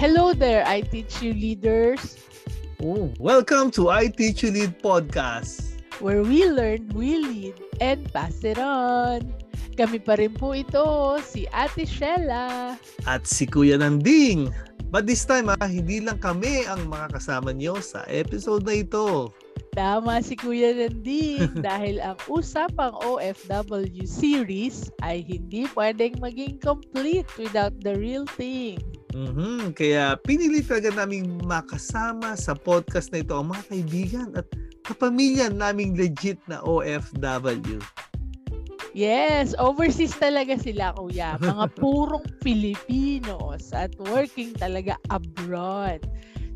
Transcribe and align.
Hello 0.00 0.32
there, 0.32 0.64
I 0.64 0.80
Teach 0.80 1.20
You 1.20 1.36
leaders. 1.36 2.16
Oh, 2.80 3.12
welcome 3.20 3.68
to 3.76 3.92
I 3.92 4.08
Teach 4.08 4.40
You 4.40 4.48
Lead 4.48 4.80
podcast. 4.80 5.76
Where 6.00 6.24
we 6.24 6.48
learn, 6.48 6.88
we 6.96 7.20
lead, 7.20 7.60
and 7.84 8.08
pass 8.08 8.40
it 8.40 8.56
on. 8.56 9.28
Kami 9.76 10.00
pa 10.00 10.16
rin 10.16 10.32
po 10.32 10.56
ito, 10.56 11.20
si 11.20 11.44
Ate 11.52 11.84
Shella. 11.84 12.80
At 13.04 13.28
si 13.28 13.44
Kuya 13.44 13.76
Nanding. 13.76 14.48
But 14.88 15.04
this 15.04 15.28
time, 15.28 15.52
ah, 15.52 15.68
hindi 15.68 16.00
lang 16.00 16.24
kami 16.24 16.64
ang 16.64 16.88
makakasama 16.88 17.52
nyo 17.52 17.84
sa 17.84 18.00
episode 18.08 18.64
na 18.64 18.80
ito. 18.80 19.36
Tama 19.76 20.24
si 20.24 20.32
Kuya 20.32 20.80
Nanding 20.80 21.60
dahil 21.68 22.00
ang 22.00 22.16
usapang 22.32 22.96
OFW 23.04 24.08
series 24.08 24.88
ay 25.04 25.20
hindi 25.28 25.68
pwedeng 25.76 26.16
maging 26.24 26.56
complete 26.56 27.28
without 27.36 27.76
the 27.84 27.92
real 28.00 28.24
thing. 28.40 28.80
Mm-hmm. 29.10 29.74
Kaya 29.74 30.14
pinili 30.22 30.62
talaga 30.62 30.94
naming 30.94 31.42
makasama 31.42 32.38
sa 32.38 32.54
podcast 32.54 33.10
na 33.10 33.22
ito 33.22 33.34
ang 33.34 33.50
mga 33.50 33.64
kaibigan 33.66 34.28
at 34.38 34.46
kapamilya 34.86 35.50
naming 35.50 35.98
legit 35.98 36.38
na 36.46 36.62
OFW. 36.62 37.82
Yes, 38.90 39.54
overseas 39.54 40.18
talaga 40.18 40.58
sila 40.58 40.90
kuya. 40.98 41.38
Mga 41.38 41.66
purong 41.80 42.26
Filipinos 42.42 43.70
at 43.70 43.94
working 44.10 44.50
talaga 44.58 44.98
abroad. 45.14 46.02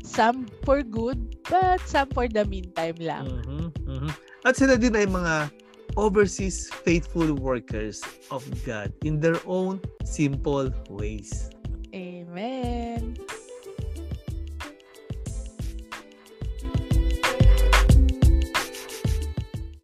Some 0.05 0.45
for 0.61 0.85
good, 0.85 1.17
but 1.49 1.81
some 1.87 2.11
for 2.13 2.27
the 2.29 2.45
meantime 2.45 2.99
lang. 2.99 3.25
Mm-hmm. 3.25 3.67
Mm-hmm. 3.87 4.11
At 4.45 4.53
sila 4.59 4.77
din 4.77 4.93
ay 4.93 5.07
mga 5.09 5.49
overseas 5.95 6.69
faithful 6.83 7.33
workers 7.39 8.03
of 8.29 8.43
God 8.67 8.91
in 9.07 9.23
their 9.23 9.39
own 9.47 9.79
simple 10.03 10.69
ways. 10.91 11.49
Amen. 11.95 13.15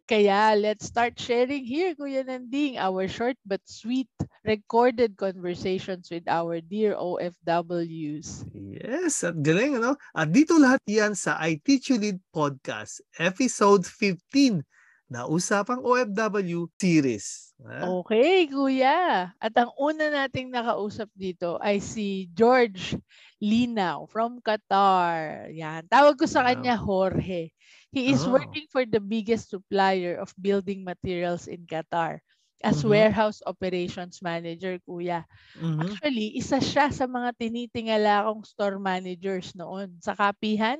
Kaya 0.04 0.52
let's 0.60 0.92
start 0.92 1.16
sharing 1.16 1.64
here, 1.64 1.96
Kuya 1.96 2.28
Nanding, 2.28 2.76
our 2.76 3.08
short 3.08 3.40
but 3.48 3.64
sweet 3.64 4.12
recorded 4.44 5.16
conversations 5.16 6.12
with 6.12 6.28
our 6.28 6.60
dear 6.60 6.92
OFWs. 7.00 8.44
Yes, 8.52 9.24
at 9.24 9.40
galing, 9.40 9.80
ano? 9.80 9.96
At 10.12 10.28
dito 10.28 10.60
lahat 10.60 10.84
yan 10.84 11.16
sa 11.16 11.40
I 11.40 11.56
Teach 11.64 11.88
You 11.88 11.96
Lead 11.96 12.20
Podcast, 12.28 13.00
episode 13.16 13.88
15 13.88 14.60
na 15.08 15.24
Usapang 15.24 15.80
OFW 15.80 16.68
series. 16.76 17.51
Okay, 17.62 18.50
kuya. 18.50 19.30
At 19.38 19.54
ang 19.54 19.70
una 19.78 20.10
nating 20.10 20.50
nakausap 20.50 21.06
dito 21.14 21.62
ay 21.62 21.78
si 21.78 22.26
George 22.34 22.98
Linaw 23.38 24.10
from 24.10 24.42
Qatar. 24.42 25.46
Yan. 25.54 25.86
Tawag 25.86 26.18
ko 26.18 26.26
sa 26.26 26.42
kanya 26.42 26.74
Jorge. 26.74 27.54
He 27.92 28.02
is 28.10 28.26
oh. 28.26 28.34
working 28.34 28.66
for 28.72 28.82
the 28.82 28.98
biggest 28.98 29.52
supplier 29.52 30.18
of 30.18 30.34
building 30.40 30.82
materials 30.82 31.46
in 31.46 31.68
Qatar 31.68 32.24
as 32.62 32.80
mm-hmm. 32.80 32.94
warehouse 32.94 33.42
operations 33.44 34.22
manager, 34.22 34.78
kuya. 34.86 35.26
Mm-hmm. 35.58 35.82
Actually, 35.82 36.28
isa 36.38 36.62
siya 36.62 36.94
sa 36.94 37.10
mga 37.10 37.34
tinitingala 37.34 38.30
kong 38.30 38.46
store 38.46 38.78
managers 38.78 39.50
noon 39.58 39.98
sa 39.98 40.14
kapihan. 40.14 40.78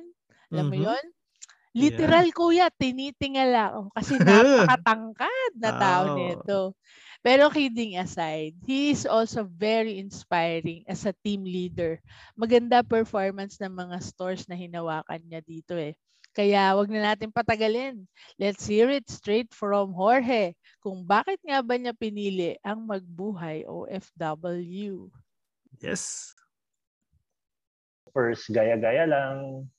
Alam 0.49 0.71
mm-hmm. 0.71 0.83
mo 0.83 0.87
yon 0.89 1.05
Literal, 1.73 2.29
yeah. 2.29 2.37
kuya, 2.37 2.67
tinitingala 2.69 3.73
ako 3.73 3.89
kasi 3.97 4.13
napakatangkad 4.21 5.51
na 5.57 5.71
tao 5.73 6.03
oh. 6.13 6.17
nito. 6.17 6.61
Pero 7.23 7.49
kidding 7.49 7.97
aside, 7.97 8.53
he 8.67 8.91
is 8.91 9.07
also 9.09 9.47
very 9.47 9.97
inspiring 9.97 10.85
as 10.85 11.07
a 11.07 11.15
team 11.25 11.41
leader. 11.47 11.97
Maganda 12.37 12.85
performance 12.85 13.57
ng 13.63 13.73
mga 13.73 13.97
stores 14.03 14.45
na 14.45 14.59
hinawakan 14.59 15.23
niya 15.23 15.41
dito 15.41 15.73
eh. 15.73 15.95
Kaya 16.33 16.73
wag 16.73 16.89
na 16.89 17.13
natin 17.13 17.31
patagalin. 17.31 18.03
Let's 18.41 18.65
hear 18.65 18.89
it 18.89 19.05
straight 19.05 19.53
from 19.53 19.93
Jorge 19.93 20.57
kung 20.81 21.05
bakit 21.05 21.39
nga 21.45 21.61
ba 21.61 21.77
niya 21.77 21.93
pinili 21.93 22.57
ang 22.65 22.89
magbuhay 22.89 23.63
OFW. 23.69 25.13
Yes. 25.79 26.33
First, 28.11 28.49
gaya-gaya 28.49 29.05
lang 29.09 29.69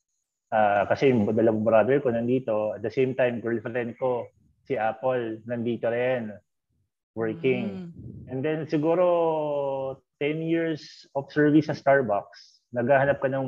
Uh, 0.55 0.87
kasi 0.87 1.11
yung 1.11 1.27
dalawang 1.27 1.67
brother 1.67 1.99
ko 1.99 2.15
nandito. 2.15 2.79
At 2.79 2.87
the 2.87 2.93
same 2.95 3.19
time, 3.19 3.43
girlfriend 3.43 3.99
ko, 3.99 4.31
si 4.63 4.79
Apple, 4.79 5.43
nandito 5.51 5.91
rin. 5.91 6.31
Working. 7.19 7.91
Mm. 7.91 8.31
And 8.31 8.39
then 8.39 8.71
siguro 8.71 9.99
10 10.23 10.47
years 10.47 11.11
of 11.19 11.27
service 11.35 11.67
sa 11.67 11.75
Starbucks, 11.75 12.63
naghahanap 12.71 13.19
ka 13.19 13.27
ng 13.35 13.47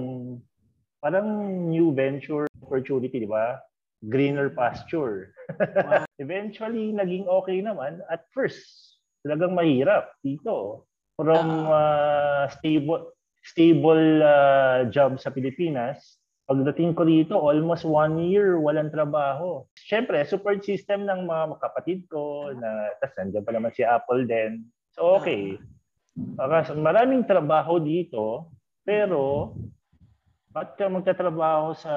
parang 0.98 1.26
new 1.70 1.94
venture 1.94 2.50
opportunity, 2.62 3.22
di 3.22 3.30
ba? 3.30 3.62
Greener 4.10 4.50
pasture. 4.50 5.30
Wow. 5.62 6.02
Eventually, 6.22 6.90
naging 6.90 7.30
okay 7.30 7.62
naman. 7.62 8.02
At 8.10 8.26
first, 8.34 8.58
talagang 9.22 9.54
mahirap 9.54 10.10
dito. 10.26 10.86
From 11.16 11.70
uh, 11.70 12.50
stable 12.60 13.14
stable 13.46 14.20
uh, 14.20 14.84
job 14.90 15.16
sa 15.22 15.30
Pilipinas, 15.30 16.18
Pagdating 16.46 16.94
ko 16.94 17.02
dito, 17.02 17.34
almost 17.42 17.82
one 17.82 18.22
year, 18.22 18.62
walang 18.62 18.94
trabaho. 18.94 19.66
Siyempre, 19.74 20.22
support 20.22 20.62
system 20.62 21.02
ng 21.02 21.26
mga 21.26 21.58
kapatid 21.58 22.06
ko, 22.06 22.54
na, 22.54 22.94
tapos 23.02 23.18
nandiyan 23.18 23.42
pa 23.42 23.50
naman 23.50 23.74
si 23.74 23.82
Apple 23.82 24.30
din. 24.30 24.62
So, 24.94 25.18
okay. 25.18 25.58
Maraming 26.70 27.26
trabaho 27.26 27.82
dito, 27.82 28.54
pero 28.86 29.52
ba't 30.54 30.78
ka 30.78 30.86
magtatrabaho 30.86 31.74
sa 31.74 31.94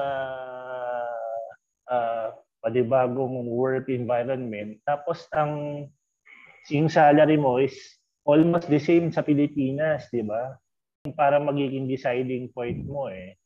uh, 1.86 2.34
panibagong 2.58 3.46
work 3.46 3.86
environment, 3.86 4.82
tapos 4.82 5.30
ang 5.30 5.86
yung 6.68 6.90
salary 6.90 7.38
mo 7.38 7.56
is 7.56 7.72
almost 8.26 8.66
the 8.66 8.82
same 8.82 9.14
sa 9.14 9.22
Pilipinas, 9.24 10.10
di 10.10 10.26
ba? 10.26 10.58
Para 11.16 11.40
magiging 11.40 11.88
deciding 11.88 12.52
point 12.52 12.84
mo 12.84 13.08
eh 13.08 13.39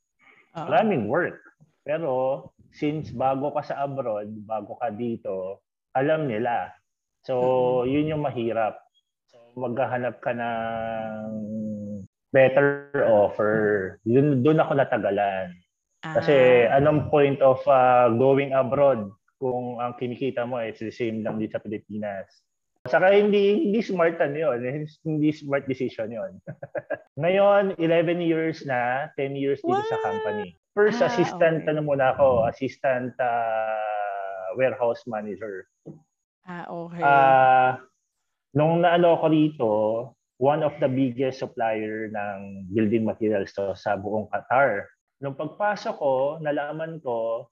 Uh-huh. 0.54 0.70
Maraming 0.70 1.10
work. 1.10 1.42
Pero 1.82 2.48
since 2.70 3.10
bago 3.10 3.50
ka 3.54 3.62
sa 3.66 3.84
abroad, 3.84 4.30
bago 4.46 4.78
ka 4.78 4.94
dito, 4.94 5.66
alam 5.94 6.30
nila. 6.30 6.70
So, 7.26 7.34
uh-huh. 7.82 7.90
yun 7.90 8.14
yung 8.14 8.22
mahirap. 8.22 8.78
So, 9.30 9.38
maghahanap 9.58 10.22
ka 10.22 10.32
ng 10.32 11.26
better 12.30 12.90
offer. 13.06 13.54
Yun, 14.06 14.42
doon 14.42 14.62
ako 14.62 14.72
natagalan. 14.78 15.54
Kasi 16.02 16.66
uh-huh. 16.66 16.78
anong 16.78 17.10
point 17.10 17.38
of 17.42 17.58
uh, 17.66 18.10
going 18.14 18.54
abroad 18.54 19.10
kung 19.42 19.82
ang 19.82 19.98
kinikita 19.98 20.46
mo 20.46 20.62
is 20.62 20.78
the 20.78 20.94
same 20.94 21.26
lang 21.26 21.42
din 21.42 21.50
sa 21.50 21.62
Pilipinas? 21.62 22.30
Saka 22.84 23.16
hindi, 23.16 23.64
hindi 23.64 23.80
smart 23.80 24.20
ano 24.20 24.36
yun. 24.36 24.60
Hindi 25.08 25.32
smart 25.32 25.64
decision 25.64 26.12
yun. 26.12 26.36
Ngayon, 27.22 27.80
11 27.80 28.20
years 28.20 28.60
na, 28.68 29.08
10 29.16 29.40
years 29.40 29.64
dito 29.64 29.80
What? 29.80 29.88
sa 29.88 30.04
company. 30.04 30.52
First, 30.76 31.00
ah, 31.00 31.08
assistant, 31.08 31.64
okay. 31.64 31.70
ano 31.72 31.80
muna 31.80 32.12
ako, 32.12 32.44
assistant 32.44 33.16
uh, 33.16 34.52
warehouse 34.60 35.00
manager. 35.08 35.64
Ah, 36.44 36.68
okay. 36.68 37.00
Uh, 37.00 37.70
nung 38.52 38.84
naano 38.84 39.16
ko 39.16 39.26
rito, 39.32 39.72
one 40.36 40.60
of 40.60 40.76
the 40.82 40.90
biggest 40.90 41.40
supplier 41.40 42.12
ng 42.12 42.68
building 42.74 43.08
materials 43.08 43.54
to 43.56 43.72
sa 43.72 43.96
buong 43.96 44.28
Qatar. 44.28 44.92
Nung 45.24 45.38
pagpasok 45.38 45.96
ko, 45.96 46.14
nalaman 46.42 47.00
ko 47.00 47.48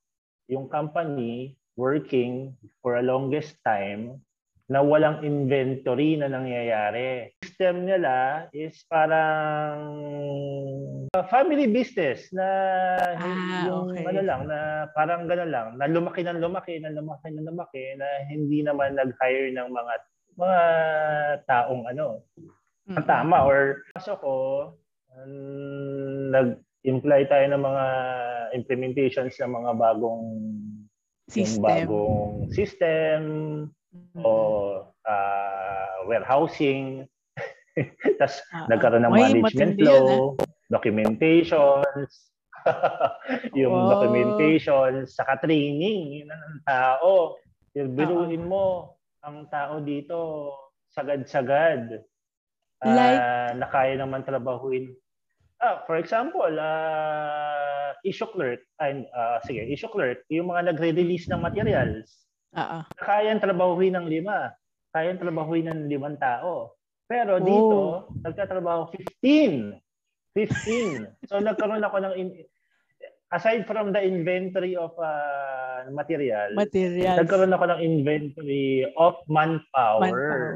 yung 0.52 0.68
company 0.68 1.56
working 1.80 2.52
for 2.84 3.00
a 3.00 3.06
longest 3.06 3.56
time 3.64 4.20
na 4.72 4.80
walang 4.80 5.20
inventory 5.20 6.16
na 6.16 6.32
nangyayari. 6.32 7.28
System 7.44 7.84
nila 7.84 8.48
is 8.56 8.80
parang 8.88 9.84
family 11.28 11.68
business 11.68 12.32
na 12.32 12.48
ah, 13.20 13.68
yung 13.68 13.92
okay. 13.92 14.08
ano 14.08 14.20
lang 14.24 14.42
na 14.48 14.88
parang 14.96 15.28
gano'n 15.28 15.52
lang 15.52 15.68
na 15.76 15.84
lumaki 15.84 16.24
ng 16.24 16.40
lumaki 16.40 16.80
na 16.80 16.88
lumaki 16.88 17.28
ng 17.28 17.44
lumaki 17.44 17.84
na 18.00 18.08
hindi 18.32 18.64
naman 18.64 18.96
nag-hire 18.96 19.52
ng 19.52 19.68
mga 19.68 19.94
mga 20.40 20.62
taong 21.44 21.84
ano 21.92 22.24
mm-hmm. 22.40 23.04
tama 23.04 23.44
or 23.44 23.84
kaso 23.92 24.16
ko 24.24 24.34
um, 25.12 26.32
nag-imply 26.32 27.28
tayo 27.28 27.44
ng 27.52 27.60
mga 27.60 27.86
implementations 28.56 29.36
ng 29.36 29.52
mga 29.52 29.72
bagong 29.76 30.24
system. 31.28 31.60
bagong 31.60 32.48
system 32.48 33.20
mm-hmm. 33.92 34.22
o 34.24 34.30
uh, 34.88 35.94
warehousing. 36.08 37.06
Tapos 38.20 38.36
uh, 38.52 38.66
nagkaroon 38.68 39.04
ng 39.06 39.14
management 39.14 39.72
flow, 39.80 40.04
yun, 40.04 40.08
eh? 40.08 40.28
documentations, 40.68 42.32
yung 43.60 43.72
wow. 43.72 43.88
documentations, 43.96 45.16
saka 45.16 45.40
training 45.44 46.26
ng 46.28 46.54
tao. 46.64 47.36
Yung 47.72 47.96
biruin 47.96 48.44
mo, 48.44 48.96
ang 49.24 49.48
tao 49.48 49.80
dito, 49.80 50.52
sagad-sagad. 50.92 52.04
Uh, 52.82 52.92
like, 52.98 53.22
na 53.62 53.66
kaya 53.70 53.94
naman 53.94 54.26
trabahuin 54.26 54.90
Ah, 55.62 55.86
for 55.86 55.94
example, 55.94 56.50
uh, 56.58 57.94
issue 58.02 58.26
clerk, 58.34 58.58
and 58.82 59.06
uh, 59.14 59.38
sige, 59.46 59.62
issue 59.70 59.86
clerk, 59.86 60.26
yung 60.26 60.50
mga 60.50 60.74
nagre-release 60.74 61.30
ng 61.30 61.38
materials. 61.38 62.26
Oo. 62.52 62.78
Kayang 63.00 63.40
trabahuin 63.40 63.96
ng 63.96 64.06
lima. 64.08 64.52
Kayang 64.92 65.20
trabahuin 65.20 65.72
ng 65.72 65.80
limang 65.88 66.20
tao. 66.20 66.76
Pero 67.08 67.40
dito, 67.40 67.76
Oh. 68.08 68.12
nagtatrabaho 68.24 68.92
15. 69.20 69.76
15. 70.36 71.28
So 71.28 71.40
nagkaroon 71.40 71.84
ako 71.84 71.96
ng 72.00 72.14
in- 72.16 72.48
aside 73.32 73.64
from 73.64 73.92
the 73.92 74.00
inventory 74.00 74.76
of 74.76 74.92
uh, 75.00 75.88
material, 75.88 76.52
Materials. 76.52 77.16
nagkaroon 77.16 77.52
ako 77.52 77.64
ng 77.72 77.80
inventory 77.80 78.84
of 78.96 79.16
manpower. 79.28 80.04
Manpower. 80.04 80.48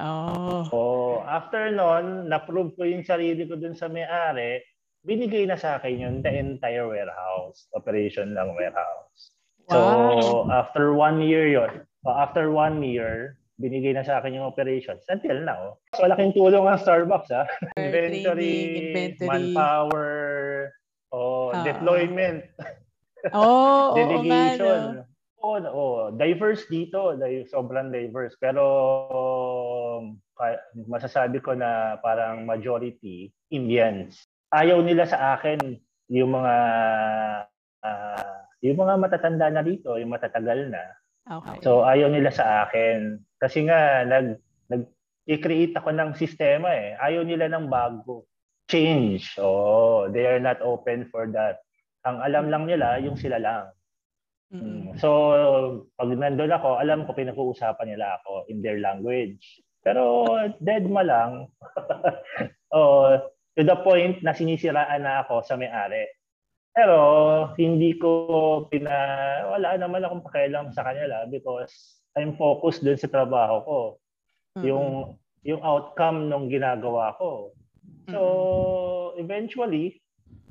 Oh. 0.00 0.64
Oh, 0.72 1.14
after 1.28 1.68
nun, 1.68 2.32
na-prove 2.32 2.72
ko 2.80 2.88
yung 2.88 3.04
sarili 3.04 3.44
ko 3.44 3.60
dun 3.60 3.76
sa 3.76 3.92
may-ari, 3.92 4.64
binigay 5.04 5.44
na 5.44 5.60
sa 5.60 5.76
akin 5.76 6.00
yun 6.00 6.14
the 6.24 6.32
entire 6.32 6.88
warehouse, 6.88 7.68
operation 7.76 8.32
ng 8.32 8.48
warehouse. 8.56 9.36
So, 9.70 9.78
Wow. 9.78 10.50
after 10.50 10.92
one 10.94 11.22
year 11.22 11.46
uh, 11.58 12.14
after 12.18 12.50
one 12.50 12.82
year, 12.82 13.38
binigay 13.62 13.94
na 13.94 14.02
sa 14.02 14.18
akin 14.18 14.34
yung 14.34 14.48
operations 14.50 15.06
until 15.06 15.38
now. 15.42 15.78
So, 15.94 16.02
malaking 16.02 16.34
tulong 16.34 16.66
ang 16.66 16.82
Starbucks, 16.82 17.30
ha? 17.36 17.46
Inventory, 17.78 18.26
Training, 18.26 18.72
inventory. 18.90 19.28
manpower, 19.28 20.10
oh, 21.14 21.54
Ah. 21.54 21.62
deployment, 21.62 22.42
Oh, 23.30 23.94
oo 23.94 23.94
nga, 23.94 23.94
no? 23.94 23.94
delegation. 23.94 24.82
Oo, 25.42 25.58
oh, 25.58 25.98
diverse 26.14 26.66
dito, 26.70 27.18
di- 27.18 27.46
sobrang 27.50 27.90
diverse. 27.90 28.34
Pero 28.38 28.62
um, 29.10 30.02
masasabi 30.86 31.42
ko 31.42 31.54
na 31.54 31.98
parang 31.98 32.46
majority 32.46 33.30
Indians. 33.50 34.22
Ayaw 34.54 34.82
nila 34.82 35.02
sa 35.02 35.34
akin 35.34 35.58
yung 36.10 36.30
mga 36.30 36.54
ah, 37.82 38.21
yung 38.62 38.78
mga 38.78 38.94
matatanda 38.96 39.50
na 39.50 39.62
dito, 39.66 39.98
yung 39.98 40.14
matatagal 40.14 40.70
na. 40.70 40.82
Okay. 41.22 41.62
So 41.62 41.82
ayaw 41.82 42.10
nila 42.10 42.30
sa 42.30 42.66
akin 42.66 43.18
kasi 43.38 43.66
nga 43.66 44.06
nag 44.06 44.38
nag 44.70 44.82
i-create 45.26 45.74
ako 45.78 45.94
ng 45.94 46.10
sistema 46.18 46.70
eh. 46.74 46.98
Ayaw 46.98 47.22
nila 47.22 47.46
ng 47.50 47.70
bago. 47.70 48.26
Change. 48.66 49.38
Oh, 49.38 50.10
they 50.10 50.26
are 50.26 50.42
not 50.42 50.58
open 50.62 51.06
for 51.10 51.30
that. 51.30 51.62
Ang 52.02 52.18
alam 52.22 52.50
lang 52.50 52.64
nila 52.66 52.98
yung 52.98 53.14
sila 53.14 53.38
lang. 53.38 53.70
Mm-mm. 54.52 54.92
Mm. 54.92 54.98
So, 54.98 55.08
pag 55.96 56.10
nandun 56.12 56.52
ako, 56.52 56.82
alam 56.82 57.06
ko 57.06 57.14
pinag-uusapan 57.14 57.88
nila 57.88 58.20
ako 58.20 58.50
in 58.50 58.60
their 58.60 58.82
language. 58.82 59.62
Pero 59.82 60.26
dead 60.62 60.86
ma 60.86 61.02
lang. 61.02 61.50
oh, 62.76 63.18
to 63.56 63.62
the 63.62 63.78
point 63.82 64.22
na 64.22 64.34
sinisiraan 64.34 65.02
na 65.02 65.26
ako 65.26 65.42
sa 65.42 65.54
may-ari. 65.58 66.06
Pero 66.72 66.98
hindi 67.60 67.96
ko 68.00 68.10
pina 68.72 68.92
wala 69.52 69.76
naman 69.76 70.04
akong 70.04 70.24
pakialam 70.24 70.72
sa 70.72 70.88
kanila 70.88 71.28
because 71.28 72.00
I'm 72.16 72.36
focused 72.36 72.80
dun 72.80 72.96
sa 72.96 73.12
trabaho 73.12 73.56
ko. 73.64 73.80
Mm-mm. 74.56 74.64
Yung 74.68 74.88
yung 75.42 75.60
outcome 75.60 76.32
ng 76.32 76.48
ginagawa 76.48 77.12
ko. 77.18 77.52
So, 78.06 78.20
eventually, 79.18 79.98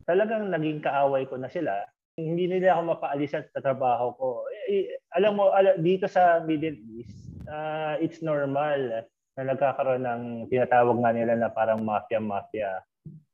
talagang 0.04 0.52
naging 0.52 0.84
kaaway 0.84 1.24
ko 1.28 1.40
na 1.40 1.48
sila 1.48 1.88
hindi 2.20 2.46
nila 2.48 2.76
ako 2.76 2.82
mapaalis 2.98 3.32
sa 3.34 3.62
trabaho 3.64 4.14
ko. 4.20 4.30
Eh, 4.68 5.00
alam 5.16 5.40
mo, 5.40 5.52
ala, 5.52 5.80
dito 5.80 6.06
sa 6.12 6.44
Middle 6.44 6.78
East, 7.00 7.16
uh, 7.48 7.96
it's 8.04 8.20
normal 8.20 9.08
na 9.40 9.42
nagkakaroon 9.42 10.04
ng 10.04 10.24
tinatawag 10.52 10.98
nga 11.00 11.12
nila 11.16 11.34
na 11.40 11.50
parang 11.50 11.82
mafia-mafia. 11.82 12.84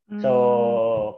Mm. 0.07 0.21
So, 0.21 0.31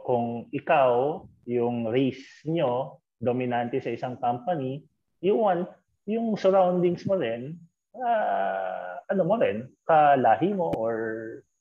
kung 0.08 0.48
ikaw, 0.50 1.22
yung 1.46 1.88
race 1.88 2.42
nyo, 2.48 3.00
dominante 3.20 3.80
sa 3.80 3.92
isang 3.92 4.16
company, 4.16 4.80
you 5.20 5.36
want 5.36 5.68
yung 6.08 6.34
surroundings 6.36 7.04
mo 7.04 7.20
rin, 7.20 7.56
uh, 7.96 8.96
ano 9.12 9.22
mo 9.24 9.36
rin, 9.36 9.68
kalahi 9.84 10.56
mo 10.56 10.72
or 10.76 10.96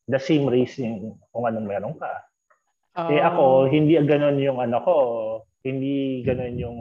the 0.07 0.17
same 0.17 0.47
race 0.47 0.79
yung 0.79 1.19
kung 1.31 1.45
anong 1.45 1.67
meron 1.67 1.95
ka. 1.99 2.13
oh. 2.97 3.11
Eh 3.11 3.21
ako, 3.21 3.43
hindi 3.69 3.99
ganon 4.03 4.39
yung 4.39 4.59
ano 4.63 4.77
ko, 4.81 4.95
hindi 5.61 6.23
ganon 6.23 6.55
yung 6.55 6.79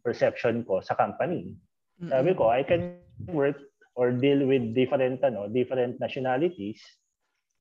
perception 0.00 0.62
ko 0.62 0.80
sa 0.80 0.94
company. 0.94 1.54
Sabi 2.02 2.34
ko, 2.34 2.50
I 2.50 2.66
can 2.66 2.98
work 3.30 3.58
or 3.94 4.10
deal 4.10 4.42
with 4.48 4.74
different 4.74 5.22
ano, 5.22 5.46
different 5.46 6.02
nationalities 6.02 6.82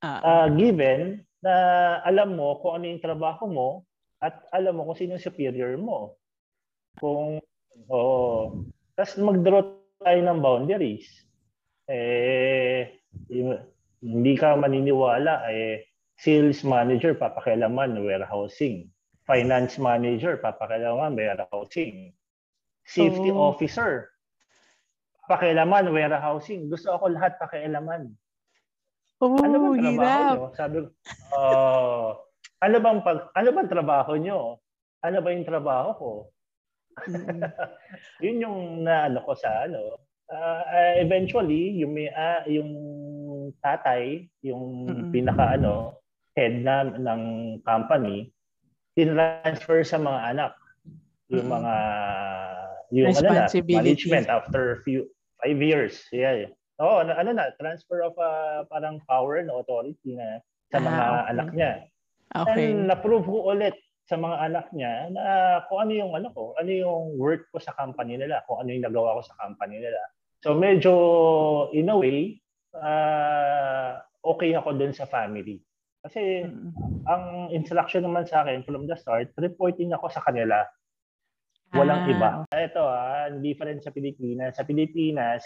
Ah, 0.01 0.17
uh, 0.25 0.47
given 0.57 1.21
na 1.45 1.53
alam 2.01 2.33
mo 2.33 2.57
kung 2.57 2.81
ano 2.81 2.89
yung 2.89 3.05
trabaho 3.05 3.45
mo 3.45 3.69
at 4.21 4.45
alam 4.53 4.77
mo 4.77 4.85
kung 4.85 4.97
sino 4.97 5.17
yung 5.17 5.25
superior 5.25 5.73
mo. 5.81 6.15
Kung 7.01 7.41
oh, 7.89 8.61
tapos 8.93 9.17
mag-draw 9.17 9.61
tayo 9.99 10.19
ng 10.21 10.39
boundaries. 10.39 11.09
Eh 11.89 13.01
hindi 14.01 14.33
ka 14.37 14.55
maniniwala 14.57 15.49
eh 15.49 15.85
sales 16.21 16.61
manager 16.61 17.17
papakialaman 17.17 17.97
warehousing. 17.97 18.85
Finance 19.25 19.81
manager 19.81 20.37
papakialaman 20.37 21.17
warehousing. 21.17 22.13
Safety 22.85 23.29
Oh. 23.33 23.53
officer 23.53 24.13
pakialaman 25.25 25.89
warehousing. 25.89 26.69
Gusto 26.69 26.93
ako 26.93 27.09
lahat 27.13 27.41
pakialaman. 27.41 28.13
oh, 29.21 29.37
Ano 29.37 29.55
bang 29.73 29.77
trabaho 29.81 30.17
hirap. 30.21 30.33
nyo? 30.33 30.43
Sabi 30.57 30.75
ko, 30.81 30.87
"Ah, 31.33 32.09
ano 32.61 32.77
bang 32.77 32.99
pag, 33.01 33.33
ano 33.33 33.49
bang 33.51 33.69
trabaho 33.69 34.13
nyo? 34.15 34.61
Ano 35.01 35.17
ba 35.25 35.33
yung 35.33 35.49
trabaho 35.49 35.89
ko? 35.97 36.11
Mm-mm. 37.09 37.41
Yun 38.23 38.43
yung 38.45 38.59
na 38.85 39.09
ano 39.09 39.25
ko 39.25 39.33
sa 39.33 39.65
ano. 39.65 39.97
Ah, 40.31 40.63
ah, 40.63 40.93
eventually, 41.01 41.81
yung 41.81 41.97
may 41.97 42.07
ah, 42.13 42.45
yung 42.47 42.71
tatay, 43.59 44.29
yung 44.45 44.87
Mm-mm. 44.87 45.09
pinaka 45.09 45.57
ano, 45.57 45.97
head 46.37 46.61
na 46.61 46.85
ng 46.87 47.21
company, 47.65 48.29
tinransfer 48.95 49.81
sa 49.83 49.97
mga 49.97 50.19
anak. 50.37 50.53
Yung 51.33 51.49
Mm-mm. 51.49 51.65
mga 51.65 51.75
yung 52.91 53.15
ano 53.17 53.27
na, 53.27 53.47
management 53.49 54.27
after 54.29 54.85
few 54.85 55.09
five 55.41 55.57
years. 55.57 55.97
Yeah. 56.13 56.53
Oh, 56.77 57.01
ano, 57.01 57.17
ano 57.17 57.29
na, 57.33 57.49
transfer 57.57 58.05
of 58.05 58.13
ah, 58.21 58.63
parang 58.69 59.01
power 59.09 59.41
and 59.41 59.49
authority 59.49 60.13
na 60.13 60.39
sa 60.69 60.77
Ah, 60.77 60.85
mga 60.85 61.03
okay. 61.03 61.29
anak 61.33 61.49
niya. 61.57 61.71
Okay. 62.31 62.71
And 62.71 62.87
na-prove 62.87 63.27
ko 63.27 63.51
ulit 63.51 63.75
sa 64.07 64.15
mga 64.15 64.37
anak 64.51 64.65
niya 64.75 65.11
na 65.11 65.23
kung 65.67 65.87
ano 65.87 65.91
yung 65.95 66.11
ano 66.15 66.27
ko, 66.31 66.55
ano 66.55 66.71
yung 66.71 67.15
worth 67.19 67.43
ko 67.51 67.59
sa 67.59 67.75
company 67.75 68.19
nila, 68.19 68.43
kung 68.47 68.63
ano 68.63 68.71
yung 68.71 68.83
nagawa 68.87 69.19
ko 69.19 69.21
sa 69.27 69.37
company 69.39 69.83
nila. 69.83 70.01
So 70.41 70.55
medyo 70.57 70.93
in 71.75 71.91
a 71.91 71.95
way 71.95 72.39
ah, 72.75 73.99
okay 74.23 74.55
ako 74.55 74.75
dun 74.75 74.95
sa 74.95 75.07
family. 75.07 75.59
Kasi 76.01 76.43
Mm-mm. 76.49 77.05
ang 77.05 77.53
instruction 77.53 78.01
naman 78.01 78.25
sa 78.25 78.41
akin 78.41 78.65
from 78.65 78.89
the 78.89 78.97
start, 78.97 79.29
reporting 79.37 79.93
ako 79.93 80.09
sa 80.09 80.23
kanila. 80.25 80.65
Walang 81.71 82.09
Ah, 82.09 82.11
iba. 82.11 82.29
Ito 82.51 82.83
ah, 82.83 83.27
different 83.39 83.85
sa 83.85 83.93
Pilipinas. 83.93 84.57
Sa 84.59 84.65
Pilipinas, 84.65 85.45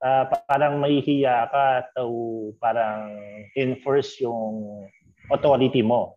pa- 0.00 0.44
parang 0.48 0.80
mahihiya 0.80 1.52
ka 1.52 1.92
to 1.92 2.08
parang 2.56 3.12
enforce 3.52 4.16
yung 4.24 4.88
authority 5.30 5.82
mo 5.82 6.14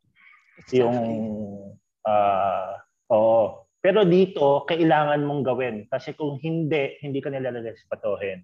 yung 0.69 0.93
exactly. 0.93 2.05
ah 2.05 2.77
oo. 3.09 3.63
Pero 3.83 4.07
dito 4.07 4.63
kailangan 4.63 5.21
mong 5.21 5.43
gawin 5.43 5.75
kasi 5.87 6.15
kung 6.15 6.39
hindi 6.39 6.95
hindi 7.03 7.19
ka 7.19 7.27
nila 7.29 7.51
respetohin. 7.51 8.43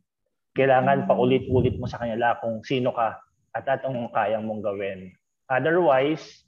Kailangan 0.51 1.05
Mm. 1.05 1.07
paulit-ulit 1.07 1.79
mo 1.79 1.87
sa 1.87 2.01
kanila 2.01 2.35
kung 2.41 2.59
sino 2.61 2.91
ka 2.91 3.15
at 3.55 3.63
atong 3.65 4.11
kayang 4.11 4.43
mong 4.43 4.59
gawin. 4.59 5.13
Otherwise, 5.47 6.43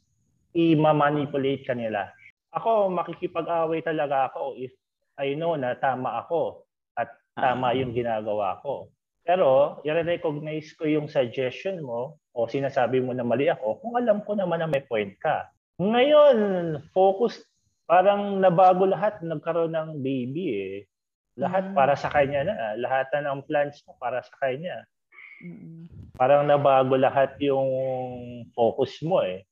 i-manipulate 0.51 1.63
ka 1.63 1.71
nila. 1.71 2.11
Ako 2.51 2.91
makikipag-away 2.91 3.79
talaga 3.79 4.27
ako 4.27 4.59
if 4.59 4.73
I 5.15 5.33
know 5.33 5.55
na 5.55 5.77
tama 5.77 6.19
ako 6.19 6.67
at 6.97 7.07
tama 7.33 7.71
Ah. 7.71 7.77
yung 7.77 7.95
ginagawa 7.95 8.59
ko. 8.59 8.91
Pero, 9.31 9.79
i-recognize 9.88 10.75
ko 10.75 10.83
yung 10.83 11.07
suggestion 11.07 11.79
mo 11.79 12.19
o 12.35 12.51
sinasabi 12.51 13.00
mo 13.00 13.15
na 13.15 13.23
mali 13.23 13.47
ako 13.47 13.79
kung 13.79 13.95
alam 13.95 14.19
ko 14.27 14.35
naman 14.35 14.59
na 14.59 14.67
may 14.67 14.83
point 14.83 15.15
ka. 15.23 15.47
Ngayon, 15.79 16.35
focus, 16.91 17.39
parang 17.88 18.43
nabago 18.43 18.83
lahat, 18.83 19.23
nagkaroon 19.23 19.71
ng 19.71 20.03
baby 20.03 20.45
eh. 20.51 20.75
Lahat 21.39 21.71
Mm. 21.71 21.75
para 21.79 21.95
sa 21.95 22.11
kanya 22.11 22.43
na. 22.43 22.75
Lahat 22.75 23.07
na 23.15 23.31
ng 23.31 23.47
plans 23.47 23.79
mo 23.88 23.95
para 24.03 24.19
sa 24.19 24.35
kanya. 24.43 24.83
Mm-mm. 25.39 25.88
Parang 26.19 26.43
nabago 26.43 27.00
lahat 27.00 27.39
yung 27.39 27.71
focus 28.51 29.00
mo 29.00 29.23
eh. 29.23 29.47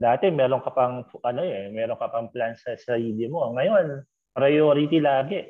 Dati 0.00 0.32
meron 0.32 0.64
ka 0.64 0.72
pang 0.72 1.04
ano 1.04 1.44
eh, 1.44 1.68
meron 1.68 2.00
ka 2.00 2.08
pang 2.08 2.32
plans 2.32 2.64
sa 2.64 2.80
sarili 2.80 3.28
mo. 3.28 3.44
Ngayon, 3.60 4.08
priority 4.32 5.04
lagi 5.04 5.44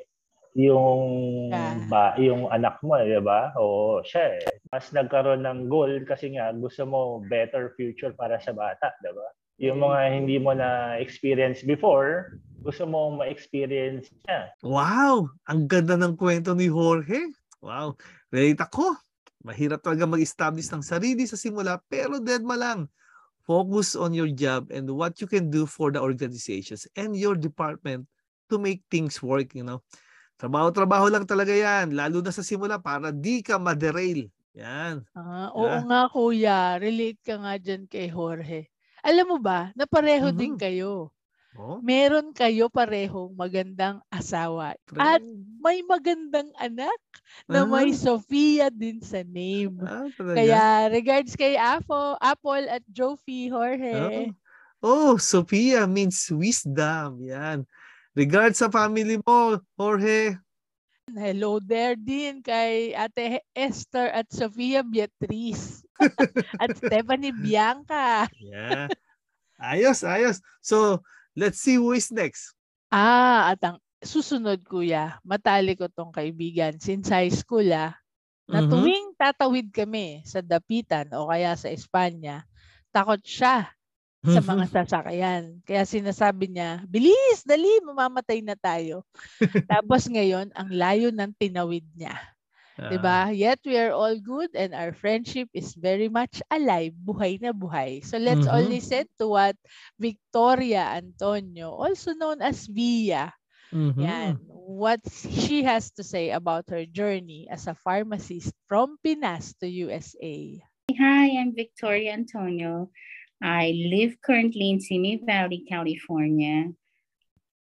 yung 0.55 1.03
Yeah. 1.49 1.85
ba 1.89 2.13
yung 2.21 2.49
anak 2.53 2.79
mo, 2.85 2.97
eh, 2.97 3.09
'di 3.09 3.21
ba? 3.25 3.53
Oo, 3.57 4.01
siya 4.05 4.25
eh. 4.37 4.49
Mas 4.73 4.89
nagkaroon 4.93 5.45
ng 5.45 5.69
goal 5.69 6.05
kasi 6.05 6.33
nga 6.37 6.53
gusto 6.53 6.85
mo 6.85 7.21
better 7.25 7.73
future 7.77 8.13
para 8.13 8.37
sa 8.41 8.53
bata, 8.53 8.93
'di 9.01 9.11
ba? 9.13 9.27
Yung 9.61 9.79
mga 9.81 9.99
hindi 10.13 10.37
mo 10.41 10.51
na 10.57 10.97
experience 10.99 11.61
before, 11.65 12.37
gusto 12.65 12.85
mo 12.89 13.13
ma-experience 13.17 14.09
niya. 14.25 14.53
Wow! 14.63 15.27
Ang 15.49 15.67
ganda 15.67 15.99
ng 15.99 16.15
kwento 16.15 16.55
ni 16.55 16.71
Jorge. 16.71 17.35
Wow! 17.59 17.99
Relate 18.31 18.63
ako. 18.63 18.95
Mahirap 19.43 19.83
talaga 19.83 20.07
mag-establish 20.07 20.71
ng 20.71 20.83
sarili 20.83 21.27
sa 21.27 21.35
simula 21.35 21.83
pero 21.91 22.23
dead 22.23 22.43
ma 22.47 22.55
lang. 22.55 22.87
Focus 23.47 23.95
on 23.95 24.11
your 24.13 24.29
job 24.29 24.69
and 24.75 24.87
what 24.91 25.17
you 25.23 25.27
can 25.31 25.49
do 25.49 25.65
for 25.65 25.89
the 25.95 25.99
organizations 26.03 26.85
and 26.99 27.15
your 27.15 27.35
department 27.39 28.05
to 28.51 28.59
make 28.59 28.83
things 28.91 29.23
work, 29.23 29.55
you 29.55 29.63
know. 29.63 29.81
Trabaho-trabaho 30.37 31.07
lang 31.07 31.23
talaga 31.23 31.53
yan, 31.53 31.93
lalo 31.93 32.19
na 32.19 32.33
sa 32.33 32.43
simula 32.43 32.81
para 32.81 33.13
di 33.13 33.39
ka 33.45 33.55
ma-derail. 33.61 34.27
Yan. 34.53 35.01
Ah, 35.17 35.49
oo 35.53 35.65
yeah. 35.65 35.81
nga 35.81 36.01
kuya, 36.13 36.59
relate 36.77 37.21
ka 37.25 37.41
nga 37.41 37.57
dyan 37.57 37.89
kay 37.89 38.05
Jorge. 38.09 38.69
Alam 39.01 39.35
mo 39.35 39.37
ba, 39.41 39.73
na 39.73 39.89
pareho 39.89 40.29
mm-hmm. 40.29 40.41
din 40.41 40.55
kayo. 40.55 41.09
Oh? 41.53 41.77
Meron 41.85 42.33
kayo 42.33 42.65
parehong 42.65 43.37
magandang 43.37 44.01
asawa. 44.09 44.73
At 44.97 45.21
may 45.61 45.85
magandang 45.85 46.49
anak 46.57 47.01
na 47.45 47.61
uh-huh. 47.61 47.69
may 47.69 47.93
Sofia 47.93 48.73
din 48.73 48.97
sa 49.05 49.21
name. 49.21 49.77
Ah, 49.85 50.09
Kaya 50.17 50.89
regards 50.89 51.37
kay 51.37 51.53
Apo, 51.53 52.17
Apple 52.17 52.65
at 52.73 52.81
Jofi 52.89 53.53
Jorge. 53.53 54.33
Oh. 54.81 55.13
oh, 55.13 55.13
Sophia 55.21 55.85
means 55.85 56.25
wisdom. 56.33 57.21
Yan. 57.21 57.69
Regards 58.13 58.61
sa 58.61 58.69
family 58.69 59.17
mo, 59.21 59.57
Jorge. 59.77 60.37
Hello 61.11 61.59
there 61.59 61.99
din 61.99 62.39
kay 62.39 62.95
Ate 62.95 63.43
Esther 63.51 64.07
at 64.13 64.29
Sofia 64.31 64.85
Beatriz. 64.85 65.83
at 66.63 66.77
Stephanie 66.77 67.35
Bianca. 67.35 68.29
yeah. 68.39 68.87
Ayos, 69.57 70.03
ayos. 70.03 70.43
So, 70.59 71.01
Let's 71.33 71.65
see 71.65 71.81
who 71.81 71.97
is 71.97 72.13
next. 72.13 72.53
Ah, 72.93 73.49
at 73.53 73.61
ang 73.65 73.81
susunod 74.05 74.61
kuya, 74.69 75.17
matali 75.25 75.73
ko 75.73 75.89
tong 75.89 76.13
kaibigan 76.13 76.77
since 76.77 77.09
high 77.09 77.33
school 77.33 77.65
ah, 77.73 77.97
na 78.45 78.61
mm-hmm. 78.61 78.69
tuwing 78.69 79.07
tatawid 79.17 79.73
kami 79.73 80.21
sa 80.29 80.45
Dapitan 80.45 81.09
o 81.17 81.25
kaya 81.25 81.57
sa 81.57 81.73
Espanya, 81.73 82.45
takot 82.93 83.17
siya 83.25 83.73
sa 84.23 84.39
mga 84.39 84.65
sasakyan. 84.71 85.59
Kaya 85.67 85.83
sinasabi 85.83 86.47
niya, 86.47 86.79
bilis, 86.87 87.43
dali, 87.43 87.67
mamamatay 87.83 88.39
na 88.39 88.55
tayo. 88.55 89.03
Tapos 89.71 90.07
ngayon, 90.07 90.47
ang 90.55 90.69
layo 90.71 91.11
ng 91.11 91.31
tinawid 91.35 91.83
niya. 91.91 92.15
Uh, 92.79 92.89
diba? 92.89 93.29
Yet 93.35 93.61
we 93.67 93.77
are 93.77 93.93
all 93.93 94.17
good 94.17 94.49
and 94.55 94.73
our 94.73 94.95
friendship 94.95 95.51
is 95.53 95.75
very 95.77 96.07
much 96.09 96.41
alive. 96.49 96.95
Buhay 96.95 97.37
na 97.37 97.53
buhay. 97.53 98.01
So 98.01 98.17
let's 98.17 98.47
mm-hmm. 98.47 98.55
all 98.55 98.65
listen 98.65 99.05
to 99.19 99.25
what 99.27 99.59
Victoria 99.99 100.97
Antonio, 100.97 101.69
also 101.69 102.17
known 102.17 102.41
as 102.41 102.65
Via, 102.65 103.29
mm-hmm. 103.69 104.01
yan, 104.01 104.39
what 104.47 105.03
she 105.11 105.61
has 105.67 105.91
to 105.99 106.03
say 106.03 106.31
about 106.31 106.71
her 106.71 106.87
journey 106.87 107.45
as 107.51 107.67
a 107.67 107.77
pharmacist 107.77 108.55
from 108.65 108.97
Pinas 109.03 109.53
to 109.59 109.67
USA. 109.67 110.63
Hi, 110.97 111.27
I'm 111.37 111.53
Victoria 111.53 112.15
Antonio. 112.15 112.89
I 113.43 113.71
live 113.91 114.15
currently 114.25 114.69
in 114.69 114.79
Simi 114.79 115.17
Valley, 115.17 115.65
California. 115.67 116.71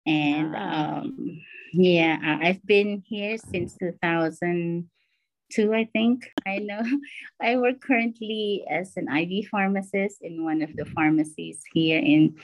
And 0.07 0.55
ah. 0.57 1.01
um, 1.01 1.43
yeah, 1.73 2.39
I've 2.41 2.65
been 2.65 3.03
here 3.05 3.37
since 3.37 3.77
2002, 3.77 5.75
I 5.75 5.85
think. 5.93 6.31
I 6.47 6.59
know 6.59 6.83
I 7.43 7.57
work 7.57 7.81
currently 7.81 8.65
as 8.71 8.97
an 8.97 9.09
IV 9.09 9.49
pharmacist 9.49 10.23
in 10.23 10.45
one 10.45 10.63
of 10.63 10.75
the 10.77 10.85
pharmacies 10.85 11.61
here 11.73 11.99
in 11.99 12.37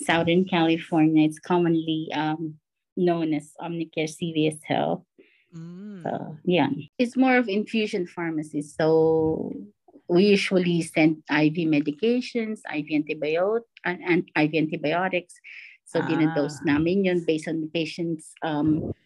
Southern 0.00 0.46
California. 0.46 1.26
It's 1.26 1.38
commonly 1.38 2.08
um, 2.14 2.54
known 2.96 3.34
as 3.34 3.52
Omnicare 3.60 4.08
CVS 4.08 4.64
Health. 4.64 5.04
Mm. 5.54 6.02
So, 6.04 6.38
yeah, 6.44 6.70
it's 6.98 7.18
more 7.18 7.36
of 7.36 7.48
infusion 7.48 8.06
pharmacy. 8.06 8.62
So 8.62 9.52
we 10.08 10.34
usually 10.34 10.82
send 10.82 11.22
IV 11.30 11.68
medications, 11.70 12.60
IV 12.68 12.86
antibiotics, 12.92 13.70
and 13.84 14.28
IV 14.36 14.54
antibiotics 14.54 15.34
So, 15.92 16.00
ah. 16.00 16.08
dinadose 16.08 16.64
namin 16.64 17.04
yun 17.04 17.20
based 17.28 17.48
on 17.52 17.60
the 17.60 17.68
patient's 17.68 18.32
um, 18.40 18.96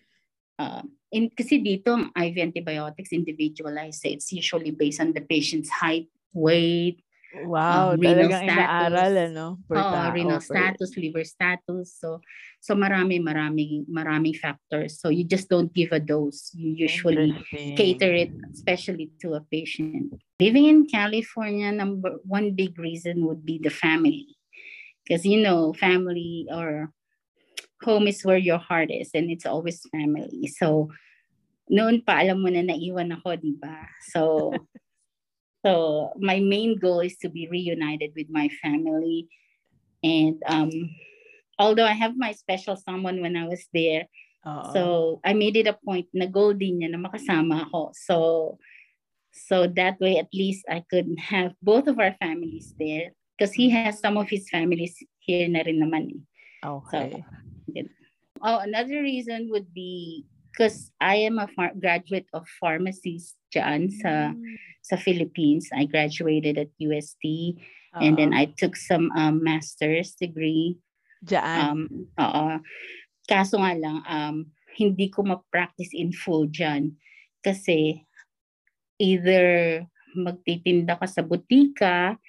uh, 0.55 0.87
in, 1.11 1.35
kasi 1.35 1.59
dito, 1.59 1.99
IV 2.15 2.35
antibiotics 2.39 3.11
individualized. 3.11 4.07
It's 4.07 4.31
usually 4.31 4.71
based 4.71 5.03
on 5.03 5.11
the 5.11 5.27
patient's 5.27 5.67
height, 5.67 6.07
weight, 6.31 7.03
Wow, 7.45 7.93
um, 7.93 8.01
renal 8.01 8.33
talagang 8.33 8.45
status, 8.49 8.65
inaaral 8.65 9.13
ano? 9.29 9.47
Per 9.69 9.77
oh, 9.77 10.09
renal 10.17 10.41
per... 10.41 10.49
status, 10.49 10.91
liver 10.97 11.25
status. 11.29 11.87
So 12.01 12.25
so 12.65 12.73
marami 12.73 13.21
marami 13.21 13.85
maraming 13.85 14.41
factors. 14.41 14.97
So 14.97 15.13
you 15.13 15.29
just 15.29 15.53
don't 15.53 15.69
give 15.75 15.93
a 15.93 16.01
dose. 16.01 16.55
You 16.57 16.73
usually 16.73 17.37
cater 17.77 18.13
it 18.15 18.33
especially 18.55 19.13
to 19.21 19.37
a 19.37 19.43
patient. 19.45 20.17
Living 20.41 20.65
in 20.71 20.89
California, 20.89 21.69
number 21.73 22.17
one 22.25 22.57
big 22.57 22.79
reason 22.81 23.27
would 23.29 23.45
be 23.45 23.61
the 23.61 23.73
family 23.73 24.37
because 25.07 25.25
you 25.25 25.41
know 25.43 25.73
family 25.73 26.47
or 26.51 26.91
home 27.83 28.09
is 28.09 28.25
where 28.25 28.41
your 28.41 28.59
heart 28.59 28.91
is 28.91 29.11
and 29.15 29.31
it's 29.31 29.47
always 29.47 29.81
family 29.93 30.49
so 30.49 30.91
noon 31.71 32.03
pa 32.03 32.25
alam 32.25 32.43
mo 32.43 32.51
na 32.51 32.67
naiwan 32.67 33.15
ako 33.15 33.39
di 33.39 33.55
ba 33.55 33.87
so 34.11 34.51
so 35.67 36.15
my 36.23 36.39
main 36.39 36.79
goal 36.79 37.03
is 37.03 37.19
to 37.19 37.29
be 37.29 37.51
reunited 37.51 38.15
with 38.15 38.31
my 38.31 38.47
family 38.63 39.27
and 40.07 40.39
um 40.47 40.71
although 41.59 41.85
i 41.87 41.97
have 41.99 42.15
my 42.15 42.31
special 42.31 42.79
someone 42.79 43.19
when 43.19 43.35
i 43.35 43.43
was 43.43 43.67
there 43.75 44.07
Uh-oh. 44.47 44.71
so 44.71 44.83
i 45.27 45.35
made 45.35 45.59
it 45.59 45.67
a 45.67 45.75
point 45.83 46.07
na 46.15 46.31
goal 46.31 46.55
din 46.55 46.79
niya 46.79 46.95
na 46.95 47.03
makasama 47.03 47.67
ako 47.67 47.91
so 47.99 48.17
so 49.35 49.67
that 49.67 49.99
way 49.99 50.23
at 50.23 50.31
least 50.31 50.63
i 50.71 50.79
could 50.87 51.11
have 51.19 51.51
both 51.59 51.91
of 51.91 51.99
our 51.99 52.15
families 52.23 52.71
there 52.79 53.11
because 53.35 53.51
he 53.51 53.67
has 53.69 53.99
some 53.99 54.15
of 54.17 54.31
his 54.31 54.49
families 54.49 54.97
here 55.21 55.45
na 55.51 55.61
rin 55.61 55.77
naman. 55.77 56.09
Eh. 56.09 56.23
Okay. 56.65 57.21
So, 57.69 57.85
oh, 58.41 58.59
another 58.65 59.05
reason 59.05 59.53
would 59.53 59.69
be 59.77 60.25
because 60.49 60.91
I 61.01 61.29
am 61.29 61.37
a 61.39 61.49
far- 61.53 61.77
graduate 61.77 62.25
of 62.33 62.49
pharmacies 62.57 63.37
dyan 63.57 63.89
sa, 63.89 64.37
mm. 64.37 64.45
sa 64.85 65.01
Philippines. 65.01 65.73
I 65.73 65.89
graduated 65.89 66.61
at 66.61 66.71
UST 66.77 67.25
uh-huh. 67.57 68.05
and 68.05 68.21
then 68.21 68.37
I 68.37 68.53
took 68.61 68.77
some 68.77 69.09
um, 69.17 69.41
master's 69.41 70.13
degree. 70.21 70.77
Dyan? 71.25 71.41
Um, 71.41 71.81
oo. 72.21 72.61
Kaso 73.25 73.57
nga 73.59 73.73
lang, 73.73 74.05
um, 74.05 74.37
hindi 74.77 75.09
ko 75.09 75.25
ma-practice 75.25 75.97
in 75.97 76.13
full 76.13 76.53
dyan. 76.53 77.01
Kasi 77.41 78.05
either 79.01 79.81
magtitinda 80.13 81.01
ka 81.01 81.09
sa 81.09 81.25
butika 81.25 82.21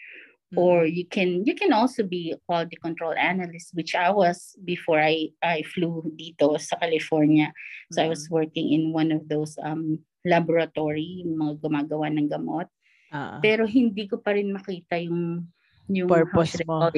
Mm-hmm. 0.47 0.63
or 0.63 0.85
you 0.85 1.03
can 1.03 1.43
you 1.43 1.53
can 1.55 1.73
also 1.73 2.07
be 2.07 2.31
a 2.31 2.39
quality 2.47 2.77
control 2.79 3.11
analyst 3.19 3.75
which 3.75 3.91
I 3.95 4.15
was 4.15 4.55
before 4.63 4.95
I 4.95 5.35
I 5.43 5.67
flew 5.75 6.07
dito 6.15 6.55
sa 6.55 6.79
California 6.79 7.51
so 7.91 7.99
mm-hmm. 7.99 8.07
I 8.07 8.07
was 8.07 8.23
mm-hmm. 8.23 8.35
working 8.39 8.71
in 8.71 8.95
one 8.95 9.11
of 9.11 9.27
those 9.27 9.59
um 9.59 9.99
laboratory 10.27 11.23
mga 11.23 11.63
gumagawa 11.63 12.11
ng 12.11 12.27
gamot 12.27 12.67
uh-huh. 13.15 13.39
pero 13.39 13.63
hindi 13.63 14.05
ko 14.11 14.19
pa 14.19 14.35
rin 14.35 14.51
makita 14.51 14.99
yung 14.99 15.47
yung 15.87 16.11
purpose 16.11 16.59
mo 16.67 16.91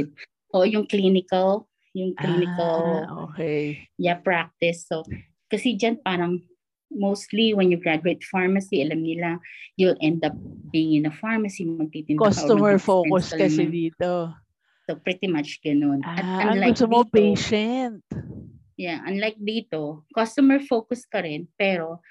o 0.50 0.66
yung 0.66 0.90
clinical 0.90 1.70
yung 1.94 2.18
clinical 2.18 3.06
ah, 3.06 3.30
okay 3.30 3.86
yeah 4.02 4.18
practice 4.18 4.90
so 4.90 5.06
kasi 5.50 5.78
diyan 5.78 6.02
parang 6.02 6.42
mostly 6.92 7.54
when 7.54 7.72
you 7.72 7.78
graduate 7.78 8.24
pharmacy, 8.26 8.82
alam 8.82 9.06
nila, 9.06 9.38
you'll 9.78 9.98
end 10.02 10.26
up 10.26 10.34
being 10.74 10.98
in 10.98 11.06
a 11.06 11.14
pharmacy, 11.14 11.66
magtitinda 11.66 12.18
Customer 12.18 12.78
ka 12.78 12.84
focus 12.84 13.34
kasi 13.34 13.70
dito. 13.70 14.34
So 14.90 14.98
pretty 14.98 15.30
much 15.30 15.62
ganun. 15.62 16.02
Ah, 16.02 16.18
At 16.18 16.58
unlike 16.58 16.74
gusto 16.74 16.90
mo 16.90 17.06
dito, 17.06 17.14
patient. 17.14 18.02
Yeah, 18.80 19.06
unlike 19.06 19.38
dito, 19.38 20.08
customer 20.16 20.58
focus 20.64 21.06
ka 21.06 21.22
rin, 21.22 21.46
pero 21.60 22.02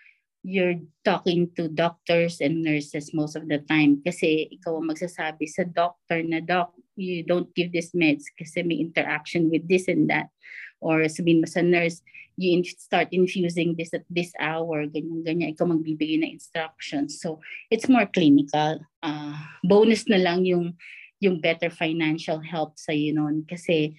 you're 0.42 0.78
talking 1.04 1.50
to 1.57 1.68
doctors 1.68 2.40
and 2.40 2.62
nurses 2.62 3.12
most 3.12 3.35
of 3.35 3.49
the 3.50 3.59
time 3.66 4.00
kasi 4.07 4.47
ikaw 4.54 4.78
ang 4.78 4.88
magsasabi 4.88 5.45
sa 5.50 5.66
doctor 5.66 6.23
na 6.23 6.38
doc, 6.38 6.73
you 6.95 7.26
don't 7.26 7.50
give 7.54 7.75
this 7.75 7.90
meds 7.95 8.30
kasi 8.38 8.62
may 8.62 8.78
interaction 8.78 9.50
with 9.50 9.66
this 9.66 9.90
and 9.90 10.07
that. 10.11 10.30
Or 10.78 11.02
sabihin 11.11 11.42
mo 11.42 11.49
sa 11.50 11.62
nurse, 11.62 12.00
you 12.38 12.62
start 12.62 13.11
infusing 13.11 13.75
this 13.75 13.90
at 13.90 14.07
this 14.07 14.30
hour, 14.38 14.87
ganyan, 14.87 15.26
ganyan, 15.26 15.50
ikaw 15.59 15.66
magbibigay 15.66 16.23
ng 16.23 16.38
instructions. 16.38 17.18
So, 17.18 17.42
it's 17.66 17.90
more 17.90 18.07
clinical. 18.07 18.78
Uh, 19.02 19.35
bonus 19.66 20.07
na 20.07 20.23
lang 20.23 20.47
yung, 20.47 20.78
yung 21.18 21.42
better 21.42 21.66
financial 21.66 22.38
help 22.38 22.78
sa 22.78 22.95
you 22.95 23.11
noon 23.11 23.42
kasi 23.42 23.99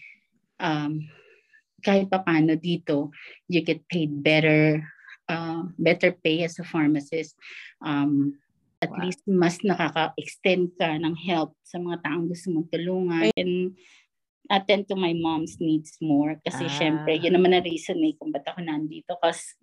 um, 0.56 1.04
kahit 1.84 2.08
pa 2.08 2.24
paano 2.24 2.56
dito, 2.56 3.12
you 3.52 3.60
get 3.60 3.84
paid 3.92 4.24
better, 4.24 4.88
uh, 5.30 5.64
better 5.78 6.12
pay 6.12 6.44
as 6.44 6.58
a 6.60 6.66
pharmacist. 6.66 7.38
Um, 7.86 8.36
at 8.82 8.92
wow. 8.92 9.00
least 9.04 9.22
mas 9.28 9.60
nakaka-extend 9.60 10.72
ka 10.80 10.96
ng 10.96 11.16
help 11.28 11.52
sa 11.68 11.78
mga 11.78 12.00
taong 12.04 12.28
gusto 12.32 12.48
mong 12.52 12.68
tulungan. 12.72 13.30
And 13.36 13.76
attend 14.50 14.90
to 14.90 14.98
my 14.98 15.14
mom's 15.14 15.62
needs 15.62 15.94
more. 16.02 16.42
Kasi 16.42 16.66
ah. 16.66 16.74
syempre, 16.74 17.22
yun 17.22 17.38
naman 17.38 17.54
ang 17.54 17.64
reason 17.64 18.02
eh 18.02 18.18
kung 18.18 18.34
ba't 18.34 18.44
ako 18.50 18.66
nandito. 18.66 19.14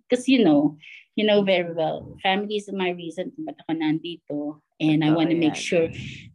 Kasi, 0.07 0.39
you 0.39 0.43
know, 0.47 0.79
you 1.19 1.27
know 1.27 1.43
very 1.43 1.75
well, 1.75 2.15
family 2.23 2.63
is 2.63 2.71
my 2.71 2.95
reason 2.95 3.35
kung 3.35 3.51
ba't 3.51 3.59
ako 3.67 3.73
nandito. 3.75 4.63
And 4.77 5.01
I 5.01 5.11
want 5.11 5.33
to 5.33 5.39
make 5.41 5.57
sure 5.57 5.89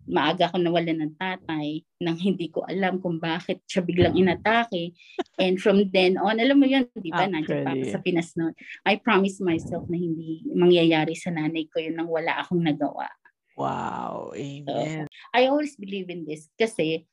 maaga 0.10 0.50
ako 0.50 0.58
nawala 0.58 0.98
ng 0.98 1.14
tatay 1.14 1.86
nang 2.02 2.18
hindi 2.18 2.50
ko 2.50 2.66
alam 2.66 2.98
kung 2.98 3.22
bakit 3.22 3.62
siya 3.70 3.86
biglang 3.86 4.18
inatake. 4.18 4.98
And 5.38 5.62
from 5.62 5.94
then 5.94 6.18
on, 6.18 6.42
alam 6.42 6.58
mo 6.58 6.66
yun, 6.66 6.90
di 6.98 7.14
ba? 7.14 7.30
Nandiyan 7.30 7.62
pa 7.64 7.78
ako 7.78 7.86
sa 7.88 8.02
Pinas 8.02 8.34
noon. 8.34 8.58
I 8.84 8.98
promise 8.98 9.38
myself 9.40 9.86
na 9.88 9.96
hindi 9.96 10.42
mangyayari 10.52 11.14
sa 11.14 11.30
nanay 11.30 11.70
ko 11.70 11.80
yun 11.80 11.96
nang 11.96 12.10
wala 12.10 12.42
akong 12.42 12.66
nagawa. 12.66 13.08
Wow, 13.54 14.34
amen. 14.34 15.06
So, 15.06 15.08
I 15.38 15.46
always 15.46 15.78
believe 15.78 16.10
in 16.10 16.26
this 16.26 16.50
kasi 16.58 17.06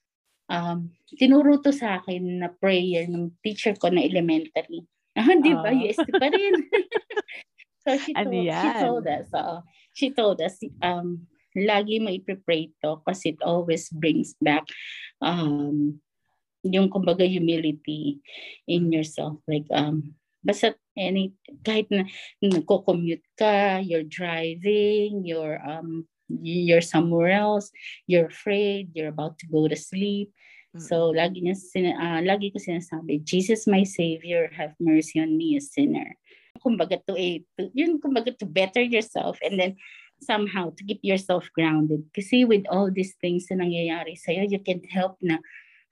um, 0.48 0.90
tinuro 1.16 1.60
to 1.62 1.72
sa 1.72 2.00
akin 2.00 2.42
na 2.44 2.48
prayer 2.48 3.04
ng 3.06 3.32
teacher 3.44 3.76
ko 3.76 3.92
na 3.92 4.02
elementary. 4.04 4.84
Ah, 5.16 5.34
di 5.36 5.52
ba? 5.52 5.70
Uh. 5.72 5.80
UST 5.88 6.08
pa 6.14 6.28
rin. 6.28 6.54
so 7.84 7.90
she 8.00 8.12
ano 8.14 8.30
told, 8.30 8.48
she 8.48 8.70
told 8.80 9.04
us, 9.06 9.28
uh, 9.34 9.60
she 9.94 10.06
told 10.12 10.38
us, 10.40 10.56
um, 10.82 11.26
lagi 11.58 11.98
mo 11.98 12.12
ipipray 12.12 12.70
to 12.84 13.02
kasi 13.02 13.34
it 13.34 13.40
always 13.42 13.90
brings 13.90 14.38
back 14.38 14.62
um, 15.24 15.98
yung 16.62 16.86
kumbaga 16.90 17.26
humility 17.26 18.20
in 18.68 18.92
yourself. 18.92 19.38
Like, 19.48 19.66
um, 19.74 20.14
basta 20.44 20.78
any, 20.94 21.34
kahit 21.66 21.90
na 21.90 22.06
nagko-commute 22.42 23.24
ka, 23.38 23.82
you're 23.82 24.06
driving, 24.06 25.26
you're 25.26 25.58
um, 25.62 26.06
you're 26.28 26.84
somewhere 26.84 27.32
else, 27.32 27.72
you're 28.06 28.26
afraid, 28.26 28.92
you're 28.94 29.08
about 29.08 29.38
to 29.40 29.46
go 29.48 29.68
to 29.68 29.76
sleep. 29.76 30.32
So, 30.76 31.10
lagi, 31.10 31.42
niya, 31.42 31.56
uh, 31.96 32.20
lagi 32.22 32.52
ko 32.52 32.60
sinasabi, 32.60 33.24
Jesus, 33.24 33.66
my 33.66 33.82
Savior, 33.82 34.52
have 34.52 34.76
mercy 34.78 35.18
on 35.18 35.34
me, 35.34 35.56
a 35.56 35.64
sinner. 35.64 36.14
Kumbaga 36.60 37.00
to, 37.08 37.16
eh, 37.16 37.42
to, 37.56 37.72
yun, 37.72 37.98
kumbaga 37.98 38.36
to 38.38 38.46
better 38.46 38.84
yourself 38.84 39.40
and 39.42 39.58
then 39.58 39.72
somehow 40.20 40.70
to 40.76 40.84
keep 40.84 41.00
yourself 41.02 41.48
grounded. 41.56 42.04
Kasi 42.12 42.44
with 42.44 42.68
all 42.70 42.92
these 42.92 43.16
things 43.18 43.48
na 43.50 43.64
nangyayari 43.64 44.14
sa'yo, 44.14 44.44
you 44.44 44.60
can 44.60 44.84
help 44.92 45.16
na, 45.24 45.40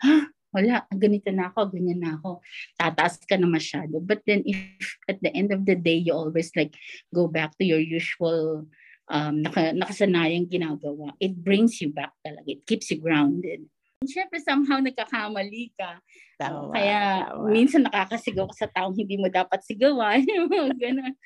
ha, 0.05 0.29
wala, 0.55 0.85
ganito 0.93 1.33
na 1.33 1.51
ako, 1.51 1.73
ganyan 1.73 2.01
na 2.01 2.21
ako. 2.21 2.45
Tataas 2.79 3.21
ka 3.25 3.41
na 3.41 3.49
masyado. 3.49 3.99
But 3.99 4.23
then 4.29 4.45
if 4.45 5.01
at 5.09 5.19
the 5.25 5.33
end 5.33 5.51
of 5.57 5.65
the 5.65 5.75
day, 5.75 5.99
you 5.99 6.13
always 6.13 6.53
like 6.55 6.77
go 7.13 7.27
back 7.27 7.57
to 7.59 7.65
your 7.65 7.81
usual 7.81 8.69
um, 9.11 9.43
naka, 9.43 9.73
nakasanayang 9.75 10.51
ginagawa, 10.51 11.15
it 11.23 11.35
brings 11.35 11.79
you 11.83 11.91
back 11.91 12.13
talaga. 12.23 12.47
It 12.47 12.67
keeps 12.67 12.91
you 12.91 12.99
grounded. 12.99 13.67
Siyempre, 14.05 14.39
somehow 14.45 14.79
nagkakamali 14.79 15.73
ka. 15.73 15.99
Tama, 16.37 16.77
Kaya 16.77 17.33
tama. 17.33 17.49
minsan 17.49 17.83
nakakasigaw 17.89 18.45
ka 18.53 18.67
sa 18.67 18.69
taong 18.69 18.93
hindi 18.93 19.17
mo 19.17 19.33
dapat 19.33 19.65
sigawan. 19.65 20.21
Ganun. 20.85 21.17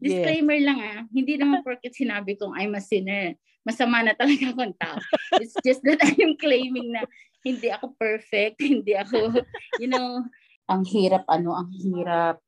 Disclaimer 0.00 0.56
yes. 0.56 0.66
lang 0.66 0.78
ah, 0.80 1.00
hindi 1.12 1.36
naman 1.36 1.60
porket 1.60 1.92
sinabi 1.92 2.40
kong 2.40 2.56
I'm 2.56 2.72
a 2.72 2.80
sinner. 2.80 3.36
Masama 3.64 4.00
na 4.00 4.16
talaga 4.16 4.56
akong 4.56 4.76
tao. 4.76 4.96
It's 5.36 5.56
just 5.60 5.84
that 5.84 6.00
I'm 6.16 6.36
claiming 6.40 6.96
na 6.96 7.04
hindi 7.44 7.68
ako 7.68 7.92
perfect, 8.00 8.56
hindi 8.64 8.96
ako, 8.96 9.44
you 9.76 9.88
know, 9.92 10.24
ang 10.64 10.88
hirap 10.88 11.28
ano, 11.28 11.52
ang 11.52 11.68
hirap 11.76 12.40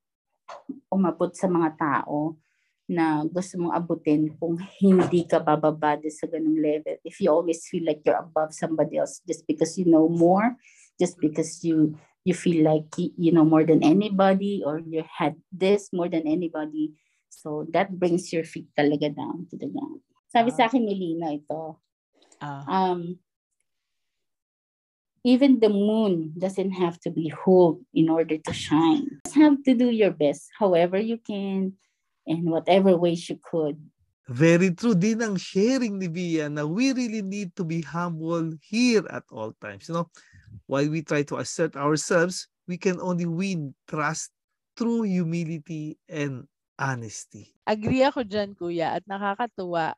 umabot 0.88 1.37
sa 1.37 1.52
mga 1.52 1.76
tao 1.76 2.40
na 2.87 3.26
gusto 3.26 3.59
mong 3.59 3.75
abutin 3.75 4.31
kung 4.38 4.55
hindi 4.78 5.26
ka 5.26 5.43
bababa 5.43 5.99
sa 6.07 6.31
ganung 6.31 6.59
level. 6.59 6.95
If 7.02 7.19
you 7.19 7.35
always 7.35 7.66
feel 7.66 7.83
like 7.83 8.07
you're 8.07 8.19
above 8.19 8.55
somebody 8.55 9.02
else 9.02 9.21
just 9.26 9.43
because 9.47 9.75
you 9.75 9.90
know 9.90 10.07
more, 10.07 10.55
just 10.95 11.19
because 11.19 11.66
you 11.66 11.99
you 12.23 12.35
feel 12.35 12.62
like 12.62 12.87
you 12.99 13.35
know 13.35 13.46
more 13.46 13.66
than 13.66 13.83
anybody 13.83 14.62
or 14.62 14.79
you 14.79 15.03
had 15.03 15.35
this 15.51 15.90
more 15.90 16.09
than 16.09 16.27
anybody. 16.27 16.94
So 17.31 17.66
that 17.75 17.90
brings 17.90 18.31
your 18.31 18.46
feet 18.46 18.70
talaga 18.79 19.14
down 19.14 19.51
to 19.51 19.59
the 19.59 19.66
ground. 19.66 20.07
Sabi 20.31 20.51
uh, 20.51 20.57
sa 20.57 20.70
akin 20.70 20.87
ni 20.87 20.94
Lina 20.94 21.35
ito, 21.35 21.79
uh, 22.38 22.64
um, 22.70 23.18
even 25.27 25.59
the 25.59 25.70
moon 25.70 26.35
doesn't 26.38 26.79
have 26.79 27.03
to 27.03 27.11
be 27.11 27.35
whole 27.35 27.83
in 27.90 28.07
order 28.07 28.38
to 28.38 28.53
shine. 28.55 29.11
You 29.35 29.42
have 29.42 29.62
to 29.66 29.75
do 29.75 29.90
your 29.90 30.14
best 30.14 30.55
however 30.55 31.03
you 31.03 31.18
can 31.18 31.75
in 32.27 32.45
whatever 32.45 32.97
ways 32.99 33.31
you 33.31 33.39
could. 33.41 33.79
Very 34.27 34.75
true 34.75 34.99
din 34.99 35.23
ang 35.23 35.39
sharing 35.39 36.03
ni 36.03 36.11
Bia 36.11 36.51
na 36.51 36.67
we 36.67 36.91
really 36.91 37.23
need 37.23 37.55
to 37.55 37.62
be 37.62 37.79
humble 37.79 38.51
here 38.59 39.07
at 39.07 39.23
all 39.31 39.55
times. 39.62 39.87
You 39.87 40.03
know, 40.03 40.11
while 40.67 40.91
we 40.91 41.07
try 41.07 41.23
to 41.31 41.39
assert 41.39 41.79
ourselves, 41.79 42.51
we 42.67 42.75
can 42.75 42.99
only 42.99 43.27
win 43.27 43.71
trust 43.87 44.35
through 44.75 45.07
humility 45.07 45.95
and 46.11 46.51
honesty. 46.75 47.55
Agree 47.71 48.03
ako 48.03 48.27
dyan, 48.27 48.59
Kuya, 48.59 48.99
at 48.99 49.07
nakakatuwa 49.07 49.95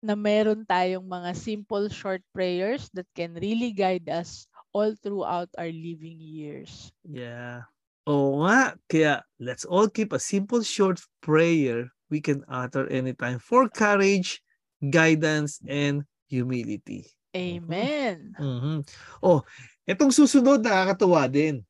na 0.00 0.14
meron 0.16 0.64
tayong 0.64 1.04
mga 1.04 1.36
simple 1.36 1.92
short 1.92 2.24
prayers 2.32 2.88
that 2.96 3.06
can 3.12 3.36
really 3.36 3.76
guide 3.76 4.08
us 4.08 4.48
all 4.72 4.96
throughout 4.96 5.48
our 5.60 5.70
living 5.70 6.16
years. 6.16 6.88
Yeah. 7.04 7.68
Oo 8.08 8.40
nga. 8.48 8.72
Kaya 8.88 9.20
let's 9.36 9.68
all 9.68 9.92
keep 9.92 10.16
a 10.16 10.20
simple 10.20 10.64
short 10.64 10.96
prayer 11.20 11.92
we 12.08 12.24
can 12.24 12.40
utter 12.48 12.88
anytime 12.88 13.36
for 13.36 13.68
courage, 13.68 14.40
guidance, 14.80 15.60
and 15.68 16.08
humility. 16.24 17.04
Amen. 17.36 18.32
Mm-hmm. 18.40 18.78
Oh, 19.20 19.44
itong 19.84 20.08
susunod 20.08 20.64
nakakatuwa 20.64 21.28
din. 21.28 21.60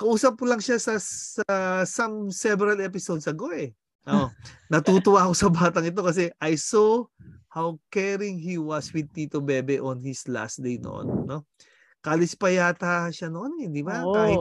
Kausap 0.00 0.40
ko 0.40 0.48
lang 0.48 0.64
siya 0.64 0.80
sa, 0.80 0.96
sa 0.96 1.44
some 1.84 2.32
several 2.32 2.80
episodes 2.80 3.28
ago 3.28 3.52
eh. 3.52 3.76
Oh, 4.08 4.32
natutuwa 4.72 5.28
ako 5.28 5.34
sa 5.36 5.48
batang 5.52 5.84
ito 5.92 6.00
kasi 6.00 6.32
I 6.40 6.56
saw 6.56 7.04
how 7.52 7.76
caring 7.92 8.40
he 8.40 8.56
was 8.56 8.88
with 8.96 9.12
Tito 9.12 9.44
Bebe 9.44 9.76
on 9.76 10.00
his 10.00 10.24
last 10.24 10.64
day 10.64 10.80
noon, 10.80 11.28
no? 11.28 11.44
Kalis 12.00 12.32
pa 12.32 12.48
yata 12.48 13.12
siya 13.12 13.28
noon, 13.28 13.60
eh, 13.60 13.68
di 13.68 13.84
ba? 13.84 14.00
Oh. 14.00 14.16
Kahit 14.16 14.40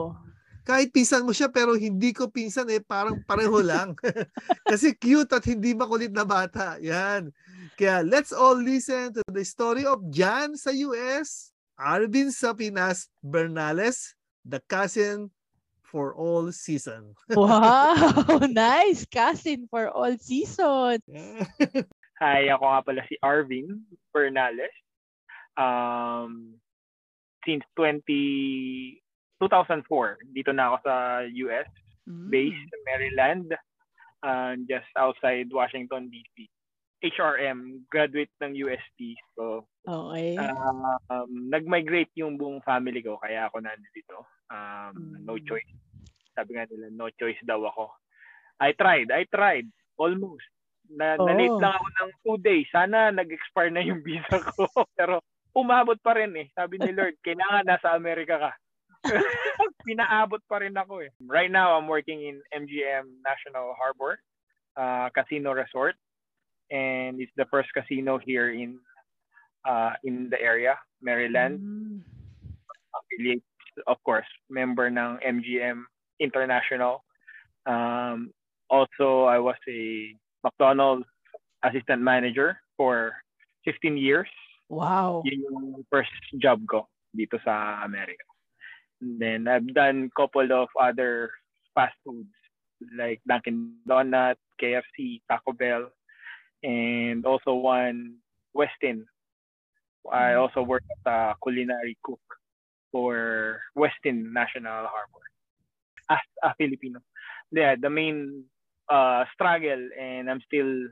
kahit 0.63 0.93
pinsan 0.93 1.25
mo 1.25 1.33
siya 1.33 1.49
pero 1.49 1.75
hindi 1.75 2.11
ko 2.13 2.29
pinsan 2.29 2.69
eh, 2.69 2.81
parang 2.83 3.21
pareho 3.25 3.59
lang. 3.63 3.95
Kasi 4.69 4.93
cute 4.95 5.31
at 5.33 5.45
hindi 5.47 5.73
makulit 5.73 6.13
na 6.13 6.27
bata. 6.27 6.77
Yan. 6.79 7.33
Kaya 7.79 8.03
let's 8.03 8.35
all 8.35 8.59
listen 8.59 9.15
to 9.15 9.23
the 9.31 9.43
story 9.43 9.87
of 9.87 10.03
Jan 10.11 10.55
sa 10.59 10.71
US, 10.91 11.55
Arvin 11.79 12.29
sa 12.29 12.51
Pinas, 12.51 13.07
Bernales, 13.23 14.13
the 14.43 14.59
cousin 14.67 15.31
for 15.89 16.13
all 16.13 16.51
season. 16.53 17.17
wow! 17.33 17.95
Nice! 18.51 19.09
Cousin 19.09 19.65
for 19.71 19.89
all 19.89 20.13
season. 20.21 21.01
Hi, 22.19 22.51
ako 22.51 22.63
nga 22.67 22.81
pala 22.85 23.01
si 23.09 23.15
Arvin 23.25 23.87
Bernales. 24.13 24.75
Um, 25.57 26.59
since 27.47 27.65
20 27.75 29.01
2004, 29.39 30.35
dito 30.35 30.51
na 30.51 30.71
ako 30.71 30.77
sa 30.83 30.95
US, 31.47 31.69
mm. 32.05 32.27
based 32.27 32.69
in 32.69 32.81
Maryland, 32.83 33.47
uh, 34.23 34.53
just 34.67 34.91
outside 34.99 35.47
Washington, 35.51 36.11
D.C. 36.11 36.51
HRM, 36.99 37.87
graduate 37.87 38.31
ng 38.43 38.51
UST. 38.59 39.15
So, 39.39 39.63
okay. 39.87 40.35
Uh, 40.35 40.99
um, 41.07 41.31
nag-migrate 41.47 42.11
yung 42.19 42.35
buong 42.35 42.59
family 42.67 42.99
ko, 42.99 43.15
kaya 43.23 43.47
ako 43.47 43.63
nandito. 43.63 44.27
Um, 44.51 44.91
mm. 45.15 45.23
No 45.23 45.39
choice. 45.39 45.71
Sabi 46.35 46.59
nga 46.59 46.67
nila, 46.67 46.91
no 46.91 47.07
choice 47.15 47.39
daw 47.47 47.63
ako. 47.63 47.95
I 48.59 48.75
tried, 48.75 49.15
I 49.15 49.23
tried. 49.31 49.71
Almost. 49.95 50.43
Na, 50.91 51.15
oh. 51.15 51.23
na-late 51.23 51.55
lang 51.63 51.73
ako 51.79 51.87
ng 51.87 52.11
two 52.27 52.37
days. 52.43 52.67
Sana 52.67 53.15
nag-expire 53.15 53.71
na 53.71 53.79
yung 53.79 54.03
visa 54.07 54.35
ko. 54.51 54.67
Pero 54.99 55.23
umabot 55.55 55.95
pa 56.03 56.19
rin 56.19 56.35
eh. 56.35 56.51
Sabi 56.51 56.83
ni 56.83 56.91
Lord, 56.91 57.15
kailangan 57.23 57.63
nasa 57.63 57.95
Amerika 57.95 58.35
ka. 58.35 58.51
Pinaabot 59.87 60.43
pa 60.49 60.59
rin 60.59 60.75
ako 60.75 61.07
eh. 61.07 61.11
Right 61.23 61.49
now, 61.49 61.77
I'm 61.77 61.87
working 61.87 62.23
in 62.27 62.43
MGM 62.51 63.23
National 63.23 63.73
Harbor 63.79 64.19
uh, 64.79 65.09
Casino 65.15 65.51
Resort. 65.51 65.95
And 66.71 67.19
it's 67.19 67.31
the 67.35 67.45
first 67.49 67.69
casino 67.73 68.19
here 68.21 68.53
in 68.53 68.77
uh, 69.65 69.93
in 70.03 70.29
the 70.29 70.39
area, 70.39 70.77
Maryland. 71.01 71.59
Mm. 71.59 72.01
Affiliate, 72.93 73.43
of 73.87 73.97
course, 74.05 74.27
member 74.49 74.87
ng 74.87 75.17
MGM 75.25 75.83
International. 76.19 77.03
Um, 77.65 78.31
also, 78.69 79.25
I 79.25 79.39
was 79.39 79.57
a 79.67 80.13
McDonald's 80.43 81.09
assistant 81.63 82.01
manager 82.01 82.61
for 82.77 83.13
15 83.65 83.97
years. 83.97 84.29
Wow. 84.69 85.23
Yun 85.25 85.41
yung 85.41 85.85
first 85.89 86.13
job 86.37 86.61
ko 86.69 86.85
dito 87.17 87.41
sa 87.41 87.81
Amerika. 87.81 88.21
Then 89.01 89.47
I've 89.47 89.67
done 89.73 90.11
couple 90.15 90.51
of 90.51 90.67
other 90.79 91.31
fast 91.73 91.95
foods 92.05 92.35
like 92.95 93.21
Dunkin' 93.27 93.79
Donuts, 93.87 94.39
KFC, 94.61 95.21
Taco 95.29 95.53
Bell, 95.53 95.89
and 96.63 97.25
also 97.25 97.53
one 97.53 98.15
Westin. 98.55 99.05
I 100.11 100.35
mm-hmm. 100.35 100.39
also 100.39 100.61
work 100.63 100.83
as 100.91 101.11
a 101.11 101.35
culinary 101.43 101.97
cook 102.03 102.21
for 102.91 103.61
Westin 103.77 104.31
National 104.33 104.87
Harbor 104.87 105.25
as 106.09 106.25
a 106.43 106.53
Filipino. 106.57 106.99
Yeah, 107.51 107.75
the 107.79 107.89
main 107.89 108.45
uh, 108.89 109.25
struggle 109.33 109.89
and 109.99 110.29
I'm 110.29 110.41
still 110.45 110.87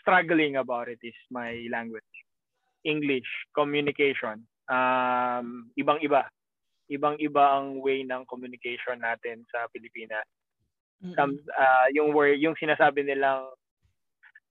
struggling 0.00 0.56
about 0.56 0.88
it 0.88 0.98
is 1.02 1.16
my 1.30 1.66
language. 1.70 2.02
English, 2.84 3.28
communication. 3.54 4.46
Um, 4.68 5.70
ibang-iba. 5.76 6.24
Ibang-iba 6.90 7.56
ang 7.56 7.78
way 7.78 8.02
ng 8.02 8.26
communication 8.26 8.98
natin 8.98 9.46
sa 9.48 9.70
Pilipinas. 9.70 10.26
Some, 11.16 11.40
uh, 11.56 11.88
yung 11.96 12.12
word, 12.12 12.36
yung 12.44 12.52
sinasabi 12.60 13.06
nilang 13.06 13.48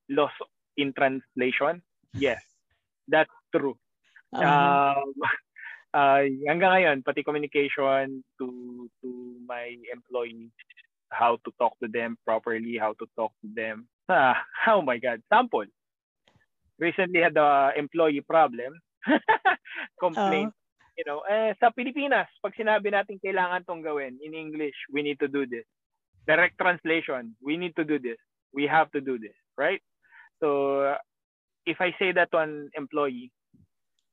loss 0.10 0.34
in 0.82 0.90
translation. 0.98 1.84
Yes, 2.18 2.42
that's 3.12 3.30
true. 3.54 3.78
Uh-huh. 4.34 4.42
Um, 4.42 5.14
uh, 5.94 6.26
hanggang 6.50 6.74
ngayon, 6.74 6.98
pati 7.06 7.22
communication 7.22 8.26
to 8.42 8.48
to 9.06 9.10
my 9.46 9.78
employees, 9.94 10.50
how 11.14 11.38
to 11.46 11.54
talk 11.62 11.78
to 11.86 11.88
them 11.90 12.18
properly, 12.26 12.82
how 12.82 12.98
to 12.98 13.06
talk 13.14 13.34
to 13.46 13.48
them. 13.54 13.86
Ah, 14.10 14.42
oh 14.74 14.82
my 14.82 14.98
God, 14.98 15.22
sample. 15.30 15.70
Recently 16.82 17.22
had 17.22 17.38
a 17.38 17.76
employee 17.78 18.24
problem. 18.24 18.74
Complaint. 20.00 20.56
You 21.00 21.08
know, 21.08 21.24
eh, 21.32 21.56
sa 21.64 21.72
Pilipinas, 21.72 22.28
pag 22.44 22.52
sinabi 22.60 22.92
natin 22.92 23.24
kailangan 23.24 23.64
tong 23.64 23.80
gawin, 23.80 24.20
in 24.20 24.36
English, 24.36 24.76
we 24.92 25.00
need 25.00 25.16
to 25.24 25.32
do 25.32 25.48
this. 25.48 25.64
Direct 26.28 26.60
translation, 26.60 27.40
we 27.40 27.56
need 27.56 27.72
to 27.80 27.88
do 27.88 28.04
this. 28.04 28.20
We 28.52 28.68
have 28.68 28.92
to 28.92 29.00
do 29.00 29.16
this, 29.16 29.32
right? 29.56 29.80
So, 30.44 30.92
if 31.64 31.80
I 31.80 31.96
say 31.96 32.12
that 32.12 32.36
to 32.36 32.44
an 32.44 32.68
employee, 32.76 33.32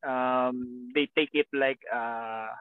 um, 0.06 0.94
they 0.94 1.10
take 1.18 1.34
it 1.34 1.50
like 1.50 1.82
uh, 1.90 2.54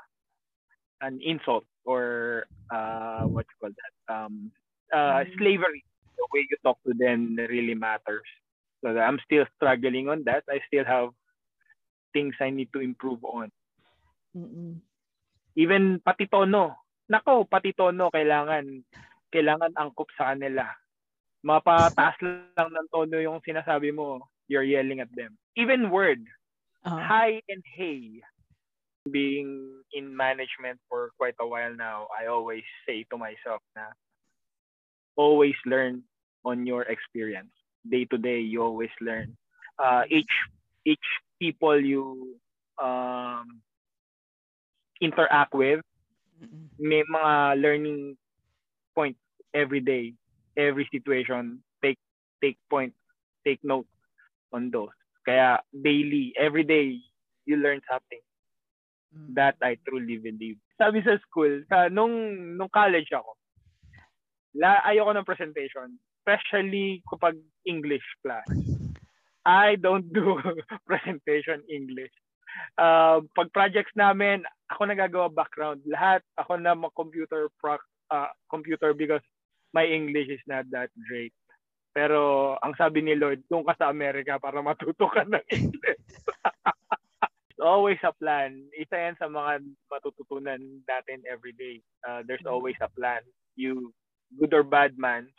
an 1.05 1.21
insult 1.21 1.69
or 1.85 2.49
uh, 2.73 3.29
what 3.29 3.45
you 3.45 3.55
call 3.61 3.69
that 3.77 3.93
um, 4.09 4.49
uh, 4.89 5.21
mm. 5.21 5.37
slavery. 5.37 5.85
The 6.17 6.25
way 6.33 6.49
you 6.49 6.57
talk 6.65 6.81
to 6.81 6.97
them 6.97 7.37
really 7.37 7.77
matters. 7.77 8.25
So 8.81 8.89
I'm 8.89 9.21
still 9.21 9.45
struggling 9.53 10.09
on 10.09 10.23
that. 10.25 10.49
I 10.49 10.65
still 10.65 10.85
have 10.85 11.13
things 12.13 12.33
I 12.41 12.49
need 12.49 12.73
to 12.73 12.81
improve 12.81 13.21
on. 13.21 13.51
Mm-mm. 14.35 14.83
Even 15.55 16.03
pati 16.03 16.27
tono. 16.27 16.75
Nako, 17.07 17.47
pati 17.47 17.71
tono 17.71 18.11
kailangan 18.11 18.83
kailangan 19.31 19.71
angkop 19.79 20.11
sa 20.19 20.35
kanila. 20.35 20.67
Mapataas 21.45 22.17
lang 22.21 22.71
ng 22.73 22.89
tono 22.91 23.17
yung 23.21 23.39
sinasabi 23.45 23.95
mo, 23.95 24.19
you're 24.51 24.65
yelling 24.65 24.99
at 24.99 25.11
them. 25.15 25.37
Even 25.55 25.93
word, 25.93 26.19
uh-huh. 26.83 26.99
hi 26.99 27.39
and 27.47 27.63
hey. 27.63 28.19
Being 29.05 29.85
in 29.93 30.17
management 30.17 30.81
for 30.89 31.13
quite 31.21 31.37
a 31.37 31.45
while 31.45 31.77
now, 31.77 32.09
I 32.09 32.25
always 32.25 32.65
say 32.89 33.05
to 33.13 33.21
myself 33.21 33.61
na 33.77 33.93
always 35.13 35.53
learn 35.69 36.01
on 36.41 36.65
your 36.65 36.89
experience. 36.89 37.53
Day 37.85 38.09
to 38.09 38.17
day, 38.17 38.41
you 38.41 38.65
always 38.65 38.89
learn. 38.97 39.37
Uh, 39.77 40.09
each 40.09 40.33
each 40.89 41.05
people 41.37 41.77
you 41.77 42.33
um, 42.81 43.61
interact 45.01 45.53
with, 45.53 45.81
may 46.79 47.03
mga 47.07 47.61
learning 47.61 48.17
point 48.93 49.17
every 49.53 49.79
day, 49.79 50.13
every 50.57 50.87
situation. 50.91 51.59
Take 51.83 51.99
take 52.43 52.57
point, 52.69 52.93
take 53.45 53.59
note 53.63 53.87
on 54.53 54.71
those. 54.71 54.93
Kaya 55.25 55.59
daily, 55.71 56.33
every 56.37 56.63
day, 56.63 57.01
you 57.45 57.57
learn 57.57 57.81
something. 57.89 58.21
Mm. 59.15 59.35
That 59.35 59.55
I 59.63 59.77
truly 59.87 60.17
believe. 60.17 60.59
Sabi 60.77 61.01
sa 61.01 61.17
school, 61.23 61.63
sa, 61.71 61.87
nung, 61.87 62.57
nung 62.59 62.69
college 62.69 63.09
ako, 63.15 63.33
la, 64.59 64.83
ayoko 64.85 65.15
ng 65.15 65.27
presentation. 65.27 65.95
Especially 66.21 67.05
kapag 67.09 67.37
English 67.65 68.05
class. 68.21 68.45
I 69.45 69.77
don't 69.77 70.09
do 70.17 70.41
presentation 70.89 71.61
English. 71.69 72.11
Uh, 72.75 73.23
pag 73.33 73.49
projects 73.55 73.93
namin, 73.95 74.43
ako 74.71 74.89
nagagawa 74.89 75.27
background. 75.31 75.81
Lahat, 75.87 76.21
ako 76.35 76.57
na 76.59 76.75
computer 76.95 77.47
pro, 77.61 77.77
uh, 78.11 78.31
computer 78.49 78.93
because 78.93 79.23
my 79.71 79.85
English 79.85 80.27
is 80.31 80.43
not 80.47 80.65
that 80.71 80.89
great. 81.07 81.33
Pero 81.95 82.53
ang 82.59 82.75
sabi 82.75 82.99
ni 82.99 83.15
Lord, 83.15 83.39
doon 83.47 83.63
ka 83.63 83.75
sa 83.79 83.87
Amerika 83.87 84.35
para 84.35 84.59
matuto 84.59 85.07
ka 85.07 85.23
ng 85.23 85.45
English. 85.47 86.03
always 87.65 87.97
a 88.05 88.13
plan. 88.13 88.61
Isa 88.77 89.09
yan 89.09 89.17
sa 89.17 89.25
mga 89.25 89.65
matututunan 89.89 90.61
natin 90.85 91.25
every 91.25 91.51
day. 91.57 91.81
Uh, 92.05 92.21
there's 92.29 92.39
mm-hmm. 92.45 92.53
always 92.53 92.77
a 92.79 92.87
plan. 92.93 93.25
You, 93.57 93.89
good 94.37 94.53
or 94.53 94.61
bad 94.61 94.95
man, 95.01 95.33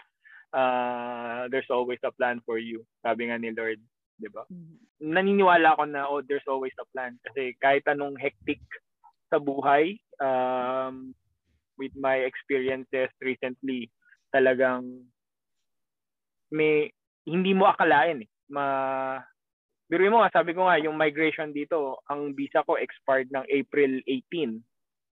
uh, 0.51 1.47
there's 1.49 1.71
always 1.71 2.03
a 2.03 2.11
plan 2.11 2.43
for 2.43 2.59
you. 2.59 2.83
Sabi 3.07 3.31
nga 3.31 3.39
ni 3.39 3.55
Lord, 3.55 3.79
di 4.17 4.29
ba? 4.33 4.45
Mm-hmm. 4.49 4.77
Naniniwala 5.13 5.77
ako 5.77 5.85
na, 5.89 6.09
oh, 6.09 6.25
there's 6.25 6.47
always 6.49 6.75
a 6.81 6.87
plan. 6.93 7.21
Kasi 7.25 7.55
kahit 7.61 7.85
anong 7.89 8.17
hectic 8.17 8.61
sa 9.29 9.37
buhay, 9.37 10.01
um, 10.21 11.13
with 11.77 11.93
my 11.97 12.25
experiences 12.25 13.13
recently, 13.21 13.93
talagang 14.33 15.05
may 16.49 16.89
hindi 17.29 17.53
mo 17.53 17.69
akalain 17.69 18.25
eh. 18.25 18.31
Ma 18.49 18.65
Biruin 19.87 20.11
mo 20.11 20.19
nga, 20.19 20.43
sabi 20.43 20.51
ko 20.51 20.67
nga, 20.67 20.83
yung 20.83 20.99
migration 20.99 21.55
dito, 21.55 22.03
ang 22.11 22.35
visa 22.35 22.67
ko 22.67 22.75
expired 22.75 23.31
ng 23.31 23.47
April 23.47 24.03
18. 24.03 24.59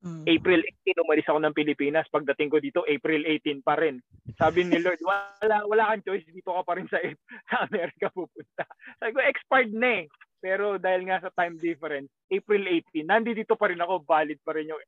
Mm. 0.06 0.30
April 0.30 0.62
18, 0.86 1.04
umalis 1.04 1.28
ako 1.28 1.40
ng 1.42 1.58
Pilipinas. 1.58 2.06
Pagdating 2.14 2.50
ko 2.54 2.58
dito, 2.62 2.86
April 2.86 3.26
18 3.26 3.66
pa 3.66 3.76
rin. 3.82 3.98
Sabi 4.38 4.62
ni 4.62 4.78
Lord, 4.78 5.02
wala, 5.02 5.66
wala 5.66 5.84
kang 5.90 6.06
choice, 6.14 6.28
dito 6.30 6.54
ka 6.54 6.62
pa 6.62 6.78
rin 6.78 6.86
sa, 6.86 7.02
sa 7.50 7.66
Amerika 7.66 8.14
pupunta. 8.14 8.64
Sabi 9.02 9.12
ko, 9.18 9.20
expired 9.26 9.74
na 9.74 10.06
eh. 10.06 10.06
Pero 10.38 10.78
dahil 10.78 11.10
nga 11.10 11.18
sa 11.18 11.34
time 11.34 11.58
difference, 11.58 12.14
April 12.30 12.70
18, 12.94 13.10
nandito 13.10 13.58
pa 13.58 13.74
rin 13.74 13.82
ako, 13.82 14.06
valid 14.06 14.38
pa 14.46 14.54
rin 14.54 14.70
yung 14.70 14.82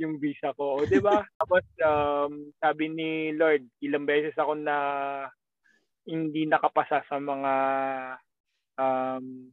yung 0.00 0.16
visa 0.16 0.54
ko. 0.56 0.80
O, 0.80 0.86
di 0.88 0.98
ba? 1.02 1.20
Tapos, 1.42 1.62
um, 1.84 2.48
sabi 2.62 2.88
ni 2.88 3.10
Lord, 3.36 3.66
ilang 3.84 4.08
beses 4.08 4.34
ako 4.38 4.56
na 4.56 4.76
hindi 6.08 6.48
nakapasa 6.48 7.02
sa 7.06 7.18
mga 7.18 7.52
um, 8.78 9.52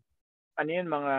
ano 0.59 0.69
yun, 0.69 0.87
mga 0.89 1.15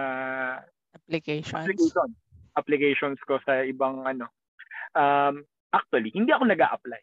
applications. 0.94 1.64
Application, 1.64 2.10
applications 2.56 3.18
ko 3.26 3.38
sa 3.46 3.62
ibang 3.66 4.06
ano. 4.06 4.26
Um, 4.96 5.46
actually, 5.70 6.10
hindi 6.14 6.34
ako 6.34 6.50
nag 6.50 6.62
apply 6.62 7.02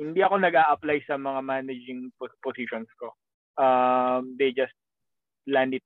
Hindi 0.00 0.20
ako 0.24 0.40
nag 0.40 0.56
apply 0.56 0.98
sa 1.04 1.20
mga 1.20 1.40
managing 1.44 2.08
positions 2.40 2.88
ko. 2.96 3.12
Um, 3.60 4.34
they 4.40 4.56
just 4.56 4.74
land 5.44 5.76
it, 5.76 5.84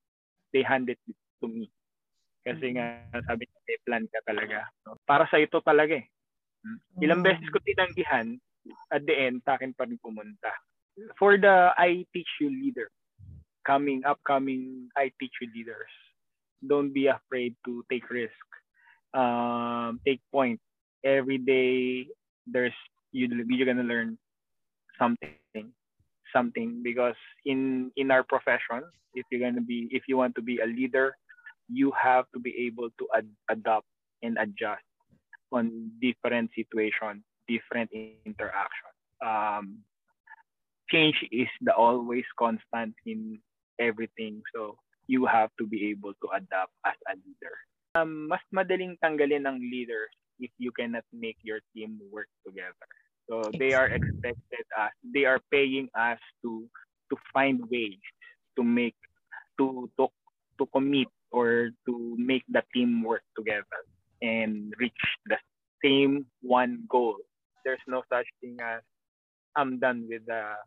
they 0.55 0.63
hand 0.63 0.87
it 0.89 1.01
to 1.43 1.47
me. 1.51 1.69
Kasi 2.45 2.77
nga, 2.77 3.03
mm-hmm. 3.09 3.25
sabi 3.27 3.49
niya, 3.49 3.61
may 3.65 3.79
plan 3.83 4.05
ka 4.07 4.21
talaga. 4.29 4.59
So, 4.85 4.95
para 5.09 5.25
sa 5.33 5.41
ito 5.41 5.59
talaga 5.65 5.97
eh. 5.99 6.07
Hmm. 6.65 6.81
Ilang 7.01 7.25
beses 7.25 7.49
ko 7.53 7.61
tinanggihan, 7.61 8.37
at 8.93 9.05
the 9.05 9.13
end, 9.13 9.45
sa 9.45 9.57
akin 9.57 9.77
pa 9.77 9.85
rin 9.85 10.01
pumunta 10.01 10.53
for 11.19 11.37
the 11.37 11.71
I 11.77 12.07
teach 12.15 12.29
you 12.41 12.51
leader, 12.51 12.89
coming 13.67 14.03
upcoming 14.07 14.89
I 14.97 15.11
teach 15.19 15.35
you 15.41 15.49
leaders, 15.55 15.91
don't 16.67 16.93
be 16.93 17.07
afraid 17.09 17.57
to 17.67 17.85
take 17.91 18.09
risk. 18.11 18.47
Um, 19.15 20.01
take 20.07 20.21
point. 20.33 20.61
Every 21.05 21.39
day 21.39 22.09
there's 22.47 22.75
you 23.13 23.29
you're 23.49 23.67
gonna 23.67 23.87
learn 23.87 24.19
something 24.99 25.39
something 26.03 26.83
because 26.83 27.17
in 27.47 27.91
in 27.97 28.11
our 28.11 28.23
profession 28.25 28.83
if 29.15 29.25
you're 29.31 29.41
to 29.53 29.61
be 29.61 29.87
if 29.91 30.05
you 30.09 30.17
want 30.17 30.35
to 30.35 30.43
be 30.43 30.59
a 30.59 30.67
leader 30.67 31.15
you 31.69 31.93
have 31.95 32.27
to 32.35 32.41
be 32.41 32.53
able 32.67 32.91
to 32.99 33.05
ad- 33.17 33.37
adapt 33.51 33.87
and 34.23 34.37
adjust 34.39 34.83
on 35.53 35.91
different 36.03 36.51
situations 36.57 37.23
different 37.47 37.91
interaction 37.95 38.91
um, 39.25 39.79
change 40.91 41.17
is 41.33 41.49
the 41.61 41.75
always 41.75 42.25
constant 42.39 42.95
in 43.07 43.39
everything. 43.79 44.43
So 44.55 44.77
you 45.07 45.27
have 45.27 45.51
to 45.59 45.67
be 45.67 45.91
able 45.91 46.13
to 46.15 46.27
adapt 46.35 46.73
as 46.87 46.95
a 47.09 47.15
leader. 47.17 47.57
Um, 47.95 48.27
mas 48.27 48.43
madaling 48.51 48.99
tanggalin 48.99 49.47
ng 49.47 49.59
leaders 49.71 50.11
if 50.43 50.51
you 50.59 50.75
cannot 50.75 51.07
make 51.15 51.39
your 51.47 51.63
team 51.71 51.99
work 52.11 52.27
together. 52.43 52.89
So 53.31 53.49
they 53.57 53.73
are 53.73 53.89
expected 53.89 54.67
us, 54.77 54.93
they 55.01 55.25
are 55.25 55.41
paying 55.49 55.89
us 55.95 56.19
to 56.43 56.67
to 57.09 57.17
find 57.33 57.63
ways 57.71 58.03
to 58.59 58.63
make 58.67 58.99
to 59.59 59.89
to 59.97 60.11
to 60.59 60.65
commit 60.75 61.09
or 61.31 61.71
to 61.87 61.95
make 62.19 62.45
the 62.51 62.63
team 62.75 63.03
work 63.03 63.23
together 63.39 63.81
and 64.23 64.75
reach 64.79 65.05
the 65.27 65.39
same 65.83 66.27
one 66.43 66.85
goal. 66.89 67.17
There's 67.65 67.83
no 67.87 68.03
such 68.13 68.27
thing 68.41 68.59
as 68.61 68.83
I'm 69.57 69.79
done 69.79 70.07
with 70.09 70.27
the 70.27 70.59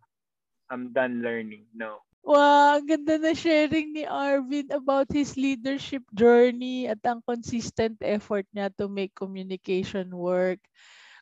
I'm 0.70 0.92
done 0.92 1.22
learning. 1.22 1.68
No. 1.76 2.04
Wow, 2.26 2.78
ang 2.78 2.86
ganda 2.86 3.16
na 3.18 3.32
sharing 3.34 3.94
ni 3.96 4.04
Arvin 4.06 4.68
about 4.74 5.08
his 5.10 5.34
leadership 5.40 6.04
journey 6.12 6.86
at 6.86 7.00
ang 7.08 7.24
consistent 7.24 7.98
effort 8.04 8.46
niya 8.52 8.70
to 8.76 8.86
make 8.92 9.16
communication 9.16 10.12
work. 10.12 10.60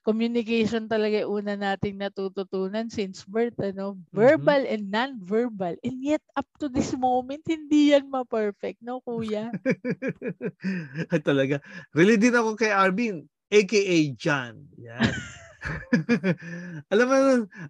Communication 0.06 0.88
talaga 0.90 1.26
una 1.30 1.54
nating 1.58 1.98
natututunan 2.02 2.90
since 2.90 3.26
birth, 3.26 3.58
ano? 3.62 3.98
Verbal 4.14 4.66
and 4.66 4.90
non-verbal. 4.90 5.78
And 5.86 5.98
yet, 6.02 6.24
up 6.38 6.48
to 6.62 6.70
this 6.70 6.94
moment, 6.98 7.46
hindi 7.46 7.94
yan 7.94 8.10
ma-perfect, 8.10 8.82
no, 8.82 9.02
kuya? 9.02 9.54
Talaga. 11.28 11.62
Really 11.94 12.18
din 12.18 12.36
ako 12.36 12.58
kay 12.58 12.72
Arvin, 12.74 13.26
aka 13.52 13.98
John. 14.18 14.68
Yan. 14.80 15.14
alam 16.94 17.08
mo, 17.08 17.18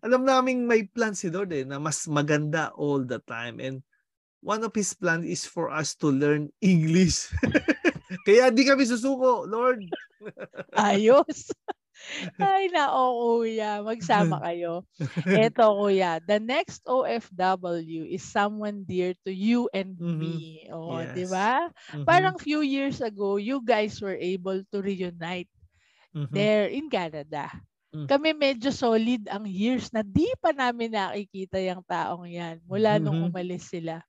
alam 0.03 0.21
naming 0.25 0.67
may 0.67 0.84
plan 0.88 1.13
si 1.15 1.29
Lord 1.31 1.51
eh, 1.53 1.63
na 1.65 1.79
mas 1.79 2.05
maganda 2.08 2.71
all 2.75 3.03
the 3.03 3.19
time. 3.23 3.60
And 3.62 3.81
one 4.41 4.63
of 4.63 4.73
His 4.75 4.93
plan 4.93 5.23
is 5.25 5.45
for 5.45 5.69
us 5.71 5.95
to 6.03 6.10
learn 6.12 6.49
English. 6.62 7.31
Kaya 8.27 8.51
di 8.53 8.63
kami 8.65 8.86
susuko, 8.86 9.45
Lord. 9.47 9.81
Ayos. 10.77 11.51
Ay, 12.38 12.67
nao, 12.75 13.39
kuya. 13.39 13.79
Magsama 13.81 14.43
kayo. 14.43 14.84
Eto, 15.31 15.79
kuya. 15.79 16.19
The 16.21 16.38
next 16.43 16.84
OFW 16.86 18.03
is 18.05 18.21
someone 18.21 18.84
dear 18.84 19.15
to 19.25 19.31
you 19.31 19.71
and 19.73 19.95
Mhm. 19.97 20.19
me. 20.19 20.67
O, 20.69 20.99
Yes. 21.01 21.15
di 21.15 21.25
ba? 21.25 21.71
Mhm, 21.95 22.03
Parang 22.05 22.36
few 22.38 22.60
years 22.62 22.99
ago, 22.99 23.39
you 23.39 23.63
guys 23.63 23.97
were 24.03 24.15
able 24.19 24.60
to 24.69 24.77
reunite 24.84 25.49
mhm. 26.13 26.29
there 26.31 26.67
in 26.67 26.91
Canada. 26.91 27.49
Mm. 27.95 28.08
Kami 28.12 28.29
medyo 28.36 28.75
solid 28.75 29.23
ang 29.31 29.47
years 29.47 29.88
na 29.95 30.03
di 30.03 30.27
pa 30.43 30.51
namin 30.51 30.91
nakikita 30.91 31.55
yung 31.63 31.79
taong 31.88 32.27
yan 32.27 32.60
mula 32.67 32.99
nung 32.99 33.23
Mhm. 33.23 33.31
umalis 33.31 33.71
sila. 33.71 34.03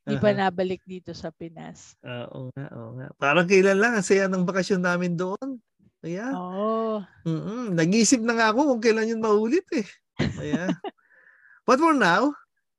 Di 0.00 0.16
pa 0.16 0.32
Aha. 0.32 0.48
nabalik 0.48 0.80
dito 0.88 1.12
sa 1.12 1.28
Pinas. 1.28 1.92
Oo 2.00 2.48
nga, 2.56 2.66
oo 2.72 2.96
nga. 2.96 3.12
Parang 3.20 3.44
kailan 3.44 3.76
lang, 3.76 3.92
ang 3.92 4.06
saya 4.06 4.24
ng 4.24 4.48
bakasyon 4.48 4.80
namin 4.80 5.12
doon. 5.12 5.60
Kaya, 6.00 6.32
Oo. 6.32 7.04
mm 7.28 7.76
nag-iisip 7.76 8.24
na 8.24 8.32
nga 8.32 8.48
ako 8.48 8.72
kung 8.72 8.80
kailan 8.80 9.12
yun 9.12 9.20
maulit 9.20 9.66
eh. 9.76 9.84
Kaya, 10.16 10.72
but 11.68 11.76
for 11.76 11.92
now, 11.92 12.32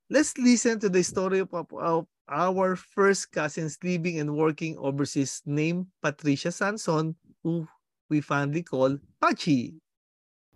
let's 0.10 0.34
listen 0.42 0.82
to 0.82 0.90
the 0.90 1.06
story 1.06 1.46
of, 1.46 1.54
of 1.54 2.10
our 2.26 2.74
first 2.74 3.30
cousins 3.30 3.78
living 3.86 4.18
and 4.18 4.34
working 4.34 4.74
overseas 4.82 5.46
named 5.46 5.86
Patricia 6.02 6.50
Sanson, 6.50 7.14
who 7.46 7.70
we 8.10 8.18
fondly 8.18 8.66
call 8.66 8.98
Pachi. 9.22 9.78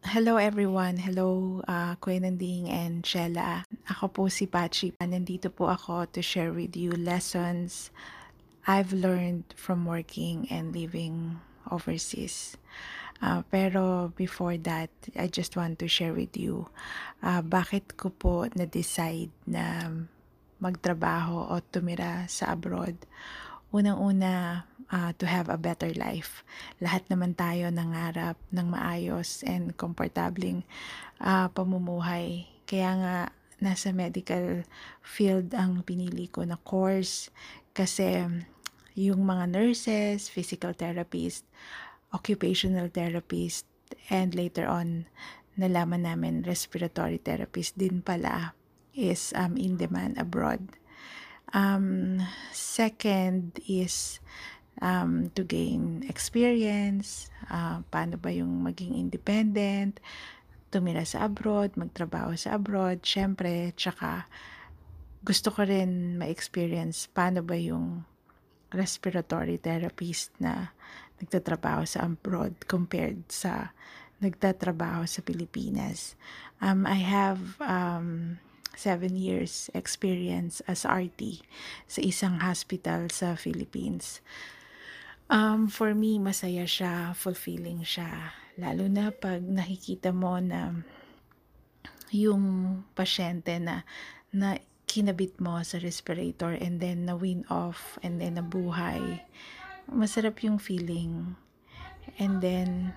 Hello 0.03 0.35
everyone. 0.35 0.99
Hello 0.99 1.63
uh, 1.63 1.95
Kuya 1.95 2.19
Nanding 2.19 2.67
and 2.67 3.07
Shella. 3.07 3.63
Ako 3.87 4.11
po 4.11 4.21
si 4.27 4.43
Pachi. 4.51 4.91
Nandito 4.99 5.47
po 5.47 5.71
ako 5.71 6.11
to 6.11 6.19
share 6.19 6.51
with 6.51 6.75
you 6.75 6.91
lessons 6.91 7.87
I've 8.67 8.91
learned 8.91 9.55
from 9.55 9.87
working 9.87 10.51
and 10.51 10.75
living 10.75 11.39
overseas. 11.71 12.59
Uh, 13.23 13.47
pero 13.47 14.11
before 14.19 14.59
that, 14.67 14.91
I 15.15 15.31
just 15.31 15.55
want 15.55 15.79
to 15.79 15.87
share 15.87 16.11
with 16.11 16.35
you 16.35 16.67
uh, 17.23 17.39
bakit 17.39 17.95
ko 17.95 18.11
po 18.11 18.43
na-decide 18.59 19.31
na 19.47 19.87
magtrabaho 20.59 21.47
o 21.47 21.63
tumira 21.71 22.27
sa 22.27 22.51
abroad. 22.51 22.99
Unang-una, 23.73 24.69
uh, 24.93 25.11
to 25.17 25.25
have 25.25 25.49
a 25.49 25.57
better 25.57 25.89
life. 25.97 26.45
Lahat 26.77 27.01
naman 27.09 27.33
tayo 27.33 27.73
nangarap 27.73 28.37
ng 28.53 28.69
maayos 28.69 29.41
and 29.49 29.73
komportabling 29.73 30.61
uh, 31.17 31.49
pamumuhay. 31.49 32.45
Kaya 32.69 32.91
nga, 33.01 33.17
nasa 33.57 33.89
medical 33.95 34.67
field 35.01 35.55
ang 35.55 35.81
pinili 35.81 36.27
ko 36.27 36.43
na 36.43 36.59
course 36.61 37.31
kasi 37.71 38.21
yung 38.93 39.25
mga 39.25 39.49
nurses, 39.49 40.29
physical 40.29 40.75
therapist, 40.77 41.47
occupational 42.13 42.91
therapist, 42.93 43.65
and 44.13 44.37
later 44.37 44.69
on, 44.69 45.09
nalaman 45.57 46.05
namin 46.05 46.45
respiratory 46.45 47.17
therapist 47.17 47.73
din 47.77 48.05
pala 48.05 48.53
is 48.93 49.33
um, 49.33 49.57
in 49.57 49.81
demand 49.81 50.21
abroad. 50.21 50.61
Um, 51.53 52.17
second 52.49 53.61
is 53.69 54.19
um, 54.81 55.29
to 55.37 55.45
gain 55.45 56.01
experience, 56.09 57.29
uh, 57.53 57.85
paano 57.93 58.17
ba 58.17 58.33
yung 58.33 58.65
maging 58.65 58.97
independent, 58.97 60.01
tumira 60.73 61.05
sa 61.05 61.29
abroad, 61.29 61.77
magtrabaho 61.77 62.33
sa 62.33 62.57
abroad, 62.57 63.05
syempre, 63.05 63.69
tsaka 63.77 64.25
gusto 65.21 65.53
ko 65.53 65.63
rin 65.63 66.17
ma-experience 66.17 67.07
paano 67.07 67.45
ba 67.45 67.53
yung 67.53 68.01
respiratory 68.73 69.61
therapist 69.61 70.33
na 70.41 70.73
nagtatrabaho 71.21 71.85
sa 71.85 72.09
abroad 72.09 72.57
compared 72.65 73.21
sa 73.29 73.71
nagtatrabaho 74.19 75.05
sa 75.05 75.21
Pilipinas. 75.21 76.17
Um, 76.59 76.89
I 76.89 76.97
have 76.97 77.61
um, 77.61 78.41
seven 78.73 79.15
years 79.15 79.69
experience 79.77 80.61
as 80.65 80.85
RT 80.85 81.45
sa 81.85 82.01
isang 82.01 82.41
hospital 82.41 83.09
sa 83.13 83.37
Philippines. 83.37 84.21
Um, 85.31 85.71
for 85.71 85.95
me, 85.95 86.19
masaya 86.19 86.67
siya, 86.67 87.15
fulfilling 87.15 87.81
siya. 87.81 88.35
Lalo 88.59 88.85
na 88.85 89.09
pag 89.09 89.41
nakikita 89.41 90.13
mo 90.13 90.37
na 90.37 90.85
yung 92.13 92.43
pasyente 92.93 93.57
na, 93.57 93.81
na 94.29 94.61
kinabit 94.85 95.41
mo 95.41 95.57
sa 95.65 95.81
respirator 95.81 96.53
and 96.53 96.77
then 96.77 97.09
na 97.09 97.17
win 97.17 97.41
off 97.49 97.97
and 98.05 98.21
then 98.21 98.37
nabuhay. 98.37 99.25
Masarap 99.89 100.37
yung 100.45 100.61
feeling. 100.61 101.33
And 102.21 102.43
then, 102.43 102.93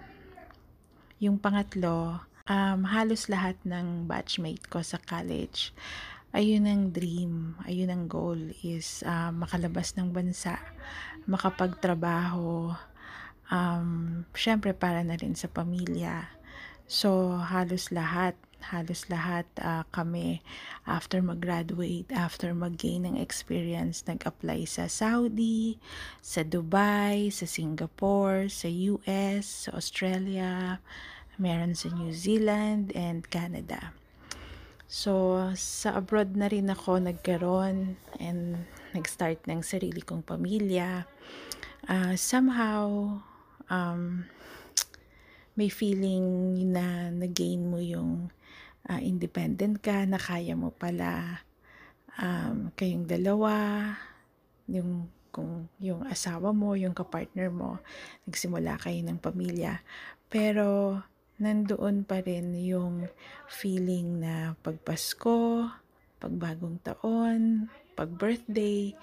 yung 1.16 1.40
pangatlo, 1.40 2.20
um, 2.46 2.86
halos 2.86 3.26
lahat 3.26 3.58
ng 3.66 4.06
batchmate 4.06 4.66
ko 4.70 4.82
sa 4.82 4.98
college, 5.02 5.74
ayun 6.34 6.66
ang 6.66 6.82
dream, 6.90 7.58
ayun 7.66 7.90
ang 7.90 8.04
goal 8.06 8.38
is 8.62 9.02
uh, 9.06 9.30
makalabas 9.30 9.94
ng 9.94 10.10
bansa, 10.10 10.58
makapagtrabaho, 11.26 12.74
um, 13.50 14.22
syempre 14.34 14.74
para 14.74 15.02
na 15.02 15.18
rin 15.18 15.34
sa 15.34 15.50
pamilya. 15.50 16.30
So, 16.86 17.34
halos 17.42 17.90
lahat, 17.90 18.38
halos 18.70 19.10
lahat 19.10 19.46
uh, 19.58 19.82
kami 19.90 20.42
after 20.86 21.18
mag-graduate, 21.18 22.06
after 22.14 22.54
mag-gain 22.54 23.06
ng 23.06 23.18
experience, 23.18 24.06
nag-apply 24.06 24.70
sa 24.70 24.86
Saudi, 24.86 25.82
sa 26.22 26.46
Dubai, 26.46 27.34
sa 27.34 27.42
Singapore, 27.46 28.46
sa 28.46 28.70
US, 28.70 29.66
sa 29.66 29.74
Australia, 29.74 30.78
meron 31.36 31.76
sa 31.76 31.92
New 31.92 32.12
Zealand 32.12 32.92
and 32.96 33.24
Canada. 33.28 33.92
So, 34.86 35.42
sa 35.58 35.98
abroad 35.98 36.38
na 36.38 36.46
rin 36.46 36.70
ako 36.70 37.02
nagkaroon 37.02 37.98
and 38.22 38.64
nag-start 38.94 39.42
ng 39.50 39.60
sarili 39.60 39.98
kong 40.00 40.22
pamilya. 40.22 41.04
Uh, 41.90 42.14
somehow, 42.14 43.18
um, 43.66 44.24
may 45.58 45.72
feeling 45.72 46.54
na 46.70 47.10
nag-gain 47.10 47.66
mo 47.66 47.82
yung 47.82 48.30
uh, 48.86 49.00
independent 49.02 49.82
ka, 49.82 50.06
na 50.06 50.20
kaya 50.20 50.54
mo 50.54 50.70
pala 50.70 51.42
um, 52.20 52.70
kayong 52.78 53.08
dalawa, 53.08 53.52
yung 54.70 55.10
kung 55.34 55.68
yung 55.76 56.00
asawa 56.08 56.56
mo, 56.56 56.72
yung 56.78 56.96
kapartner 56.96 57.52
mo, 57.52 57.76
nagsimula 58.24 58.80
kayo 58.80 59.04
ng 59.04 59.20
pamilya. 59.20 59.84
Pero, 60.32 60.96
nandoon 61.36 62.08
pa 62.08 62.24
rin 62.24 62.56
yung 62.56 63.08
feeling 63.48 64.24
na 64.24 64.56
pag 64.64 64.80
Pasko, 64.80 65.68
pag 66.16 66.32
bagong 66.32 66.80
taon, 66.80 67.68
pag 67.92 68.08
birthday, 68.08 68.96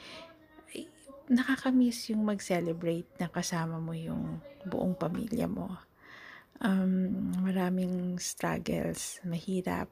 nakakamiss 1.30 2.12
yung 2.12 2.26
mag-celebrate 2.26 3.08
na 3.22 3.30
kasama 3.30 3.80
mo 3.80 3.94
yung 3.96 4.42
buong 4.66 4.98
pamilya 4.98 5.46
mo. 5.48 5.78
Um, 6.64 7.34
maraming 7.44 8.18
struggles, 8.18 9.20
mahirap. 9.26 9.92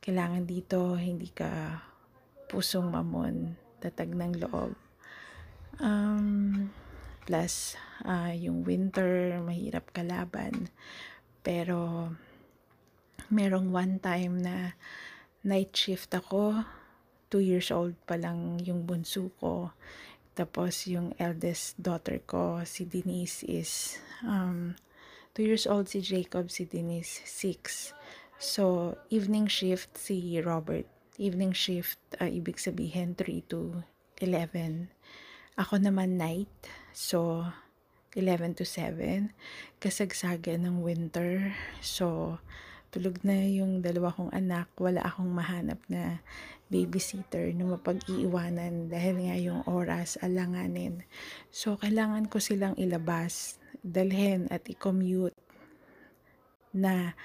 Kailangan 0.00 0.44
dito 0.48 0.96
hindi 0.96 1.30
ka 1.32 1.82
pusong 2.48 2.88
mamon, 2.88 3.54
tatag 3.80 4.12
ng 4.12 4.40
loob. 4.40 4.72
Um, 5.78 6.72
plus, 7.28 7.76
uh, 8.08 8.32
yung 8.32 8.64
winter, 8.64 9.38
mahirap 9.44 9.92
kalaban. 9.92 10.72
Pero, 11.48 12.12
merong 13.32 13.72
one 13.72 13.96
time 14.04 14.44
na 14.44 14.76
night 15.40 15.72
shift 15.72 16.12
ako. 16.12 16.60
Two 17.32 17.40
years 17.40 17.72
old 17.72 17.96
pa 18.04 18.20
lang 18.20 18.60
yung 18.60 18.84
bunso 18.84 19.32
ko. 19.40 19.72
Tapos, 20.36 20.84
yung 20.84 21.16
eldest 21.16 21.80
daughter 21.80 22.20
ko, 22.20 22.60
si 22.68 22.84
Denise 22.84 23.48
is, 23.48 23.96
um, 24.20 24.76
two 25.32 25.48
years 25.48 25.64
old 25.64 25.88
si 25.88 26.04
Jacob, 26.04 26.52
si 26.52 26.68
Denise, 26.68 27.24
six. 27.24 27.96
So, 28.36 28.92
evening 29.08 29.48
shift 29.48 29.96
si 29.96 30.36
Robert 30.44 30.84
evening 31.18 31.52
shift, 31.52 31.98
uh, 32.22 32.30
ibig 32.30 32.62
sabihin 32.62 33.18
3 33.18 33.42
to 33.50 33.82
11. 34.22 34.88
Ako 35.58 35.82
naman 35.82 36.14
night, 36.14 36.50
so 36.94 37.42
11 38.18 38.58
to 38.58 38.66
7. 38.66 39.30
Kasagsagan 39.78 40.66
ng 40.66 40.82
winter, 40.82 41.54
so 41.78 42.36
tulog 42.90 43.22
na 43.22 43.46
yung 43.46 43.78
dalawa 43.78 44.10
kong 44.10 44.34
anak. 44.34 44.66
Wala 44.74 45.06
akong 45.06 45.30
mahanap 45.30 45.78
na 45.86 46.18
babysitter 46.68 47.54
na 47.56 47.78
mapag-iiwanan 47.78 48.92
dahil 48.92 49.16
nga 49.24 49.36
yung 49.38 49.60
oras 49.64 50.20
alanganin. 50.20 51.06
So, 51.48 51.80
kailangan 51.80 52.28
ko 52.28 52.42
silang 52.42 52.76
ilabas, 52.76 53.56
dalhin 53.80 54.50
at 54.52 54.68
i-commute 54.68 55.36
na 56.76 57.16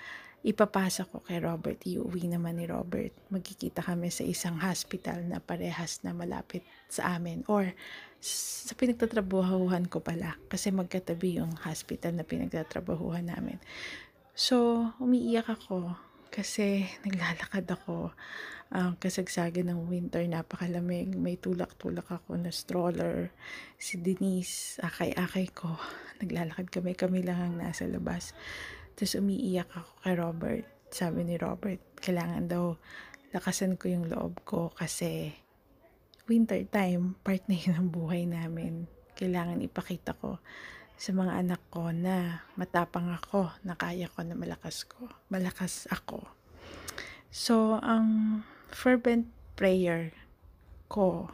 ipapasa 0.44 1.08
ko 1.08 1.24
kay 1.24 1.40
Robert. 1.40 1.80
Iuwi 1.84 2.28
naman 2.28 2.60
ni 2.60 2.68
Robert. 2.68 3.12
Magkikita 3.32 3.84
kami 3.84 4.12
sa 4.12 4.28
isang 4.28 4.60
hospital 4.60 5.24
na 5.24 5.40
parehas 5.40 6.04
na 6.04 6.12
malapit 6.12 6.64
sa 6.92 7.16
amin. 7.16 7.48
Or 7.48 7.72
sa 8.24 8.72
pinagtatrabahuhan 8.80 9.92
ko 9.92 10.00
pala. 10.00 10.40
Kasi 10.48 10.72
magkatabi 10.72 11.44
yung 11.44 11.60
hospital 11.68 12.16
na 12.16 12.24
pinagtatrabahuhan 12.24 13.28
namin. 13.28 13.60
So, 14.32 14.88
umiiyak 15.04 15.52
ako 15.52 15.94
kasi 16.32 16.88
naglalakad 17.06 17.68
ako 17.70 18.16
ang 18.74 18.98
um, 18.98 18.98
kasagsagan 18.98 19.70
ng 19.70 19.86
winter, 19.86 20.26
napakalamig. 20.26 21.14
May 21.14 21.38
tulak-tulak 21.38 22.10
ako 22.10 22.42
na 22.42 22.50
stroller. 22.50 23.30
Si 23.78 24.02
Denise, 24.02 24.82
akay-akay 24.82 25.54
ko. 25.54 25.78
Naglalakad 26.24 26.74
kami, 26.74 26.98
kami 26.98 27.22
lang 27.22 27.38
ang 27.38 27.54
nasa 27.62 27.86
labas. 27.86 28.34
Tapos 28.98 29.14
umiiyak 29.14 29.70
ako 29.70 29.92
kay 30.02 30.16
Robert. 30.18 30.66
Sabi 30.90 31.22
ni 31.22 31.38
Robert, 31.38 31.78
kailangan 32.02 32.50
daw 32.50 32.74
lakasan 33.30 33.78
ko 33.78 33.94
yung 33.94 34.10
loob 34.10 34.42
ko 34.42 34.74
kasi 34.74 35.38
winter 36.28 36.64
time, 36.72 37.20
part 37.24 37.44
na 37.52 37.56
yun 37.60 37.76
ng 37.76 37.90
buhay 37.92 38.24
namin. 38.24 38.88
Kailangan 39.14 39.60
ipakita 39.60 40.16
ko 40.16 40.40
sa 40.96 41.12
mga 41.12 41.36
anak 41.36 41.62
ko 41.68 41.92
na 41.92 42.46
matapang 42.56 43.12
ako, 43.12 43.52
na 43.68 43.76
kaya 43.76 44.08
ko 44.08 44.24
na 44.24 44.38
malakas 44.38 44.88
ko. 44.88 45.12
Malakas 45.28 45.90
ako. 45.92 46.24
So, 47.34 47.82
ang 47.82 48.42
fervent 48.72 49.28
prayer 49.60 50.16
ko, 50.88 51.28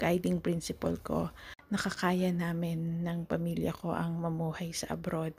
guiding 0.00 0.40
principle 0.40 0.96
ko, 1.04 1.30
nakakaya 1.70 2.34
namin 2.34 3.06
ng 3.06 3.28
pamilya 3.30 3.70
ko 3.70 3.94
ang 3.94 4.18
mamuhay 4.18 4.74
sa 4.74 4.96
abroad 4.96 5.36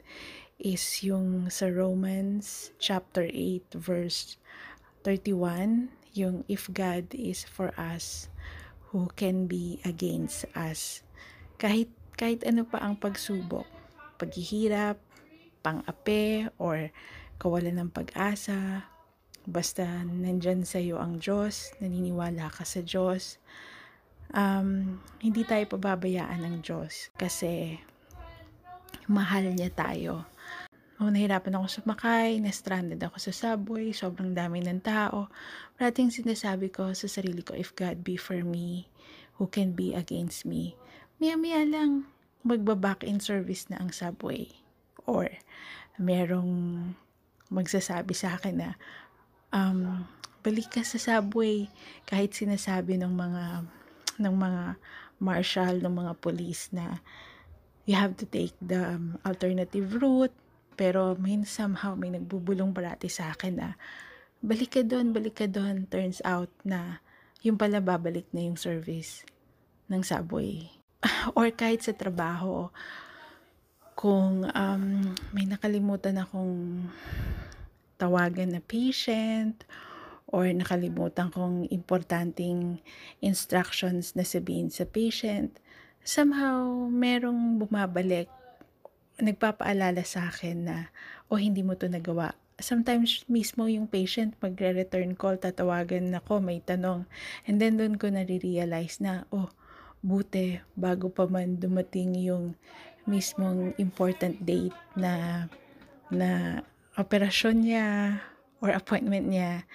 is 0.62 1.02
yung 1.02 1.50
sa 1.50 1.68
Romans 1.68 2.70
chapter 2.78 3.26
8 3.26 3.74
verse 3.76 4.38
31, 5.04 5.90
yung 6.14 6.46
if 6.46 6.70
God 6.70 7.10
is 7.18 7.42
for 7.42 7.74
us, 7.74 8.30
who 8.92 9.08
can 9.16 9.48
be 9.48 9.80
against 9.88 10.46
us? 10.54 11.04
Kahit 11.56 11.92
kahit 12.20 12.44
ano 12.46 12.68
pa 12.68 12.84
ang 12.84 13.00
pagsubok, 13.00 13.66
paghihirap, 14.22 15.00
pang-ape, 15.66 16.54
or 16.62 16.94
kawalan 17.42 17.82
ng 17.82 17.90
pag-asa, 17.90 18.86
basta 19.48 20.06
nandyan 20.06 20.62
sa 20.68 20.78
iyo 20.78 21.02
ang 21.02 21.18
Diyos, 21.18 21.74
naniniwala 21.82 22.54
ka 22.54 22.62
sa 22.62 22.86
Diyos, 22.86 23.42
um, 24.36 25.02
hindi 25.18 25.42
tayo 25.48 25.66
pababayaan 25.66 26.46
ng 26.46 26.56
Diyos 26.62 27.10
kasi 27.18 27.82
mahal 29.10 29.50
niya 29.50 29.74
tayo. 29.74 30.30
Oh, 31.02 31.10
nahirapan 31.10 31.58
ako 31.58 31.82
sumakay, 31.82 32.38
na-stranded 32.38 33.02
ako 33.02 33.18
sa 33.18 33.34
subway, 33.34 33.90
sobrang 33.90 34.38
dami 34.38 34.62
ng 34.62 34.86
tao. 34.86 35.34
Parating 35.74 36.14
sinasabi 36.14 36.70
ko 36.70 36.94
sa 36.94 37.10
sarili 37.10 37.42
ko, 37.42 37.58
if 37.58 37.74
God 37.74 38.06
be 38.06 38.14
for 38.14 38.38
me, 38.46 38.86
who 39.42 39.50
can 39.50 39.74
be 39.74 39.98
against 39.98 40.46
me? 40.46 40.78
Maya-maya 41.18 41.66
lang, 41.66 42.06
magbaback 42.46 43.02
in 43.02 43.18
service 43.18 43.66
na 43.74 43.82
ang 43.82 43.90
subway. 43.90 44.54
Or, 45.10 45.26
merong 45.98 46.54
magsasabi 47.50 48.14
sa 48.14 48.38
akin 48.38 48.62
na, 48.62 48.78
um, 49.50 50.06
balik 50.46 50.70
ka 50.70 50.86
sa 50.86 51.02
subway. 51.02 51.66
Kahit 52.06 52.38
sinasabi 52.38 53.02
ng 53.02 53.10
mga, 53.10 53.66
ng 54.22 54.36
mga 54.38 54.78
marshal, 55.18 55.82
ng 55.82 55.98
mga 55.98 56.14
police 56.22 56.70
na, 56.70 57.02
you 57.90 57.98
have 57.98 58.14
to 58.22 58.30
take 58.30 58.54
the 58.62 59.02
um, 59.02 59.18
alternative 59.26 59.98
route, 59.98 60.34
pero 60.82 61.14
may 61.14 61.38
somehow 61.46 61.94
may 61.94 62.10
nagbubulong 62.10 62.74
parati 62.74 63.06
sa 63.06 63.30
akin 63.38 63.54
na 63.62 63.78
balik 64.42 64.74
ka 64.74 64.82
doon, 64.82 65.14
balik 65.14 65.38
ka 65.38 65.46
doon. 65.46 65.86
Turns 65.86 66.18
out 66.26 66.50
na 66.66 67.06
yung 67.46 67.54
pala 67.54 67.78
babalik 67.78 68.26
na 68.34 68.50
yung 68.50 68.58
service 68.58 69.22
ng 69.94 70.02
subway. 70.02 70.74
Or 71.38 71.54
kahit 71.54 71.86
sa 71.86 71.94
trabaho, 71.94 72.74
kung 73.94 74.50
um, 74.50 75.14
may 75.30 75.46
nakalimutan 75.46 76.18
akong 76.18 76.90
tawagan 78.02 78.58
na 78.58 78.62
patient 78.66 79.62
or 80.34 80.50
nakalimutan 80.50 81.30
kong 81.30 81.70
importanteng 81.70 82.82
instructions 83.22 84.18
na 84.18 84.26
sabihin 84.26 84.74
sa 84.74 84.90
patient, 84.90 85.62
somehow 86.02 86.90
merong 86.90 87.62
bumabalik 87.62 88.41
nagpapaalala 89.20 90.06
sa 90.08 90.32
akin 90.32 90.58
na, 90.68 90.78
o 91.28 91.36
oh, 91.36 91.40
hindi 91.42 91.66
mo 91.66 91.76
to 91.76 91.92
nagawa. 91.92 92.38
Sometimes 92.62 93.26
mismo 93.26 93.66
yung 93.66 93.90
patient 93.90 94.38
magre-return 94.38 95.18
call, 95.18 95.42
tatawagan 95.42 96.14
ako, 96.14 96.40
may 96.40 96.62
tanong. 96.62 97.10
And 97.50 97.58
then 97.58 97.82
doon 97.82 97.98
ko 97.98 98.14
nare-realize 98.14 99.02
na, 99.02 99.26
oh, 99.34 99.50
buti 100.02 100.62
bago 100.74 101.14
pa 101.14 101.30
man 101.30 101.62
dumating 101.62 102.18
yung 102.18 102.58
mismong 103.06 103.74
important 103.78 104.38
date 104.42 104.74
na 104.98 105.46
na 106.10 106.62
operasyon 106.98 107.58
niya 107.66 107.88
or 108.62 108.74
appointment 108.74 109.26
niya 109.30 109.66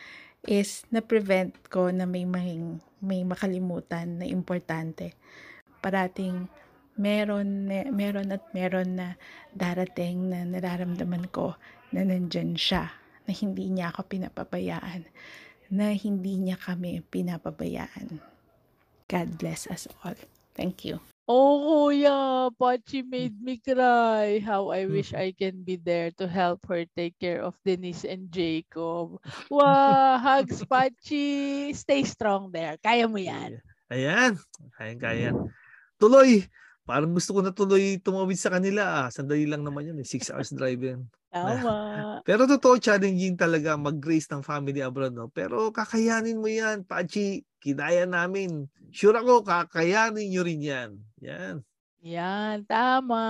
is 0.46 0.86
na-prevent 0.94 1.58
ko 1.66 1.90
na 1.90 2.06
may, 2.06 2.22
may, 2.22 2.54
may 3.02 3.26
makalimutan 3.26 4.22
na 4.22 4.26
importante. 4.28 5.16
Parating 5.82 6.46
meron, 6.96 7.68
meron 7.68 8.32
at 8.32 8.44
meron 8.52 8.96
na 8.96 9.08
darating 9.52 10.32
na 10.32 10.44
nararamdaman 10.44 11.28
ko 11.32 11.56
na 11.92 12.02
nandyan 12.02 12.56
siya, 12.56 12.92
na 13.24 13.30
hindi 13.32 13.70
niya 13.70 13.92
ako 13.94 14.10
pinapabayaan, 14.10 15.06
na 15.70 15.92
hindi 15.92 16.40
niya 16.40 16.56
kami 16.60 17.00
pinapabayaan. 17.08 18.20
God 19.06 19.28
bless 19.38 19.70
us 19.70 19.86
all. 20.02 20.18
Thank 20.56 20.82
you. 20.82 20.98
Oh, 21.26 21.90
kuya, 21.90 22.54
Pachi 22.54 23.02
made 23.02 23.34
me 23.42 23.58
cry. 23.58 24.38
How 24.38 24.70
I 24.70 24.86
wish 24.86 25.10
I 25.10 25.34
can 25.34 25.66
be 25.66 25.74
there 25.74 26.14
to 26.22 26.30
help 26.30 26.62
her 26.70 26.86
take 26.94 27.18
care 27.18 27.42
of 27.42 27.58
Denise 27.66 28.06
and 28.06 28.30
Jacob. 28.30 29.18
Wow, 29.50 30.18
hugs, 30.22 30.62
Pachi. 30.62 31.74
Stay 31.74 32.06
strong 32.06 32.54
there. 32.54 32.78
Kaya 32.78 33.10
mo 33.10 33.18
yan. 33.18 33.58
Ayan. 33.90 34.38
Kaya-kaya. 34.78 35.34
Tuloy. 35.98 36.46
Parang 36.86 37.10
gusto 37.10 37.34
ko 37.34 37.40
na 37.42 37.50
tuloy 37.50 37.98
tumawid 37.98 38.38
sa 38.38 38.54
kanila. 38.54 39.04
Ah. 39.04 39.08
Sandali 39.10 39.42
lang 39.42 39.66
naman 39.66 39.90
yun. 39.90 39.98
Eh. 39.98 40.06
Six 40.06 40.30
hours 40.30 40.54
drive 40.54 40.78
yan. 40.78 41.02
Tama. 41.34 41.74
Pero 42.28 42.46
totoo, 42.46 42.78
challenging 42.78 43.34
talaga 43.34 43.74
mag-grace 43.74 44.30
ng 44.30 44.46
family 44.46 44.78
abroad. 44.86 45.10
No? 45.10 45.26
Pero 45.26 45.74
kakayanin 45.74 46.38
mo 46.38 46.46
yan, 46.46 46.86
Pachi. 46.86 47.42
Kinaya 47.58 48.06
namin. 48.06 48.70
Sure 48.94 49.18
ako, 49.18 49.42
kakayanin 49.42 50.30
nyo 50.30 50.42
rin 50.46 50.62
yan. 50.62 50.90
Yan. 51.18 51.66
Yan, 52.06 52.62
tama. 52.70 53.26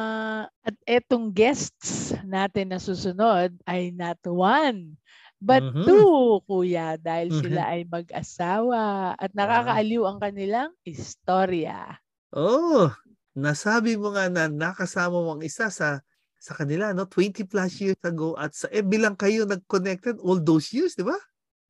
At 0.61 0.77
etong 0.85 1.33
guests 1.33 2.13
natin 2.29 2.77
na 2.77 2.77
susunod 2.77 3.57
ay 3.65 3.89
not 3.89 4.21
one, 4.29 5.01
but 5.41 5.65
mm-hmm. 5.65 5.89
two, 5.89 6.45
kuya, 6.45 7.01
dahil 7.01 7.33
mm-hmm. 7.33 7.41
sila 7.41 7.63
ay 7.73 7.89
mag-asawa 7.89 9.17
at 9.17 9.33
nakakaaliw 9.33 10.05
ang 10.05 10.21
kanilang 10.21 10.71
istorya. 10.85 11.97
Oh, 12.37 12.93
nasabi 13.37 14.01
mo 14.01 14.17
nga 14.17 14.33
na 14.33 14.49
nakasama 14.49 15.21
mo 15.21 15.37
ang 15.37 15.45
isa 15.45 15.69
sa 15.69 16.01
sa 16.41 16.53
kanila 16.57 16.97
no 16.97 17.05
20 17.05 17.45
plus 17.45 17.73
years 17.85 18.01
ago 18.01 18.33
at 18.41 18.57
sa 18.57 18.67
FB 18.73 18.93
lang 18.97 19.17
kayo 19.17 19.45
nag-connected 19.45 20.17
all 20.25 20.41
those 20.41 20.73
years, 20.73 20.97
di 20.97 21.05
ba? 21.05 21.17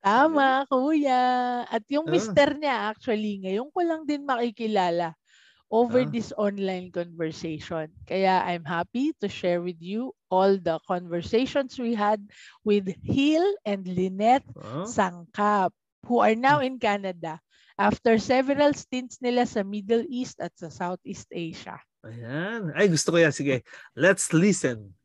Tama, 0.07 0.63
kuya. 0.71 1.65
At 1.67 1.83
yung 1.91 2.07
ah. 2.07 2.13
mister 2.15 2.55
niya 2.55 2.95
actually 2.95 3.43
ngayon 3.43 3.69
ko 3.75 3.81
lang 3.83 4.07
din 4.07 4.23
makikilala 4.23 5.19
over 5.67 6.07
ah. 6.07 6.11
this 6.11 6.31
online 6.39 6.95
conversation. 6.95 7.91
Kaya 8.07 8.47
I'm 8.47 8.63
happy 8.63 9.17
to 9.19 9.27
share 9.27 9.59
with 9.59 9.83
you 9.83 10.15
all 10.31 10.55
the 10.61 10.79
conversations 10.87 11.75
we 11.75 11.99
had 11.99 12.23
with 12.63 12.87
Hill 13.03 13.47
and 13.67 13.83
Lynette 13.83 14.47
ah. 14.55 14.87
Sangkap 14.87 15.75
who 16.07 16.23
are 16.23 16.39
now 16.39 16.63
in 16.63 16.79
Canada 16.79 17.43
after 17.77 18.17
several 18.17 18.73
stints 18.73 19.21
nila 19.21 19.45
sa 19.45 19.61
Middle 19.61 20.05
East 20.09 20.41
at 20.41 20.53
sa 20.57 20.73
Southeast 20.73 21.29
Asia. 21.29 21.77
Ayan. 22.05 22.73
Ay, 22.73 22.89
gusto 22.89 23.13
ko 23.13 23.21
yan. 23.21 23.33
Sige, 23.33 23.61
let's 23.93 24.33
listen. 24.33 24.97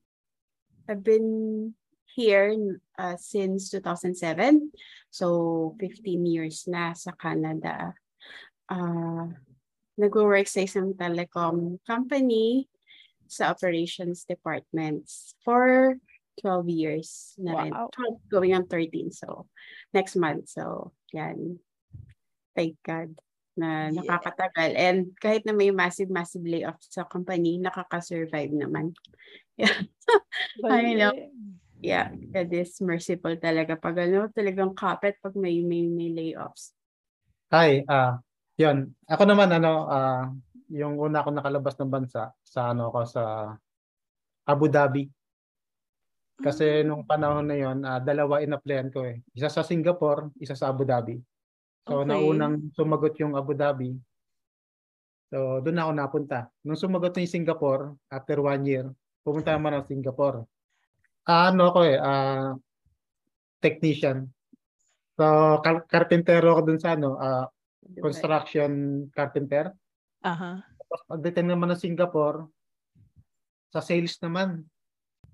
I've 0.87 1.03
been 1.03 1.71
here 2.15 2.55
uh, 2.99 3.15
since 3.19 3.71
2007. 3.71 4.71
So 5.11 5.75
15 5.79 6.25
years 6.25 6.67
na 6.67 6.95
sa 6.95 7.11
Canada. 7.15 7.95
Uh, 8.71 9.35
nag-work 9.99 10.47
sa 10.47 10.63
isang 10.63 10.95
telecom 10.95 11.79
company 11.83 12.71
sa 13.27 13.51
operations 13.51 14.23
departments 14.27 15.35
for 15.43 15.95
12 16.39 16.67
years 16.71 17.35
na 17.35 17.67
rin. 17.67 17.71
Wow. 17.75 17.91
12 18.27 18.31
going 18.31 18.51
on 18.55 18.67
13. 18.67 19.11
So 19.11 19.47
next 19.91 20.15
month. 20.15 20.51
So 20.51 20.95
yan. 21.11 21.59
Thank 22.51 22.79
God 22.83 23.15
na 23.55 23.91
Yeah. 23.91 24.03
nakakatagal. 24.03 24.71
And 24.79 24.99
kahit 25.19 25.43
na 25.43 25.51
may 25.51 25.71
massive, 25.75 26.07
massive 26.07 26.43
layoff 26.43 26.79
sa 26.79 27.03
company, 27.03 27.59
nakaka-survive 27.59 28.53
naman. 28.55 28.95
Yeah. 29.59 29.83
I 30.65 30.97
know. 30.97 31.13
Yeah, 31.83 32.09
God 32.13 32.49
is 32.49 32.77
merciful 32.81 33.35
talaga. 33.37 33.77
Pag 33.77 34.09
ano, 34.09 34.25
talagang 34.33 34.73
kapit 34.73 35.21
pag 35.21 35.37
may, 35.37 35.61
may, 35.61 35.85
may 35.85 36.09
layoffs. 36.09 36.73
Hi, 37.53 37.85
ah, 37.85 38.17
yun. 38.57 38.89
Ako 39.05 39.21
naman 39.27 39.53
ano, 39.53 39.85
ah, 39.85 40.33
yung 40.71 40.97
una 40.97 41.21
ako 41.21 41.29
nakalabas 41.35 41.75
ng 41.77 41.91
bansa 41.93 42.31
sa 42.41 42.73
ano 42.73 42.89
ako 42.89 42.99
sa 43.05 43.23
Abu 44.47 44.65
Dhabi. 44.71 45.05
Kasi 46.41 46.81
nung 46.81 47.05
panahon 47.05 47.45
na 47.45 47.57
yon, 47.59 47.85
ah, 47.85 48.01
dalawa 48.01 48.41
in-applyan 48.41 48.89
ko 48.89 49.05
eh. 49.05 49.21
Isa 49.35 49.51
sa 49.51 49.61
Singapore, 49.61 50.33
isa 50.41 50.57
sa 50.57 50.73
Abu 50.73 50.87
Dhabi. 50.87 51.21
So 51.87 52.01
Okay. 52.01 52.13
naunang 52.13 52.69
sumagot 52.77 53.17
yung 53.17 53.33
Abu 53.33 53.57
Dhabi. 53.57 53.97
So 55.31 55.63
doon 55.63 55.81
ako 55.81 55.91
napunta. 55.95 56.39
Nung 56.61 56.77
sumagot 56.77 57.15
na 57.15 57.23
yung 57.25 57.35
Singapore, 57.41 57.83
after 58.11 58.37
one 58.43 58.63
year, 58.67 58.85
pumunta 59.25 59.55
naman 59.55 59.79
ako 59.79 59.83
Singapore. 59.89 60.37
Ah, 61.25 61.53
ano 61.53 61.69
ako 61.69 61.79
eh, 61.85 61.97
ah, 62.01 62.57
technician. 63.61 64.25
So, 65.13 65.25
kar- 65.61 65.85
karpentero 65.85 66.49
ako 66.57 66.61
dun 66.65 66.81
sa 66.81 66.97
ano, 66.97 67.13
ah, 67.21 67.45
construction 68.01 69.05
carpenter. 69.13 69.69
Aha. 70.25 70.65
Tapos 70.65 71.01
pagdating 71.05 71.53
naman 71.53 71.69
ng 71.69 71.81
Singapore, 71.81 72.49
sa 73.69 73.79
sales 73.85 74.17
naman. 74.19 74.65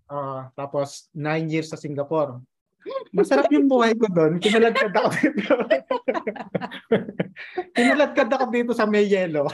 Ah, 0.07 0.51
tapos 0.55 1.07
nine 1.15 1.47
years 1.47 1.71
sa 1.71 1.79
Singapore. 1.79 2.39
Masarap 3.11 3.49
yung 3.51 3.67
buhay 3.67 3.95
ko 3.95 4.07
doon. 4.11 4.37
Kinaladkad 4.37 4.93
ako 4.93 5.09
dito. 5.17 5.53
Kinaladkad 7.77 8.29
ako 8.29 8.45
dito 8.51 8.71
sa 8.75 8.85
may 8.85 9.07
yelo. 9.07 9.47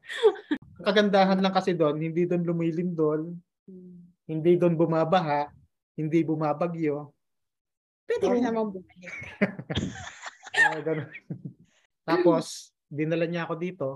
Kagandahan 0.86 1.40
lang 1.40 1.54
kasi 1.54 1.72
doon, 1.74 1.98
hindi 1.98 2.28
doon 2.28 2.46
lumilindol, 2.46 3.34
hindi 4.28 4.52
doon 4.54 4.78
bumabaha, 4.78 5.50
hindi 5.96 6.20
bumabagyo. 6.22 7.10
Pwede 8.06 8.24
rin 8.30 8.44
naman 8.46 8.70
bumalik. 8.70 9.14
Ganun. 10.86 11.10
Tapos, 12.06 12.70
dinala 12.86 13.26
niya 13.26 13.50
ako 13.50 13.54
dito. 13.58 13.88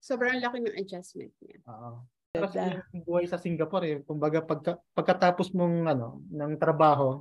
Sobrang 0.00 0.40
laki 0.40 0.64
ng 0.64 0.78
adjustment 0.80 1.34
niya. 1.44 1.60
Oo. 1.68 2.08
Kasi 2.32 2.56
yung 2.94 3.04
buhay 3.04 3.26
sa 3.28 3.40
Singapore 3.40 3.84
eh, 3.84 3.98
kumbaga 4.04 4.40
pagka, 4.40 4.80
pagkatapos 4.96 5.52
mong 5.52 5.92
ano, 5.92 6.22
ng 6.30 6.56
trabaho, 6.56 7.20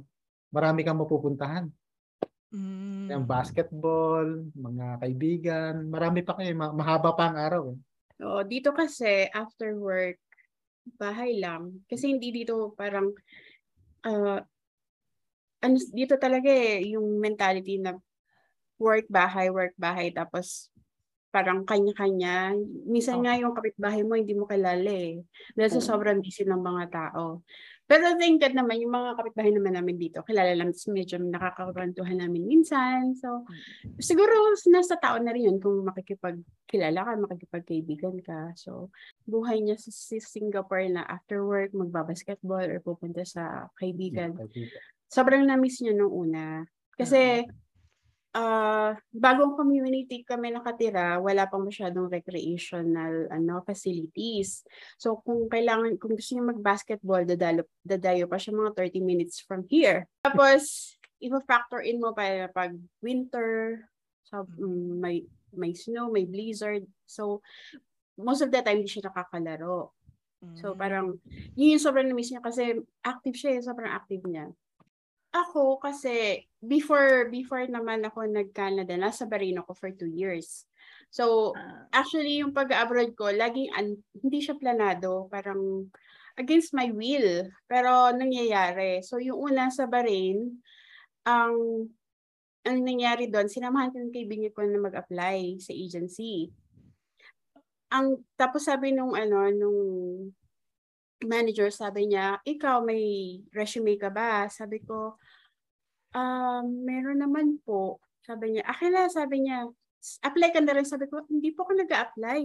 marami 0.52 0.82
kang 0.84 1.00
mapupuntahan. 1.00 1.66
Mm. 2.52 3.12
Yung 3.12 3.26
basketball, 3.28 4.48
mga 4.56 5.04
kaibigan, 5.04 5.74
marami 5.92 6.24
pa 6.24 6.40
kayo, 6.40 6.56
ma- 6.56 6.76
mahaba 6.76 7.12
pa 7.12 7.32
ang 7.32 7.38
araw 7.38 7.64
eh. 7.76 7.80
Oo, 8.24 8.42
dito 8.48 8.74
kasi 8.74 9.30
after 9.30 9.78
work, 9.78 10.18
bahay 10.96 11.38
lang. 11.38 11.84
Kasi 11.86 12.16
hindi 12.16 12.32
dito 12.32 12.74
parang 12.74 13.12
uh, 14.08 14.40
ano 15.62 15.76
dito 15.92 16.16
talaga 16.16 16.48
eh, 16.48 16.96
yung 16.96 17.20
mentality 17.20 17.78
na 17.78 17.98
work 18.80 19.06
bahay, 19.10 19.52
work 19.52 19.76
bahay 19.76 20.10
tapos 20.14 20.72
parang 21.30 21.68
kanya-kanya. 21.68 22.56
Minsan 22.88 23.22
nga 23.22 23.36
yung 23.38 23.54
kapitbahay 23.54 24.02
mo 24.02 24.16
hindi 24.16 24.34
mo 24.34 24.48
kilala 24.48 24.90
eh. 24.90 25.22
Dahil 25.54 25.72
sa 25.78 25.94
sobrang 25.94 26.24
busy 26.24 26.48
ng 26.48 26.64
mga 26.64 26.86
tao. 26.90 27.44
Pero 27.88 28.20
thank 28.20 28.44
God 28.44 28.52
naman, 28.52 28.84
yung 28.84 28.92
mga 28.92 29.16
kapitbahay 29.16 29.56
naman 29.56 29.80
namin 29.80 29.96
dito, 29.96 30.20
kilala 30.28 30.52
lang, 30.52 30.76
medyo 30.92 31.16
nakakakwentuhan 31.24 32.20
namin 32.20 32.44
minsan. 32.44 33.16
So, 33.16 33.48
siguro 33.96 34.52
nasa 34.68 35.00
tao 35.00 35.16
na 35.24 35.32
rin 35.32 35.48
yun 35.48 35.58
kung 35.64 35.88
makikipagkilala 35.88 37.00
ka, 37.00 37.12
makikipagkaibigan 37.16 38.20
ka. 38.20 38.52
So, 38.60 38.92
buhay 39.24 39.64
niya 39.64 39.80
sa, 39.80 39.88
sa 39.88 40.20
Singapore 40.20 40.92
na 40.92 41.08
after 41.08 41.48
work, 41.48 41.72
magbabasketball 41.72 42.68
or 42.68 42.84
pupunta 42.84 43.24
sa 43.24 43.72
kaibigan. 43.80 44.36
Sobrang 45.08 45.48
na-miss 45.48 45.80
niya 45.80 45.96
nung 45.96 46.12
una. 46.12 46.68
Kasi, 46.92 47.48
ah 48.38 48.94
bagong 49.10 49.58
community 49.58 50.22
kami 50.22 50.54
nakatira, 50.54 51.18
wala 51.18 51.50
pang 51.50 51.66
masyadong 51.66 52.06
recreational 52.06 53.26
ano 53.34 53.66
facilities. 53.66 54.62
So 55.02 55.18
kung 55.26 55.50
kailangan 55.50 55.98
kung 55.98 56.14
gusto 56.14 56.38
niyo 56.38 56.46
mag-basketball, 56.54 57.26
dadalo 57.26 57.66
dadayo 57.82 58.30
pa 58.30 58.38
siya 58.38 58.54
mga 58.54 58.78
30 58.78 59.02
minutes 59.02 59.42
from 59.42 59.66
here. 59.66 60.06
Tapos 60.22 60.94
i-factor 61.18 61.82
in 61.82 61.98
mo 61.98 62.14
pa 62.14 62.46
pag 62.54 62.78
winter, 63.02 63.82
so, 64.22 64.46
mm, 64.46 65.02
may 65.02 65.26
may 65.58 65.74
snow, 65.74 66.14
may 66.14 66.30
blizzard. 66.30 66.86
So 67.10 67.42
most 68.22 68.46
of 68.46 68.54
the 68.54 68.62
time 68.62 68.86
hindi 68.86 68.92
siya 68.94 69.10
nakakalaro. 69.10 69.98
So 70.62 70.78
Mm. 70.78 70.78
parang 70.78 71.08
yun 71.58 71.74
yung 71.74 71.82
sobrang 71.82 72.06
na-miss 72.06 72.30
niya 72.30 72.46
kasi 72.46 72.78
active 73.02 73.34
siya, 73.34 73.58
eh, 73.58 73.62
sobrang 73.66 73.90
active 73.90 74.22
niya. 74.30 74.54
Ako 75.34 75.82
kasi 75.82 76.46
before 76.64 77.30
before 77.30 77.64
naman 77.70 78.02
ako 78.06 78.26
nag-Canada, 78.26 78.98
nasa 78.98 79.30
Bahrain 79.30 79.58
ako 79.62 79.72
for 79.78 79.90
two 79.94 80.10
years. 80.10 80.66
So 81.14 81.54
Ah. 81.56 81.88
actually 81.94 82.42
yung 82.42 82.52
pag-abroad 82.52 83.14
ko, 83.16 83.30
laging 83.32 83.72
un- 83.78 84.04
hindi 84.20 84.40
siya 84.44 84.58
planado, 84.60 85.30
parang 85.32 85.88
against 86.38 86.74
my 86.74 86.90
will, 86.94 87.50
pero 87.66 88.14
nangyayari. 88.14 89.02
So 89.02 89.18
yung 89.18 89.38
una 89.54 89.70
sa 89.74 89.86
Bahrain, 89.90 90.62
ang 91.26 91.56
ang 92.68 92.78
nangyari 92.84 93.32
doon, 93.32 93.48
sinamahan 93.48 93.96
ko 93.96 93.98
ng 94.04 94.12
kaibigan 94.12 94.52
ko 94.52 94.68
na 94.68 94.82
mag-apply 94.82 95.56
sa 95.64 95.72
agency. 95.72 96.52
Ang 97.88 98.28
tapos 98.36 98.68
sabi 98.68 98.92
nung 98.92 99.16
ano 99.16 99.48
nung 99.56 99.80
manager 101.24 101.72
sabi 101.72 102.12
niya, 102.12 102.44
ikaw 102.44 102.84
may 102.84 103.40
resume 103.56 103.96
ka 103.98 104.12
ba? 104.12 104.46
Sabi 104.52 104.84
ko, 104.84 105.16
um, 106.14 106.66
meron 106.86 107.20
naman 107.24 107.58
po. 107.64 108.00
Sabi 108.24 108.56
niya, 108.60 108.64
akin 108.68 108.92
na, 108.92 109.08
sabi 109.08 109.48
niya, 109.48 109.68
apply 110.24 110.50
ka 110.54 110.62
na 110.64 110.76
rin. 110.76 110.88
Sabi 110.88 111.08
ko, 111.08 111.24
hindi 111.28 111.52
po 111.52 111.64
ako 111.68 111.80
nag-a-apply. 111.84 112.42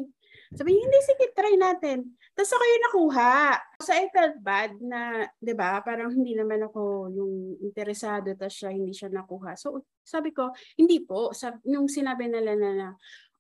Sabi 0.55 0.69
niya, 0.73 0.83
hindi, 0.87 0.99
sige, 1.05 1.27
try 1.35 1.55
natin. 1.59 2.17
Tapos 2.33 2.53
ako 2.55 2.65
yung 2.65 2.85
nakuha. 2.87 3.35
So 3.83 3.91
I 3.93 4.07
felt 4.11 4.37
bad 4.41 4.73
na, 4.81 5.27
di 5.37 5.55
ba, 5.55 5.83
parang 5.85 6.13
hindi 6.13 6.35
naman 6.39 6.65
ako 6.67 7.13
yung 7.13 7.57
interesado, 7.61 8.33
tapos 8.37 8.57
siya, 8.57 8.71
hindi 8.73 8.93
siya 8.95 9.13
nakuha. 9.13 9.59
So 9.59 9.85
sabi 10.03 10.33
ko, 10.33 10.51
hindi 10.77 11.03
po. 11.05 11.31
Sab 11.37 11.61
nung 11.69 11.87
sinabi 11.91 12.29
nila 12.29 12.57
na, 12.57 12.71
na 12.73 12.89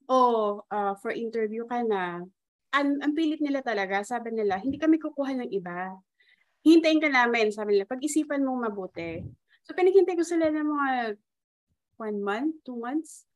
oh, 0.08 0.64
uh, 0.68 0.94
for 1.00 1.14
interview 1.14 1.64
ka 1.64 1.84
na, 1.84 2.22
ang, 2.72 2.88
ang 3.04 3.12
pilit 3.12 3.44
nila 3.44 3.60
talaga, 3.60 4.00
sabi 4.00 4.32
nila, 4.32 4.56
hindi 4.56 4.80
kami 4.80 4.96
kukuha 4.96 5.36
ng 5.44 5.50
iba. 5.52 5.92
Hintayin 6.64 7.02
ka 7.02 7.10
namin, 7.12 7.52
sabi 7.52 7.76
nila, 7.76 7.84
pag-isipan 7.90 8.40
mong 8.40 8.70
mabuti. 8.70 9.20
So 9.62 9.74
pinaghintay 9.78 10.18
ko 10.18 10.24
sila 10.26 10.50
ng 10.50 10.66
mga 10.66 10.90
one 12.02 12.18
month, 12.18 12.52
two 12.66 12.74
months. 12.74 13.26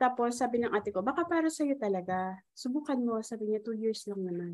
Tapos 0.00 0.40
sabi 0.40 0.62
ng 0.62 0.72
ate 0.72 0.94
ko, 0.94 1.04
baka 1.04 1.26
para 1.28 1.50
sa'yo 1.52 1.76
talaga. 1.76 2.38
Subukan 2.56 2.96
mo, 3.02 3.20
sabi 3.20 3.52
niya, 3.52 3.60
two 3.60 3.76
years 3.76 4.06
lang 4.08 4.24
naman. 4.24 4.52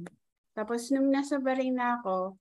Tapos 0.56 0.90
nung 0.90 1.12
nasa 1.12 1.38
Bahrain 1.38 1.70
na 1.70 2.00
ako, 2.00 2.34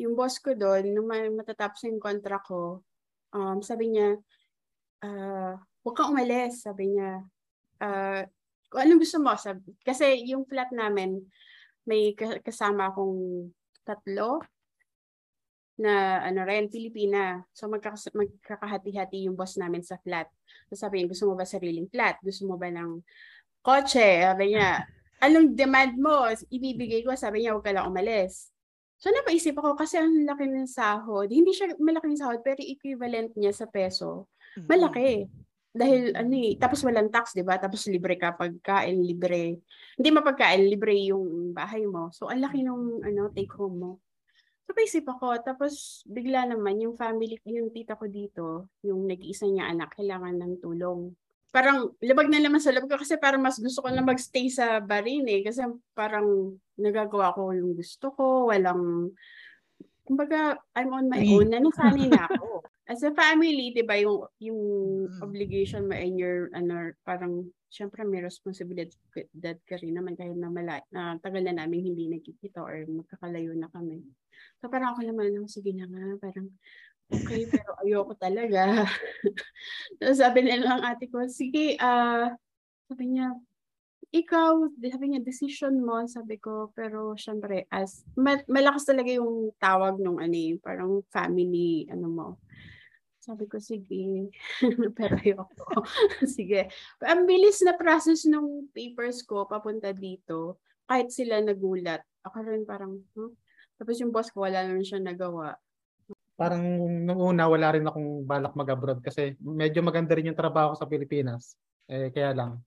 yung 0.00 0.18
boss 0.18 0.42
ko 0.42 0.58
doon, 0.58 0.90
nung 0.90 1.06
ma- 1.06 1.30
matatapos 1.30 1.86
yung 1.86 2.02
contract 2.02 2.50
ko, 2.50 2.82
um, 3.30 3.62
sabi 3.62 3.94
niya, 3.94 4.18
ah, 5.06 5.54
huwag 5.86 5.94
kang 5.94 6.10
umalis, 6.10 6.66
sabi 6.66 6.90
niya. 6.90 7.22
Ah, 7.78 8.26
kung 8.66 8.80
anong 8.82 9.06
gusto 9.06 9.22
mo, 9.22 9.38
sabi. 9.38 9.70
Kasi 9.86 10.26
yung 10.26 10.42
flat 10.50 10.74
namin, 10.74 11.22
may 11.86 12.16
ka- 12.16 12.42
kasama 12.42 12.90
akong 12.90 13.52
tatlo 13.86 14.42
na 15.74 16.22
ano 16.22 16.46
rin, 16.46 16.70
Pilipina. 16.70 17.42
So 17.50 17.66
magkakas- 17.66 18.14
magkakahati-hati 18.14 19.26
yung 19.26 19.34
boss 19.34 19.58
namin 19.58 19.82
sa 19.82 19.98
flat. 19.98 20.30
So 20.70 20.78
sabi 20.78 21.02
niya, 21.02 21.10
gusto 21.10 21.26
mo 21.30 21.34
ba 21.34 21.46
sariling 21.46 21.90
flat? 21.90 22.18
Gusto 22.22 22.46
mo 22.46 22.54
ba 22.54 22.70
ng 22.70 23.02
kotse? 23.64 24.22
Sabi 24.22 24.54
niya, 24.54 24.86
anong 25.18 25.56
demand 25.58 25.94
mo? 25.98 26.30
Ibibigay 26.30 27.02
ko. 27.02 27.16
Sabi 27.18 27.42
niya, 27.42 27.58
huwag 27.58 27.66
ka 27.66 27.74
lang 27.74 27.90
umalis. 27.90 28.54
So 28.98 29.10
napaisip 29.10 29.58
ako 29.58 29.74
kasi 29.74 29.98
ang 29.98 30.24
laki 30.24 30.46
ng 30.48 30.70
sahod. 30.70 31.28
Hindi 31.28 31.52
siya 31.52 31.74
malaki 31.76 32.06
ng 32.08 32.20
sahod 32.20 32.40
pero 32.40 32.62
equivalent 32.62 33.34
niya 33.34 33.52
sa 33.52 33.66
peso. 33.66 34.30
Mm. 34.56 34.66
Malaki. 34.70 35.10
Dahil 35.74 36.14
ano 36.14 36.34
eh, 36.38 36.54
tapos 36.54 36.86
walang 36.86 37.10
tax, 37.10 37.34
'di 37.34 37.42
ba? 37.42 37.58
Tapos 37.58 37.82
libre 37.90 38.14
ka 38.14 38.30
pagkain, 38.38 38.94
libre. 39.02 39.58
Hindi 39.98 40.08
mapagkain, 40.14 40.62
libre 40.70 40.94
yung 41.10 41.50
bahay 41.50 41.82
mo. 41.82 42.14
So 42.14 42.30
ang 42.30 42.46
laki 42.46 42.62
nung 42.62 43.02
ano 43.02 43.28
take 43.34 43.50
home 43.58 43.76
mo. 43.82 43.90
Napaisip 44.64 45.04
ako, 45.04 45.44
tapos 45.44 46.00
bigla 46.08 46.48
naman 46.48 46.80
yung 46.80 46.96
family, 46.96 47.36
yung 47.44 47.68
tita 47.68 48.00
ko 48.00 48.08
dito, 48.08 48.72
yung 48.80 49.04
nag-iisa 49.04 49.44
niya 49.44 49.68
anak, 49.68 49.92
kailangan 49.92 50.40
ng 50.40 50.54
tulong. 50.64 51.12
Parang 51.54 51.92
labag 52.02 52.32
na 52.32 52.42
naman 52.42 52.58
sa 52.58 52.74
loob 52.74 52.90
ko 52.90 52.98
kasi 52.98 53.14
parang 53.14 53.38
mas 53.38 53.60
gusto 53.62 53.84
ko 53.84 53.88
na 53.92 54.02
magstay 54.02 54.50
sa 54.50 54.82
Barin 54.82 55.22
eh. 55.30 55.44
Kasi 55.46 55.62
parang 55.94 56.58
nagagawa 56.74 57.30
ko 57.30 57.54
yung 57.54 57.78
gusto 57.78 58.10
ko, 58.10 58.50
walang, 58.50 59.14
kumbaga, 60.02 60.58
I'm 60.74 60.90
on 60.90 61.06
my 61.06 61.22
own, 61.22 61.54
na 61.54 61.62
nasanay 61.62 62.10
na 62.10 62.26
ako. 62.32 62.66
As 62.90 63.06
a 63.06 63.14
family, 63.14 63.70
di 63.70 63.86
ba, 63.86 63.94
yung, 63.96 64.26
yung 64.42 64.60
obligation 65.22 65.86
mo 65.86 65.94
and 65.94 66.18
your, 66.18 66.50
ano, 66.56 66.90
parang, 67.06 67.46
syempre 67.74 68.06
may 68.06 68.22
responsibilidad 68.22 69.58
ka 69.66 69.74
rin 69.82 69.98
naman 69.98 70.14
kahit 70.14 70.38
na, 70.38 70.46
mala, 70.46 70.78
na 70.94 71.18
tagal 71.18 71.42
na 71.42 71.58
namin 71.58 71.90
hindi 71.90 72.06
nagkikita 72.06 72.62
or 72.62 72.86
magkakalayo 72.86 73.50
na 73.58 73.66
kami. 73.74 73.98
So 74.62 74.70
parang 74.70 74.94
ako 74.94 75.02
naman, 75.02 75.34
oh, 75.42 75.50
sige 75.50 75.74
na 75.74 75.90
nga, 75.90 76.22
parang, 76.22 76.54
okay, 77.10 77.42
pero 77.50 77.74
ayoko 77.82 78.14
talaga. 78.14 78.86
so 79.98 80.14
sabi 80.14 80.46
nila 80.46 80.78
ng 80.78 80.86
ate 80.86 81.10
ko, 81.10 81.26
sige, 81.26 81.74
ah, 81.82 82.30
uh, 82.30 82.38
sabi 82.86 83.10
niya, 83.10 83.34
ikaw, 84.14 84.70
sabi 84.78 85.04
niya, 85.10 85.26
decision 85.26 85.82
mo, 85.82 86.06
sabi 86.06 86.38
ko, 86.38 86.70
pero 86.78 87.18
syempre, 87.18 87.66
as, 87.74 88.06
malakas 88.46 88.86
talaga 88.86 89.10
yung 89.10 89.50
tawag 89.58 89.98
nung 89.98 90.22
ano 90.22 90.38
eh, 90.38 90.54
parang 90.62 91.02
family, 91.10 91.90
ano 91.90 92.06
mo, 92.06 92.28
sabi 93.24 93.48
ko, 93.48 93.56
sige. 93.56 94.28
Pero 94.98 95.16
ayoko. 95.16 95.80
sige. 96.36 96.68
Ang 97.00 97.24
bilis 97.24 97.64
na 97.64 97.72
process 97.72 98.28
ng 98.28 98.68
papers 98.76 99.24
ko 99.24 99.48
papunta 99.48 99.96
dito. 99.96 100.60
Kahit 100.84 101.08
sila 101.08 101.40
nagulat. 101.40 102.04
Ako 102.28 102.44
rin 102.44 102.68
parang, 102.68 103.00
huh? 103.16 103.32
Tapos 103.80 103.96
yung 103.96 104.12
boss 104.12 104.28
ko, 104.28 104.44
wala 104.44 104.60
naman 104.60 104.84
siya 104.84 105.00
nagawa. 105.00 105.56
Parang 106.36 106.60
nung 107.08 107.32
una, 107.32 107.48
wala 107.48 107.72
rin 107.72 107.88
akong 107.88 108.28
balak 108.28 108.52
mag-abroad 108.58 109.00
kasi 109.00 109.38
medyo 109.40 109.80
maganda 109.80 110.12
rin 110.18 110.28
yung 110.28 110.38
trabaho 110.38 110.74
ko 110.74 110.76
sa 110.76 110.90
Pilipinas. 110.90 111.56
Eh, 111.88 112.10
kaya 112.12 112.34
lang, 112.36 112.60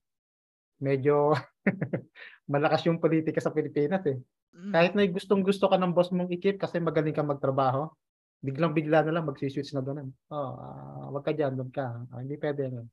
medyo 0.82 1.36
malakas 2.52 2.86
yung 2.88 2.98
politika 2.98 3.38
sa 3.38 3.52
Pilipinas 3.52 4.02
eh. 4.08 4.18
Mm. 4.56 4.72
Kahit 4.72 4.92
na 4.96 5.04
gustong 5.06 5.44
gusto 5.44 5.68
ka 5.68 5.76
ng 5.76 5.92
boss 5.94 6.10
mong 6.10 6.32
ikip 6.32 6.58
kasi 6.58 6.80
magaling 6.80 7.14
ka 7.14 7.22
magtrabaho, 7.22 7.92
biglang 8.38 8.74
bigla 8.74 9.02
na 9.02 9.18
lang 9.18 9.26
magsiswitch 9.26 9.74
na 9.74 9.82
doon. 9.82 10.14
Oh, 10.30 10.52
uh, 10.54 11.06
wag 11.14 11.26
ka 11.26 11.32
diyan, 11.34 11.58
doon 11.58 11.72
ka. 11.74 12.06
Uh, 12.14 12.22
hindi 12.22 12.38
pwede 12.38 12.70
yan. 12.70 12.86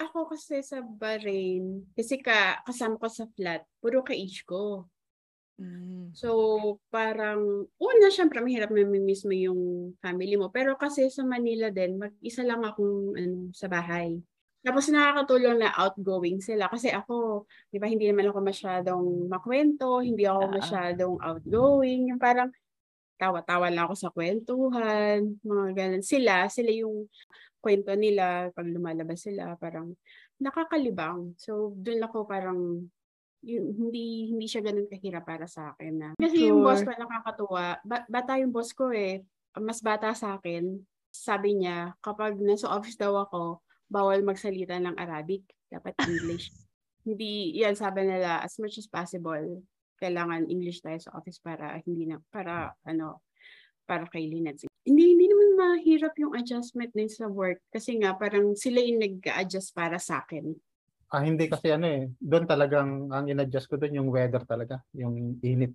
Ako 0.00 0.32
kasi 0.32 0.64
sa 0.64 0.80
Bahrain, 0.80 1.84
kasi 1.92 2.16
ka, 2.24 2.64
kasama 2.64 2.96
ko 2.96 3.06
sa 3.12 3.28
flat, 3.36 3.66
puro 3.84 4.00
ka-age 4.00 4.48
ko. 4.48 4.88
Mm. 5.60 6.16
So, 6.16 6.80
parang, 6.88 7.68
una, 7.76 8.08
syempre, 8.08 8.40
mahirap 8.40 8.72
mamimiss 8.72 9.28
mo 9.28 9.36
yung 9.36 9.92
family 10.00 10.40
mo. 10.40 10.48
Pero 10.48 10.72
kasi 10.80 11.12
sa 11.12 11.20
Manila 11.20 11.68
din, 11.68 12.00
mag-isa 12.00 12.40
lang 12.40 12.64
akong 12.64 13.12
ano, 13.12 13.52
sa 13.52 13.68
bahay. 13.68 14.16
Tapos 14.64 14.88
nakakatulong 14.88 15.60
na 15.60 15.72
outgoing 15.76 16.40
sila. 16.40 16.72
Kasi 16.72 16.88
ako, 16.88 17.44
di 17.68 17.76
ba, 17.76 17.84
hindi 17.88 18.08
naman 18.08 18.32
ako 18.32 18.40
masyadong 18.40 19.04
makwento, 19.28 20.00
hindi 20.00 20.24
ako 20.24 20.48
masyadong 20.48 21.14
outgoing. 21.20 22.08
Yung 22.08 22.20
parang, 22.20 22.48
tawa-tawa 23.20 23.68
lang 23.68 23.84
ako 23.84 23.94
sa 23.94 24.08
kwentuhan, 24.08 25.36
mga 25.44 25.66
ganun. 25.76 26.04
Sila, 26.04 26.48
sila 26.48 26.72
yung 26.72 27.04
kwento 27.60 27.92
nila, 27.92 28.48
pag 28.56 28.64
lumalabas 28.64 29.20
sila, 29.20 29.52
parang 29.60 29.92
nakakalibang. 30.40 31.36
So, 31.36 31.76
doon 31.76 32.00
ako 32.00 32.24
parang 32.24 32.88
yun, 33.40 33.72
hindi 33.72 34.32
hindi 34.32 34.44
siya 34.48 34.64
ganun 34.64 34.88
kahirap 34.88 35.24
para 35.24 35.44
sa 35.44 35.76
akin 35.76 35.92
na. 35.96 36.08
Kasi 36.16 36.36
sure. 36.40 36.48
yung 36.52 36.60
boss 36.64 36.80
ko 36.84 36.92
nakakatuwa. 36.92 37.64
Ba- 37.84 38.08
bata 38.08 38.40
yung 38.40 38.52
boss 38.52 38.72
ko 38.72 38.92
eh. 38.92 39.24
Mas 39.56 39.80
bata 39.84 40.12
sa 40.16 40.40
akin. 40.40 40.80
Sabi 41.12 41.60
niya, 41.60 41.96
kapag 42.04 42.36
nasa 42.40 42.68
office 42.72 42.96
daw 42.96 43.16
ako, 43.16 43.60
bawal 43.88 44.20
magsalita 44.24 44.76
ng 44.80 44.96
Arabic. 44.96 45.44
Dapat 45.68 45.96
English. 46.08 46.52
hindi, 47.06 47.56
yan 47.56 47.74
sabi 47.76 48.04
nila, 48.04 48.44
as 48.44 48.60
much 48.60 48.76
as 48.76 48.86
possible, 48.86 49.64
kailangan 50.00 50.48
English 50.48 50.80
tayo 50.80 50.96
sa 50.96 51.12
office 51.14 51.38
para 51.38 51.76
hindi 51.84 52.08
na 52.08 52.16
para 52.32 52.72
ano 52.88 53.20
para 53.84 54.08
kay 54.08 54.26
Lynette. 54.26 54.70
Hindi 54.86 55.12
hindi 55.12 55.26
naman 55.28 55.48
mahirap 55.60 56.16
yung 56.16 56.32
adjustment 56.32 56.90
din 56.96 57.12
sa 57.12 57.28
work 57.28 57.60
kasi 57.68 58.00
nga 58.00 58.16
parang 58.16 58.56
sila 58.56 58.80
yung 58.80 59.02
nag-adjust 59.02 59.76
para 59.76 60.00
sa 60.00 60.24
akin. 60.24 60.56
Ah, 61.10 61.26
hindi 61.26 61.50
kasi 61.50 61.74
ano 61.74 61.90
eh. 61.90 62.06
Doon 62.22 62.46
talagang 62.46 63.10
ang 63.10 63.26
in-adjust 63.26 63.66
ko 63.66 63.74
doon 63.74 63.98
yung 63.98 64.08
weather 64.14 64.46
talaga, 64.46 64.78
yung 64.94 65.42
init. 65.42 65.74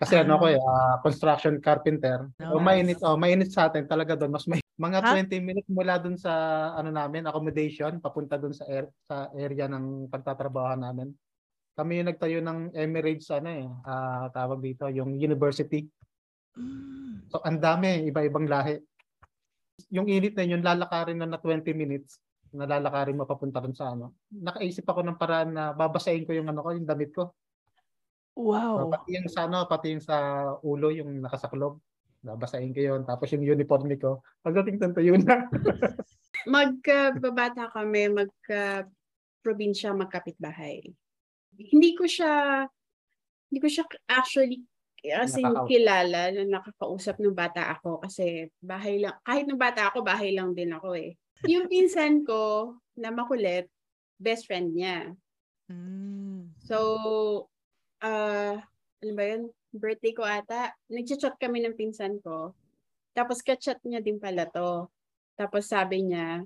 Kasi 0.00 0.16
ah. 0.16 0.24
ano 0.24 0.40
ko 0.40 0.48
eh, 0.48 0.56
uh, 0.56 0.96
construction 1.04 1.60
carpenter. 1.60 2.32
Nice. 2.40 2.52
O 2.52 2.60
mainit, 2.60 2.98
oh, 3.04 3.20
mainit 3.20 3.52
sa 3.52 3.68
atin 3.68 3.84
talaga 3.84 4.16
doon. 4.16 4.32
Mas 4.32 4.48
may 4.48 4.64
mga 4.80 4.98
huh? 5.04 5.12
20 5.20 5.44
minutes 5.44 5.68
mula 5.68 6.00
doon 6.00 6.16
sa 6.16 6.32
ano 6.72 6.88
namin, 6.88 7.28
accommodation 7.28 8.00
papunta 8.00 8.40
doon 8.40 8.56
sa 8.56 8.64
air, 8.64 8.88
sa 9.04 9.28
area 9.36 9.68
ng 9.68 10.08
pagtatrabaho 10.08 10.72
namin 10.76 11.12
kami 11.76 12.00
yung 12.00 12.08
nagtayo 12.08 12.40
ng 12.40 12.72
Emirates 12.72 13.28
ano 13.28 13.52
eh, 13.52 13.68
uh, 13.68 14.32
tawag 14.32 14.64
dito, 14.64 14.88
yung 14.88 15.20
university. 15.20 15.84
Mm. 16.56 17.28
So 17.28 17.44
ang 17.44 17.60
dami, 17.60 18.08
iba-ibang 18.08 18.48
lahi. 18.48 18.80
Yung 19.92 20.08
init 20.08 20.32
na 20.32 20.48
yun, 20.48 20.64
lalakarin 20.64 21.20
na 21.20 21.28
na 21.28 21.36
20 21.36 21.68
minutes, 21.76 22.16
nalalakarin 22.56 23.20
mo 23.20 23.28
papunta 23.28 23.60
rin 23.60 23.76
sa 23.76 23.92
ano. 23.92 24.16
Nakaisip 24.32 24.88
ako 24.88 25.04
ng 25.04 25.20
paraan 25.20 25.52
na 25.52 25.76
babasahin 25.76 26.24
ko 26.24 26.32
yung 26.32 26.48
ano 26.48 26.64
ko, 26.64 26.72
yung 26.72 26.88
damit 26.88 27.12
ko. 27.12 27.36
Wow. 28.40 28.88
Uh, 28.88 28.96
pati 28.96 29.20
yung 29.20 29.28
sa 29.28 29.44
ano, 29.44 29.68
pati 29.68 29.92
yung 29.92 30.04
sa 30.04 30.16
ulo, 30.64 30.88
yung 30.88 31.20
nakasaklob. 31.20 31.76
Babasahin 32.24 32.72
ko 32.72 32.80
yun. 32.80 33.00
Tapos 33.04 33.28
yung 33.36 33.44
uniform 33.44 33.92
ko, 34.00 34.24
pagdating 34.40 34.80
tanto 34.80 35.04
yun 35.04 35.20
na. 35.28 35.44
Magkababata 36.48 37.68
kami, 37.68 38.08
magka 38.08 38.88
probinsya, 39.44 39.92
magkapitbahay 39.92 40.96
hindi 41.58 41.96
ko 41.96 42.04
siya 42.04 42.64
hindi 43.48 43.58
ko 43.62 43.68
siya 43.68 43.84
actually 44.10 44.62
as 45.06 45.38
in 45.38 45.46
kilala 45.70 46.34
na 46.34 46.42
nakakausap 46.42 47.22
ng 47.22 47.36
bata 47.36 47.78
ako 47.78 48.02
kasi 48.02 48.50
bahay 48.58 48.98
lang 48.98 49.14
kahit 49.22 49.46
nung 49.46 49.60
bata 49.60 49.86
ako 49.88 50.02
bahay 50.02 50.34
lang 50.34 50.52
din 50.56 50.74
ako 50.74 50.98
eh. 50.98 51.14
Yung 51.46 51.68
pinsan 51.72 52.26
ko 52.26 52.74
na 52.98 53.14
makulit, 53.14 53.70
best 54.18 54.50
friend 54.50 54.74
niya. 54.74 55.14
Mm. 55.70 56.50
So 56.66 56.76
uh 58.02 58.58
ano 59.02 59.12
ba 59.14 59.24
yun? 59.24 59.52
Birthday 59.70 60.12
ko 60.16 60.24
ata. 60.24 60.72
Nagchat 60.88 61.36
kami 61.38 61.62
ng 61.62 61.76
pinsan 61.76 62.18
ko. 62.24 62.56
Tapos 63.12 63.44
kachat 63.44 63.78
niya 63.84 64.00
din 64.00 64.18
pala 64.18 64.48
to. 64.48 64.88
Tapos 65.36 65.68
sabi 65.68 66.04
niya, 66.04 66.44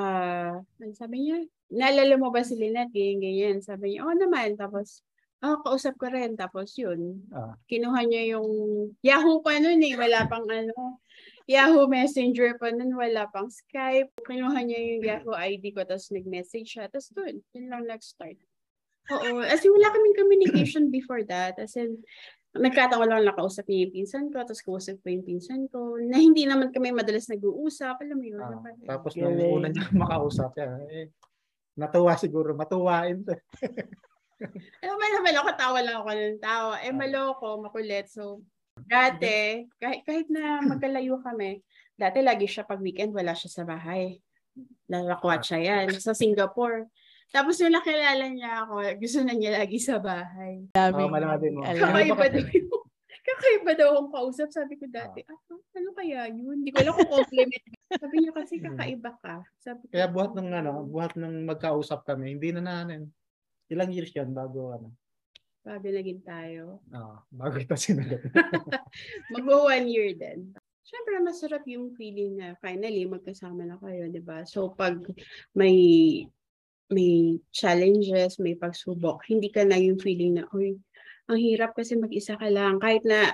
uh, 0.00 0.54
ano 0.60 0.92
sabi 0.96 1.28
niya? 1.28 1.38
Naalala 1.70 2.14
mo 2.20 2.28
ba 2.32 2.44
si 2.44 2.56
Lynette? 2.58 2.92
Ganyan, 2.92 3.18
ganyan. 3.20 3.56
Sabi 3.60 3.94
niya, 3.94 4.04
oh 4.04 4.16
naman. 4.16 4.56
Tapos, 4.58 5.00
oh, 5.44 5.60
kausap 5.64 5.96
ko 6.00 6.08
rin. 6.08 6.36
Tapos 6.36 6.74
yun, 6.76 7.24
ah. 7.32 7.56
kinuha 7.68 8.00
niya 8.08 8.36
yung 8.36 8.48
Yahoo 9.04 9.40
pa 9.44 9.56
nun 9.60 9.80
eh. 9.80 9.94
Wala 9.96 10.28
pang 10.28 10.44
ano. 10.48 11.00
Yahoo 11.44 11.84
Messenger 11.88 12.56
pa 12.56 12.72
nun. 12.72 12.96
Wala 12.96 13.28
pang 13.28 13.48
Skype. 13.52 14.12
Kinuha 14.24 14.58
niya 14.64 14.80
yung 14.80 15.02
Yahoo 15.04 15.34
ID 15.36 15.76
ko. 15.76 15.84
Tapos 15.84 16.08
nag-message 16.12 16.68
siya. 16.68 16.88
Tapos 16.88 17.12
dun, 17.12 17.40
yun 17.52 17.66
lang 17.68 17.84
nag-start. 17.84 18.40
Oo. 19.12 19.44
As 19.44 19.60
in, 19.60 19.72
wala 19.72 19.92
kaming 19.92 20.16
communication 20.16 20.88
before 20.88 21.20
that. 21.28 21.60
As 21.60 21.76
in, 21.76 22.00
nagkataon 22.54 23.10
lang 23.10 23.26
nakausap 23.26 23.66
niya 23.66 23.84
yung 23.86 23.94
pinsan 24.00 24.24
ko, 24.30 24.46
tapos 24.46 24.62
kausap 24.62 24.96
ko 25.02 25.10
yung 25.10 25.26
pinsan 25.26 25.66
ko, 25.66 25.98
na 25.98 26.22
hindi 26.22 26.46
naman 26.46 26.70
kami 26.70 26.94
madalas 26.94 27.26
nag-uusap, 27.26 27.98
alam 27.98 28.16
mo 28.16 28.24
yun. 28.24 28.38
Ah, 28.38 28.62
tapos 28.94 29.18
nung 29.18 29.34
una 29.34 29.68
niya 29.74 29.90
makausap, 30.06 30.54
yan, 30.54 30.86
eh, 30.86 31.10
Natuwa 31.74 32.14
siguro, 32.14 32.54
matuwain 32.54 33.26
to. 33.26 33.34
Ano 34.82 34.98
ba 34.98 35.06
naman 35.08 35.34
ako, 35.40 35.50
tawa 35.56 35.78
lang 35.80 35.96
ako 36.02 36.10
ng 36.10 36.42
tawa. 36.42 36.74
Eh, 36.82 36.90
ah. 36.90 36.96
maloko, 36.96 37.48
makulit. 37.64 38.10
So, 38.10 38.42
dati, 38.76 39.64
kahit, 39.78 40.02
kahit 40.04 40.28
na 40.28 40.60
magkalayo 40.60 41.22
kami, 41.22 41.62
dati 41.94 42.18
lagi 42.20 42.50
siya 42.50 42.66
pag 42.66 42.82
weekend, 42.82 43.14
wala 43.14 43.32
siya 43.32 43.62
sa 43.62 43.64
bahay. 43.64 44.18
Lalakwat 44.90 45.46
siya 45.46 45.58
yan. 45.62 45.96
Sa 45.96 46.12
Singapore. 46.12 46.90
Tapos 47.30 47.58
yung 47.58 47.74
nakilala 47.74 48.26
niya 48.30 48.66
ako, 48.66 48.74
gusto 49.00 49.18
na 49.22 49.34
niya 49.34 49.58
lagi 49.58 49.78
sa 49.80 49.98
bahay. 49.98 50.70
Dami. 50.70 51.02
Oh, 51.02 51.10
malama 51.10 51.38
din 51.40 51.56
mo. 51.56 51.66
Kakaiba 51.66 52.26
daw 52.30 52.42
yung, 52.46 52.70
kakaiba 53.24 53.72
daw 53.74 53.86
akong 53.96 54.10
kausap. 54.12 54.48
Sabi 54.54 54.74
ko 54.78 54.86
dati, 54.86 55.24
ah, 55.26 55.40
ano 55.50 55.90
kaya 55.94 56.30
yun? 56.30 56.62
Hindi 56.62 56.70
ko 56.70 56.78
alam 56.84 56.94
kung 56.94 57.22
compliment 57.22 57.64
sabi 58.00 58.16
niya 58.20 58.32
kasi 58.34 58.54
hmm. 58.58 58.64
kakaiba 58.72 59.12
ka. 59.20 59.36
Sabi 59.60 59.82
Kaya 59.90 60.06
buhat 60.10 60.32
ng 60.34 60.50
ano, 60.50 60.72
buhat 60.86 61.12
ng 61.14 61.46
magkausap 61.46 62.06
kami, 62.06 62.36
hindi 62.36 62.50
na 62.54 62.62
nanin. 62.62 63.08
Ilang 63.70 63.90
years 63.94 64.12
yan 64.12 64.32
bago 64.34 64.74
ano? 64.74 64.88
Bago 65.64 65.88
naging 65.88 66.20
tayo. 66.20 66.84
Oo, 66.92 67.00
oh, 67.00 67.18
bago 67.32 67.56
ito 67.56 67.72
sinagot. 67.72 68.20
Magwa 69.32 69.72
one 69.72 69.88
year 69.88 70.12
din. 70.12 70.52
Siyempre, 70.84 71.16
masarap 71.24 71.64
yung 71.64 71.96
feeling 71.96 72.36
na 72.36 72.52
finally 72.60 73.08
magkasama 73.08 73.64
na 73.64 73.80
kayo, 73.80 74.04
di 74.12 74.20
ba? 74.20 74.44
So, 74.44 74.76
pag 74.76 75.00
may 75.56 75.76
may 76.92 77.40
challenges, 77.48 78.36
may 78.36 78.52
pagsubok, 78.60 79.24
hindi 79.32 79.48
ka 79.48 79.64
na 79.64 79.80
yung 79.80 79.96
feeling 79.96 80.36
na, 80.36 80.44
uy, 80.52 80.76
ang 81.24 81.40
hirap 81.40 81.72
kasi 81.72 81.96
mag-isa 81.96 82.36
ka 82.36 82.52
lang. 82.52 82.76
Kahit 82.76 83.00
na 83.08 83.32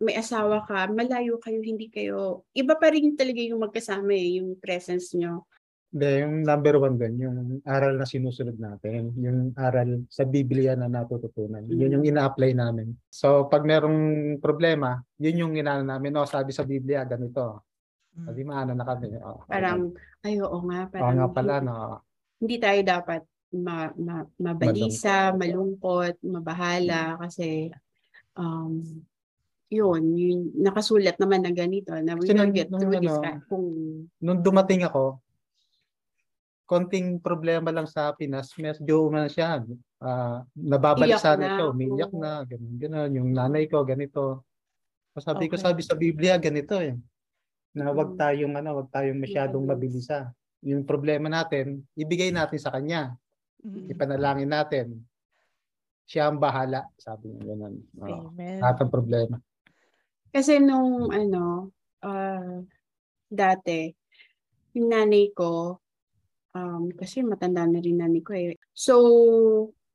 may 0.00 0.16
asawa 0.16 0.64
ka, 0.68 0.92
malayo 0.92 1.40
kayo, 1.40 1.60
hindi 1.64 1.88
kayo, 1.88 2.44
iba 2.52 2.76
pa 2.76 2.92
rin 2.92 3.16
talaga 3.16 3.40
yung 3.40 3.64
magkasama 3.64 4.12
eh, 4.12 4.40
yung 4.40 4.60
presence 4.60 5.16
nyo. 5.16 5.48
Hindi, 5.96 6.08
yung 6.20 6.44
number 6.44 6.76
one 6.76 6.96
doon, 7.00 7.14
yung 7.16 7.38
aral 7.64 7.96
na 7.96 8.04
sinusunod 8.04 8.60
natin, 8.60 9.16
yung 9.16 9.56
aral 9.56 10.04
sa 10.12 10.28
Biblia 10.28 10.76
na 10.76 10.92
natututunan. 10.92 11.64
Yun 11.64 11.96
yung 11.96 12.04
ina-apply 12.04 12.52
namin. 12.52 12.92
So, 13.08 13.48
pag 13.48 13.64
merong 13.64 14.36
problema, 14.44 15.00
yun 15.16 15.46
yung 15.46 15.52
inaano 15.56 15.88
namin, 15.88 16.12
no, 16.12 16.28
sabi 16.28 16.52
sa 16.52 16.68
Biblia, 16.68 17.00
ganito. 17.08 17.64
Sabi 18.12 18.44
maano 18.44 18.76
na 18.76 18.84
kami. 18.84 19.16
Oh, 19.20 19.44
Parang, 19.48 19.92
ay 20.24 20.36
oo 20.40 20.58
nga, 20.68 20.80
Oo 20.84 20.92
parang 20.92 21.16
nga 21.16 21.28
pala, 21.32 21.54
no. 21.64 21.76
hindi 22.40 22.56
tayo 22.60 22.80
dapat 22.84 23.24
ma, 23.56 23.88
ma, 23.96 24.24
mabalisa, 24.36 25.32
malungkot, 25.32 26.20
mabahala 26.24 27.16
kasi 27.20 27.72
um, 28.36 28.84
yun, 29.66 30.02
yun, 30.14 30.40
nakasulat 30.54 31.18
naman 31.18 31.42
na 31.42 31.50
ganito 31.50 31.90
na 31.98 32.14
we 32.14 32.26
Kasi 32.26 32.34
will 32.38 32.54
get 32.54 32.70
nung 32.70 32.80
through 32.80 33.02
this 33.02 33.18
ano, 33.18 33.42
kung 33.50 33.66
Nung 34.22 34.40
dumating 34.40 34.86
ako, 34.86 35.18
konting 36.66 37.18
problema 37.22 37.70
lang 37.70 37.86
sa 37.86 38.10
Pinas, 38.14 38.50
medyo 38.58 39.06
umano 39.06 39.30
siya, 39.30 39.62
ah, 40.02 40.42
nababalisa 40.54 41.34
na 41.34 41.38
na, 41.38 41.46
siya, 41.58 41.64
umiiyak 41.70 42.10
oo. 42.10 42.18
na, 42.22 42.42
ganun, 42.42 42.74
ganun. 42.74 43.10
Yung 43.14 43.30
nanay 43.30 43.70
ko, 43.70 43.86
ganito. 43.86 44.42
So, 45.14 45.22
sabi 45.22 45.46
ko, 45.46 45.54
Okay. 45.54 45.62
sabi 45.62 45.80
sa 45.86 45.94
Biblia, 45.94 46.34
ganito 46.36 46.74
eh. 46.78 46.98
Na 47.72 47.94
wag 47.94 48.14
Mm. 48.14 48.18
tayong, 48.18 48.54
ano, 48.58 48.70
wag 48.82 48.88
tayong 48.90 49.18
masyadong 49.18 49.62
Mabilis. 49.62 50.06
mabilisa. 50.06 50.18
Yung 50.66 50.82
problema 50.82 51.30
natin, 51.30 51.86
ibigay 51.94 52.34
natin 52.34 52.58
sa 52.58 52.74
Kanya. 52.74 53.14
Ipanalangin 53.86 54.50
natin. 54.50 54.86
Siya 56.06 56.30
ang 56.30 56.38
bahala, 56.38 56.86
sabi 56.98 57.30
niya 57.34 57.54
ganun. 57.54 57.74
Oo. 57.98 58.30
Amen. 58.30 58.62
Lahat 58.62 58.78
ng 58.78 58.90
problema. 58.94 59.36
Kasi 60.36 60.60
nung 60.60 61.08
ano, 61.08 61.72
ah, 62.04 62.60
dati, 63.24 63.88
yung 64.76 64.92
nanay 64.92 65.32
ko, 65.32 65.80
um, 66.52 66.92
kasi 66.92 67.24
matanda 67.24 67.64
na 67.64 67.80
rin 67.80 67.96
nanay 67.96 68.20
ko 68.20 68.36
eh. 68.36 68.52
So, 68.76 69.00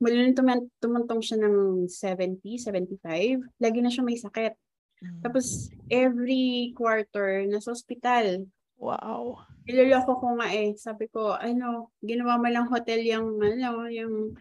mula 0.02 0.18
nung 0.18 0.34
tuman- 0.34 0.74
tumantong 0.82 1.22
siya 1.22 1.46
ng 1.46 1.86
70, 1.86 2.58
75, 2.58 3.38
lagi 3.62 3.80
na 3.86 3.94
siya 3.94 4.02
may 4.02 4.18
sakit. 4.18 4.58
Mm. 5.06 5.22
Tapos, 5.22 5.70
every 5.94 6.74
quarter, 6.74 7.46
nasa 7.46 7.70
ospital. 7.70 8.50
Wow. 8.82 9.46
Niloloko 9.70 10.18
ko 10.18 10.42
nga 10.42 10.50
eh. 10.58 10.74
Sabi 10.74 11.06
ko, 11.14 11.38
ano, 11.38 11.94
ginawa 12.02 12.42
mo 12.42 12.50
lang 12.50 12.66
hotel 12.66 13.06
yung, 13.06 13.38
ano, 13.38 13.86
yung, 13.94 14.34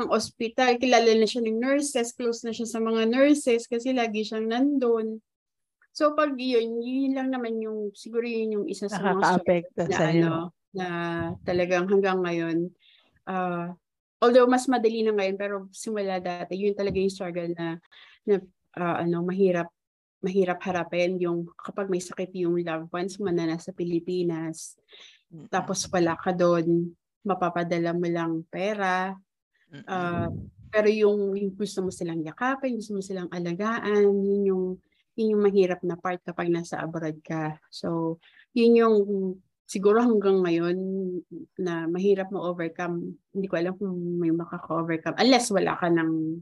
ang 0.00 0.08
ospital. 0.08 0.80
Kilala 0.80 1.12
na 1.12 1.28
siya 1.28 1.44
ng 1.44 1.60
nurses, 1.60 2.16
close 2.16 2.40
na 2.40 2.56
siya 2.56 2.64
sa 2.64 2.80
mga 2.80 3.04
nurses 3.04 3.68
kasi 3.68 3.92
lagi 3.92 4.24
siyang 4.24 4.48
nandun. 4.48 5.20
So 5.92 6.16
pag 6.16 6.32
yun, 6.40 6.80
yun 6.80 7.12
lang 7.12 7.28
naman 7.28 7.60
yung, 7.60 7.92
siguro 7.92 8.24
yun 8.24 8.56
yung 8.60 8.66
isa 8.66 8.88
sa 8.88 9.12
mga 9.12 9.44
na 9.76 9.84
sa 9.92 10.04
ano, 10.08 10.32
na 10.72 10.86
talagang 11.44 11.84
hanggang 11.84 12.24
ngayon, 12.24 12.72
ah, 13.28 13.76
although 14.24 14.48
mas 14.48 14.64
madali 14.72 15.04
na 15.04 15.12
ngayon, 15.12 15.36
pero 15.36 15.54
simula 15.68 16.16
dati, 16.16 16.56
yun 16.56 16.72
talaga 16.72 16.96
yung 16.96 17.12
struggle 17.12 17.52
na, 17.52 17.76
na 18.24 18.40
ah, 18.80 19.04
ano, 19.04 19.20
mahirap 19.20 19.68
mahirap 20.22 20.62
harapin 20.62 21.18
yung 21.18 21.50
kapag 21.58 21.90
may 21.90 21.98
sakit 21.98 22.30
yung 22.46 22.54
loved 22.62 22.88
ones 22.94 23.18
mo 23.18 23.28
na 23.28 23.42
nasa 23.42 23.74
Pilipinas, 23.74 24.78
tapos 25.52 25.84
wala 25.92 26.16
ka 26.16 26.32
doon, 26.32 26.94
mapapadala 27.20 27.92
mo 27.92 28.08
lang 28.08 28.40
pera, 28.48 29.12
ah, 29.84 30.30
pero 30.72 30.88
yung, 30.88 31.36
yung 31.36 31.52
gusto 31.52 31.84
mo 31.84 31.92
silang 31.92 32.24
yakapin, 32.24 32.80
gusto 32.80 32.96
mo 32.96 33.04
silang 33.04 33.28
alagaan, 33.28 34.08
yun 34.08 34.42
yung, 34.48 34.64
yun 35.16 35.36
yung 35.36 35.44
mahirap 35.44 35.80
na 35.84 35.96
part 36.00 36.20
kapag 36.24 36.48
nasa 36.48 36.80
abroad 36.80 37.20
ka. 37.20 37.60
So, 37.68 38.18
yun 38.56 38.76
yung 38.76 38.96
siguro 39.68 40.04
hanggang 40.04 40.44
ngayon 40.44 40.78
na 41.56 41.88
mahirap 41.88 42.28
ma-overcome. 42.28 43.16
Hindi 43.32 43.46
ko 43.48 43.54
alam 43.56 43.72
kung 43.76 43.96
may 44.20 44.32
makaka-overcome 44.32 45.16
unless 45.16 45.48
wala 45.48 45.76
ka 45.80 45.88
ng 45.88 46.40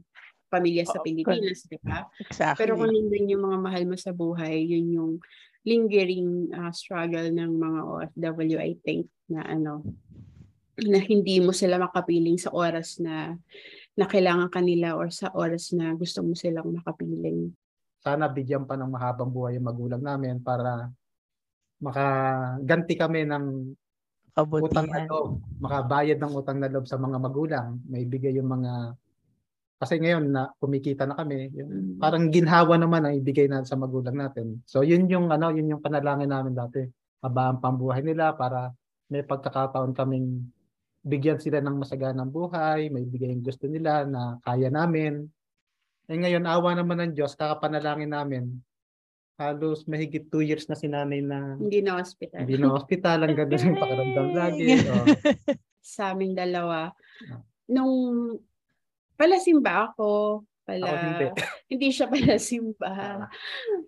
pamilya 0.51 0.83
sa 0.83 0.99
Oo, 0.99 1.05
Pilipinas, 1.07 1.63
di 1.63 1.79
ba? 1.79 2.03
Exactly. 2.19 2.59
Pero 2.59 2.75
kung 2.75 2.91
nandun 2.91 3.31
yung 3.31 3.43
mga 3.47 3.59
mahal 3.63 3.83
mo 3.87 3.95
sa 3.95 4.11
buhay, 4.11 4.67
yun 4.67 4.87
yung 4.91 5.11
lingering 5.63 6.51
ah, 6.51 6.75
struggle 6.75 7.31
ng 7.31 7.51
mga 7.55 7.79
OFW, 7.87 8.57
I 8.59 8.75
think, 8.83 9.07
na 9.31 9.47
ano, 9.47 9.87
na 10.83 10.99
hindi 10.99 11.39
mo 11.39 11.55
sila 11.55 11.79
makapiling 11.79 12.35
sa 12.35 12.51
oras 12.51 12.99
na 12.99 13.39
na 13.95 14.07
kailangan 14.07 14.49
kanila 14.51 14.95
or 14.95 15.11
sa 15.11 15.29
oras 15.35 15.75
na 15.75 15.93
gusto 15.95 16.23
mo 16.23 16.35
silang 16.35 16.71
makapiling. 16.73 17.51
Sana 18.01 18.25
bigyan 18.27 18.65
pa 18.65 18.73
ng 18.75 18.89
mahabang 18.89 19.29
buhay 19.29 19.55
yung 19.61 19.69
magulang 19.69 20.01
namin 20.01 20.41
para 20.41 20.89
makaganti 21.81 22.93
kami 22.97 23.25
ng 23.25 23.45
utang 24.61 24.89
na 24.89 25.01
kabutihan. 25.01 25.07
loob, 25.09 25.29
makabayad 25.61 26.17
ng 26.17 26.33
utang 26.33 26.57
na 26.61 26.69
loob 26.69 26.85
sa 26.89 26.97
mga 26.97 27.17
magulang, 27.21 27.77
may 27.85 28.05
bigay 28.05 28.37
yung 28.37 28.49
mga 28.49 28.97
kasi 29.81 29.97
ngayon 29.97 30.29
na 30.29 30.45
kumikita 30.61 31.09
na 31.09 31.17
kami, 31.17 31.49
yung 31.57 31.97
Mm. 31.97 31.97
parang 31.97 32.29
ginhawa 32.29 32.77
naman 32.77 33.01
ang 33.01 33.17
ibigay 33.17 33.49
natin 33.49 33.65
sa 33.65 33.81
magulang 33.81 34.13
natin. 34.13 34.61
So 34.69 34.85
yun 34.85 35.09
yung 35.09 35.33
ano, 35.33 35.49
yun 35.49 35.73
yung 35.73 35.81
panalangin 35.81 36.29
namin 36.29 36.53
dati. 36.53 36.85
Haba 37.25 37.49
ang 37.49 37.57
pambuhay 37.65 38.05
nila 38.05 38.37
para 38.37 38.69
may 39.09 39.25
pagkakataon 39.25 39.97
kaming 39.97 40.53
bigyan 41.01 41.41
sila 41.41 41.65
ng 41.65 41.81
masaganang 41.81 42.29
buhay, 42.29 42.93
may 42.93 43.09
bigay 43.09 43.33
yung 43.33 43.41
gusto 43.41 43.65
nila 43.65 44.05
na 44.05 44.37
kaya 44.45 44.69
namin. 44.69 45.25
Eh 46.11 46.19
ngayon, 46.19 46.43
awa 46.43 46.75
naman 46.75 46.99
ng 46.99 47.11
Diyos, 47.15 47.39
kakapanalangin 47.39 48.11
namin. 48.11 48.59
Halos 49.39 49.87
mahigit 49.87 50.27
two 50.27 50.43
years 50.43 50.67
na 50.67 50.75
si 50.75 50.91
nanay 50.91 51.23
na 51.23 51.55
Hindi 51.55 51.79
na 51.79 52.03
hospital. 52.03 52.43
hindi 52.43 52.59
na 52.59 52.75
hospital, 52.75 53.17
ang 53.23 53.33
ganda 53.33 53.55
ng 53.55 53.79
pakiramdam 53.79 54.27
lagi. 54.35 54.65
Oh. 54.91 55.07
sa 55.95 56.11
aming 56.11 56.35
dalawa. 56.35 56.91
Ah. 57.31 57.39
Nung 57.71 57.95
palasimba 59.15 59.87
ako, 59.87 60.43
pala, 60.67 60.83
Ako 60.83 60.99
hindi. 60.99 61.25
hindi 61.71 61.87
siya 61.89 62.11
palasimba. 62.11 62.91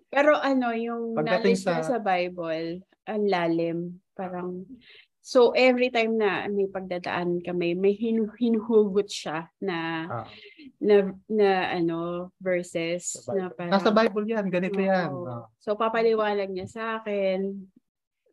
Pero 0.08 0.32
ano, 0.40 0.72
yung 0.72 1.12
Pagdating 1.12 1.60
knowledge 1.60 1.84
sa- 1.84 1.84
sa 1.84 1.98
Bible, 2.00 2.80
ang 3.04 3.22
lalim. 3.28 3.78
Parang, 4.16 4.64
so 5.20 5.52
every 5.52 5.92
time 5.92 6.16
na 6.16 6.48
may 6.48 6.66
pagdadaan 6.66 7.44
kami, 7.44 7.76
may 7.76 7.92
hinu- 7.92 8.32
hinuhugot 8.34 9.12
siya 9.12 9.52
na, 9.60 10.08
Ah. 10.08 10.26
Na, 10.84 10.96
na 11.32 11.50
ano, 11.72 12.28
verses. 12.36 13.24
Sa 13.24 13.32
Na 13.32 13.48
parang, 13.48 13.72
Nasa 13.72 13.88
Bible 13.88 14.28
yan, 14.28 14.46
ganito 14.52 14.76
yan. 14.76 15.08
Oh. 15.08 15.48
So 15.56 15.72
papaliwanag 15.80 16.52
niya 16.52 16.68
sa 16.68 16.82
akin. 17.00 17.64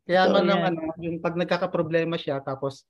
Kaya 0.04 0.28
Totoo 0.28 0.36
man 0.36 0.44
lang, 0.46 0.60
yan. 0.60 0.68
ano, 0.76 0.82
yung 1.00 1.18
pag 1.24 1.40
nagkakaproblema 1.40 2.20
siya, 2.20 2.44
tapos 2.44 2.84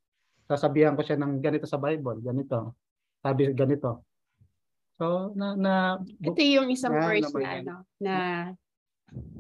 sasabihan 0.50 0.98
ko 0.98 1.06
siya 1.06 1.22
ng 1.22 1.38
ganito 1.38 1.70
sa 1.70 1.78
Bible, 1.78 2.18
ganito. 2.26 2.74
Sabi 3.22 3.54
ganito. 3.54 4.02
So, 4.98 5.34
na, 5.38 5.54
na, 5.58 5.74
Ito 6.22 6.42
yung 6.42 6.70
isang 6.74 6.94
Yan 6.98 7.06
verse 7.06 7.34
na 7.34 7.42
yan. 7.42 7.62
ano, 7.66 7.76
na 8.02 8.16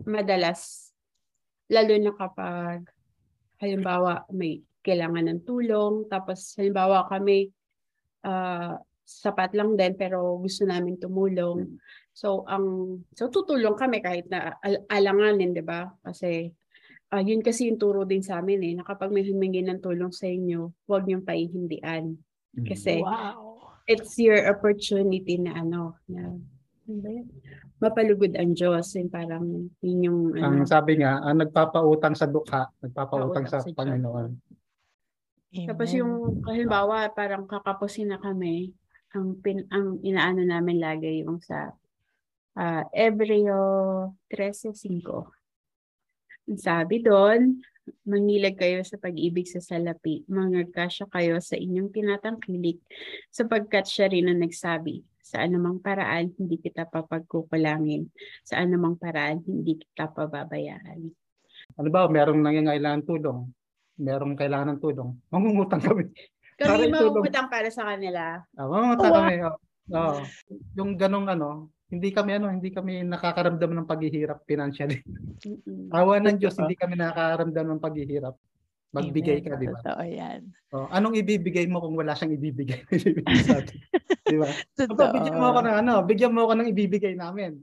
madalas, 0.06 0.90
lalo 1.70 1.94
na 1.98 2.14
kapag, 2.14 2.86
halimbawa, 3.62 4.26
may 4.34 4.62
kailangan 4.82 5.30
ng 5.30 5.42
tulong, 5.46 6.10
tapos 6.10 6.58
halimbawa 6.58 7.06
kami, 7.10 7.54
ah, 8.26 8.82
sapat 9.12 9.52
lang 9.52 9.76
din 9.76 10.00
pero 10.00 10.40
gusto 10.40 10.64
namin 10.64 10.96
tumulong. 10.96 11.76
So 12.16 12.48
ang 12.48 13.00
so 13.12 13.28
tutulong 13.28 13.76
kami 13.76 14.00
kahit 14.00 14.32
na 14.32 14.56
al- 14.64 14.88
alanganin, 14.88 15.52
'di 15.52 15.64
ba? 15.64 15.92
Kasi 16.00 16.48
ah, 17.12 17.20
yun 17.20 17.44
kasi 17.44 17.68
yung 17.68 17.76
turo 17.76 18.08
din 18.08 18.24
sa 18.24 18.40
amin 18.40 18.64
eh, 18.64 18.74
na 18.80 18.88
kapag 18.88 19.12
may 19.12 19.28
humingi 19.28 19.60
ng 19.68 19.84
tulong 19.84 20.16
sa 20.16 20.32
inyo, 20.32 20.72
huwag 20.88 21.04
niyong 21.04 21.28
paihindian. 21.28 22.16
Kasi 22.56 23.04
Wow. 23.04 23.84
it's 23.84 24.16
your 24.16 24.40
opportunity 24.48 25.36
na 25.36 25.60
ano, 25.60 26.00
na 26.08 26.32
ano 26.88 27.24
mapalugod 27.82 28.38
ang 28.38 28.54
Diyos. 28.54 28.94
Yung 28.94 29.10
parang 29.10 29.46
yun 29.82 30.00
yung 30.06 30.20
ang 30.38 30.62
ano, 30.62 30.70
sabi 30.70 31.02
nga, 31.02 31.18
ang 31.20 31.42
nagpapautang 31.42 32.14
sa 32.14 32.30
dukha, 32.30 32.70
nagpapautang 32.80 33.44
Pautang 33.44 33.48
sa 33.50 33.60
sa. 33.60 33.74
Panginoon. 33.74 34.30
Tapos 35.68 35.90
Amen. 35.92 36.00
yung 36.00 36.14
halimbawa 36.48 37.12
parang 37.12 37.44
kakapusin 37.44 38.14
na 38.16 38.20
kami, 38.22 38.72
ang 39.12 39.36
pin, 39.44 39.68
ang 39.72 40.00
inaano 40.04 40.44
namin 40.48 40.80
lagi 40.80 41.24
yung 41.24 41.44
sa 41.44 41.76
uh, 42.56 42.84
Ebreo 42.96 43.60
13:5. 44.32 45.28
Ang 46.48 46.60
Sabi 46.60 47.04
doon, 47.04 47.60
mangilag 48.08 48.56
kayo 48.56 48.82
sa 48.88 48.96
pag-ibig 48.96 49.48
sa 49.48 49.60
salapi, 49.60 50.24
mangagkasya 50.32 51.12
kayo 51.12 51.38
sa 51.44 51.60
inyong 51.60 51.92
tinatangkilik, 51.92 52.80
sapagkat 53.30 53.86
siya 53.88 54.08
rin 54.12 54.32
ang 54.32 54.40
nagsabi, 54.42 55.04
sa 55.20 55.44
anumang 55.44 55.80
paraan 55.84 56.32
hindi 56.36 56.60
kita 56.60 56.88
papagkukulangin, 56.88 58.10
sa 58.48 58.64
anumang 58.64 58.96
paraan 58.96 59.44
hindi 59.44 59.80
kita 59.80 60.12
pababayaan. 60.12 61.12
Ano 61.78 61.90
ba, 61.92 62.10
merong 62.10 62.42
nangangailangan 62.42 63.04
tulong, 63.08 63.48
merong 64.02 64.36
kailangan 64.36 64.76
ng 64.76 64.80
tulong, 64.82 65.10
mangungutang 65.32 65.84
kami. 65.84 66.12
Kami 66.68 66.86
mangungutang 66.92 67.48
para 67.50 67.70
sa 67.74 67.84
kanila. 67.88 68.42
Ah, 68.56 68.68
mangungutang 68.70 69.12
Wow. 69.12 69.18
kami. 69.22 69.36
Oh. 69.42 69.58
Oo. 69.92 70.22
Yung 70.78 70.92
ganong 70.96 71.28
ano, 71.28 71.74
hindi 71.92 72.10
kami 72.16 72.40
ano, 72.40 72.48
hindi 72.48 72.70
kami 72.72 73.04
nakakaramdam 73.04 73.72
ng 73.76 73.88
paghihirap 73.90 74.48
financially. 74.48 75.04
Awa 75.92 76.24
ng 76.24 76.40
Diyos, 76.40 76.56
hindi 76.56 76.80
kami 76.80 76.96
nakakaramdam 76.96 77.66
ng 77.76 77.82
paghihirap. 77.84 78.36
Magbigay 78.92 79.40
Amen. 79.40 79.48
ka, 79.48 79.60
di 79.60 79.68
ba? 79.72 79.80
Totoo 79.80 80.04
yan. 80.04 80.40
Oh, 80.72 80.88
anong 80.92 81.16
ibibigay 81.20 81.68
mo 81.68 81.80
kung 81.80 81.96
wala 81.96 82.12
siyang 82.16 82.36
ibibigay? 82.36 82.84
sa 83.48 83.60
atin? 83.60 83.80
di 84.28 84.38
ba? 84.40 84.52
So, 84.76 84.88
Totoo. 84.88 85.16
bigyan 85.16 85.36
mo 85.40 85.46
ako 85.52 85.60
ng 85.64 85.76
ano, 85.84 85.94
bigyan 86.04 86.32
mo 86.36 86.48
ako 86.48 86.54
ng 86.60 86.70
ibibigay 86.72 87.16
namin. 87.16 87.60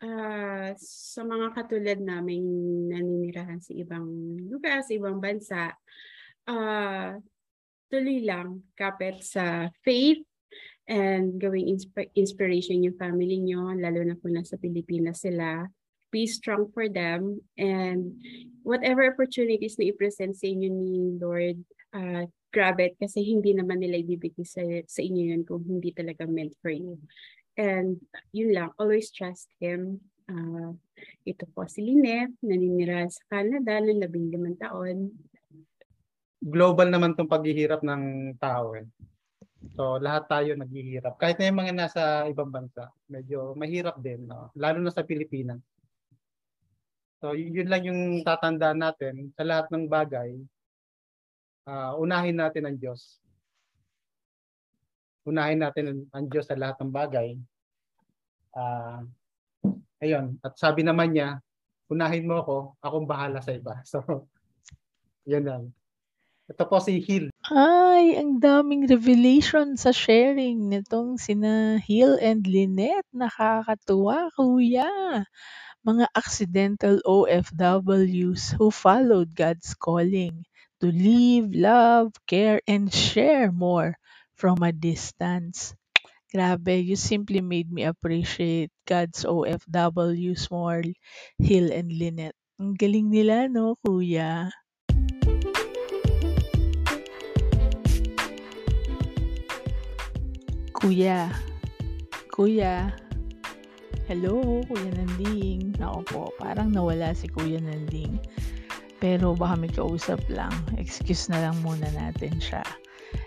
Ah, 0.00 0.72
sa 0.80 1.24
mga 1.24 1.52
katulad 1.52 1.98
naming 2.00 2.44
naninirahan 2.88 3.60
sa 3.60 3.72
ibang 3.76 4.08
lugar, 4.48 4.80
sa 4.84 4.92
ibang 4.96 5.20
bansa, 5.20 5.76
ah 6.48 7.16
tuloy 7.88 8.24
lang 8.24 8.64
kapit 8.76 9.24
sa 9.24 9.72
faith 9.84 10.22
and 10.88 11.36
gawing 11.36 11.68
insp- 11.68 12.12
inspiration 12.16 12.80
yung 12.80 12.96
family 12.96 13.36
nyo, 13.40 13.76
lalo 13.76 14.00
na 14.04 14.16
kung 14.16 14.36
nasa 14.36 14.56
Pilipinas 14.56 15.20
sila. 15.24 15.68
Be 16.08 16.24
strong 16.24 16.72
for 16.72 16.88
them 16.88 17.44
and 17.60 18.16
whatever 18.64 19.04
opportunities 19.04 19.76
na 19.76 19.92
i-present 19.92 20.32
sa 20.32 20.48
inyo 20.48 20.68
ni 20.72 21.20
Lord, 21.20 21.60
uh, 21.92 22.24
grab 22.48 22.80
it 22.80 22.96
kasi 22.96 23.20
hindi 23.20 23.52
naman 23.52 23.84
nila 23.84 24.00
ibibigay 24.00 24.44
sa, 24.48 24.64
sa 24.88 25.00
inyo 25.04 25.36
yun 25.36 25.42
kung 25.44 25.60
hindi 25.68 25.92
talaga 25.92 26.24
meant 26.24 26.56
for 26.64 26.72
you. 26.72 26.96
And 27.60 28.00
yun 28.32 28.56
lang, 28.56 28.72
always 28.80 29.12
trust 29.12 29.52
Him. 29.60 30.00
Uh, 30.24 30.72
ito 31.28 31.44
po 31.52 31.68
si 31.68 31.84
Linef, 31.84 32.32
naninira 32.40 33.04
sa 33.12 33.20
Canada 33.28 33.76
ng 33.80 34.00
labing 34.00 34.32
limang 34.32 34.56
taon. 34.56 35.12
Global 36.38 36.88
naman 36.88 37.18
tong 37.18 37.30
paghihirap 37.30 37.82
ng 37.82 38.34
tao 38.38 38.78
eh. 38.78 38.86
So 39.74 39.98
lahat 39.98 40.30
tayo 40.30 40.54
naghihirap. 40.54 41.18
Kahit 41.18 41.42
na 41.42 41.50
yung 41.50 41.60
mga 41.60 41.74
nasa 41.74 42.02
ibang 42.30 42.50
bansa, 42.50 42.90
medyo 43.10 43.58
mahirap 43.58 43.98
din, 43.98 44.26
no? 44.26 44.54
lalo 44.54 44.78
na 44.78 44.94
sa 44.94 45.02
Pilipinas. 45.02 45.58
So 47.18 47.34
yun 47.34 47.66
lang 47.66 47.82
yung 47.82 48.22
tatandaan 48.22 48.78
natin 48.78 49.34
sa 49.34 49.42
lahat 49.42 49.66
ng 49.74 49.90
bagay. 49.90 50.38
Uh, 51.68 51.98
unahin 52.00 52.38
natin 52.38 52.64
ang 52.64 52.78
Diyos. 52.78 53.18
Unahin 55.28 55.60
natin 55.60 56.08
ang, 56.08 56.26
Diyos 56.30 56.48
sa 56.48 56.56
lahat 56.56 56.80
ng 56.80 56.88
bagay. 56.94 57.36
Uh, 58.56 59.04
ayun, 60.00 60.40
at 60.40 60.56
sabi 60.56 60.80
naman 60.80 61.12
niya, 61.12 61.42
unahin 61.92 62.24
mo 62.24 62.40
ako, 62.40 62.56
akong 62.80 63.04
bahala 63.04 63.44
sa 63.44 63.52
iba. 63.52 63.76
So, 63.92 64.00
yun 65.28 65.44
lang. 65.44 65.62
Ito 66.48 66.64
po 66.64 66.80
si 66.80 66.96
Hill. 67.04 67.28
Ay, 67.52 68.16
ang 68.16 68.40
daming 68.40 68.88
revelation 68.88 69.76
sa 69.76 69.92
sharing 69.92 70.72
nitong 70.72 71.20
sina 71.20 71.76
Hill 71.76 72.16
and 72.24 72.48
Lynette. 72.48 73.04
Nakakatuwa, 73.12 74.32
kuya. 74.32 74.88
Mga 75.84 76.08
accidental 76.16 77.04
OFWs 77.04 78.56
who 78.56 78.72
followed 78.72 79.36
God's 79.36 79.76
calling 79.76 80.48
to 80.80 80.88
live, 80.88 81.52
love, 81.52 82.16
care, 82.24 82.64
and 82.64 82.88
share 82.88 83.52
more 83.52 84.00
from 84.32 84.64
a 84.64 84.72
distance. 84.72 85.76
Grabe, 86.32 86.80
you 86.80 86.96
simply 86.96 87.44
made 87.44 87.68
me 87.68 87.84
appreciate 87.84 88.72
God's 88.88 89.28
OFWs 89.28 90.48
more, 90.48 90.80
Hill 91.36 91.68
and 91.76 91.92
Lynette. 91.92 92.36
Ang 92.56 92.72
galing 92.72 93.12
nila, 93.12 93.52
no, 93.52 93.76
kuya? 93.84 94.48
Kuya. 100.78 101.26
Kuya. 102.30 102.94
Hello, 104.06 104.62
Kuya 104.70 104.94
Nanding. 104.94 105.74
Ako 105.82 106.00
po, 106.06 106.22
parang 106.38 106.70
nawala 106.70 107.10
si 107.18 107.26
Kuya 107.26 107.58
Nanding. 107.58 108.14
Pero 109.02 109.34
baka 109.34 109.58
may 109.58 109.74
kausap 109.74 110.22
lang. 110.30 110.54
Excuse 110.78 111.26
na 111.34 111.50
lang 111.50 111.58
muna 111.66 111.90
natin 111.98 112.38
siya. 112.38 112.62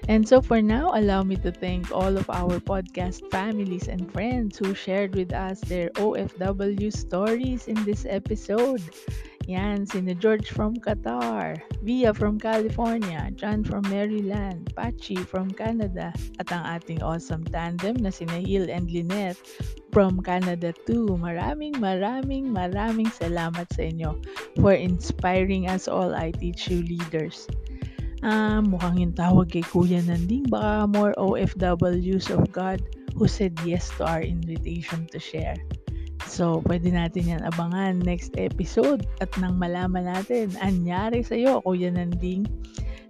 And 0.08 0.24
so 0.24 0.40
for 0.40 0.64
now, 0.64 0.96
allow 0.96 1.28
me 1.28 1.36
to 1.44 1.52
thank 1.52 1.92
all 1.92 2.16
of 2.16 2.32
our 2.32 2.64
podcast 2.64 3.20
families 3.36 3.92
and 3.92 4.08
friends 4.16 4.56
who 4.56 4.72
shared 4.72 5.12
with 5.12 5.36
us 5.36 5.60
their 5.68 5.92
OFW 6.00 6.88
stories 6.88 7.68
in 7.68 7.76
this 7.84 8.08
episode. 8.08 8.80
Yan, 9.50 9.86
sina 9.90 10.14
George 10.14 10.54
from 10.54 10.78
Qatar, 10.78 11.58
Via 11.82 12.14
from 12.14 12.38
California, 12.38 13.26
John 13.34 13.66
from 13.66 13.82
Maryland, 13.90 14.70
Pachi 14.78 15.18
from 15.26 15.50
Canada, 15.50 16.14
at 16.38 16.50
ang 16.54 16.62
ating 16.66 17.02
awesome 17.02 17.42
tandem 17.50 17.98
na 17.98 18.14
sina 18.14 18.38
Hill 18.38 18.70
and 18.70 18.86
Lynette 18.94 19.42
from 19.90 20.22
Canada 20.22 20.70
too. 20.86 21.18
Maraming 21.18 21.74
maraming 21.82 22.54
maraming 22.54 23.10
salamat 23.10 23.66
sa 23.74 23.90
inyo 23.90 24.22
for 24.62 24.78
inspiring 24.78 25.66
us 25.66 25.90
all 25.90 26.14
ITCU 26.14 26.86
leaders. 26.86 27.50
Ah, 28.22 28.62
mukhang 28.62 29.02
yung 29.02 29.16
tawag 29.18 29.50
kay 29.50 29.66
Kuya 29.66 30.06
Nanding, 30.06 30.46
baka 30.46 30.86
more 30.86 31.18
OFWs 31.18 32.30
of 32.30 32.46
God 32.54 32.78
who 33.18 33.26
said 33.26 33.58
yes 33.66 33.90
to 33.98 34.06
our 34.06 34.22
invitation 34.22 35.10
to 35.10 35.18
share. 35.18 35.58
So, 36.32 36.64
pwede 36.64 36.96
natin 36.96 37.36
yan 37.36 37.44
abangan 37.44 38.00
next 38.08 38.40
episode 38.40 39.04
at 39.20 39.28
nang 39.36 39.60
malaman 39.60 40.08
natin 40.08 40.56
anyari 40.64 41.28
sa'yo, 41.28 41.60
Kuya 41.68 41.92
Nanding. 41.92 42.48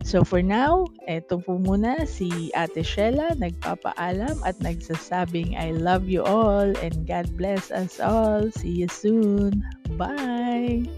So 0.01 0.26
for 0.26 0.41
now, 0.41 0.89
eto 1.05 1.38
po 1.38 1.61
muna 1.61 2.09
si 2.09 2.49
Ate 2.57 2.82
Shella 2.82 3.38
nagpapaalam 3.38 4.41
at 4.41 4.57
nagsasabing 4.57 5.53
I 5.53 5.78
love 5.78 6.09
you 6.09 6.26
all 6.26 6.74
and 6.82 7.05
God 7.05 7.30
bless 7.38 7.69
us 7.69 8.01
all. 8.01 8.49
See 8.49 8.82
you 8.82 8.89
soon. 8.89 9.61
Bye! 10.01 10.89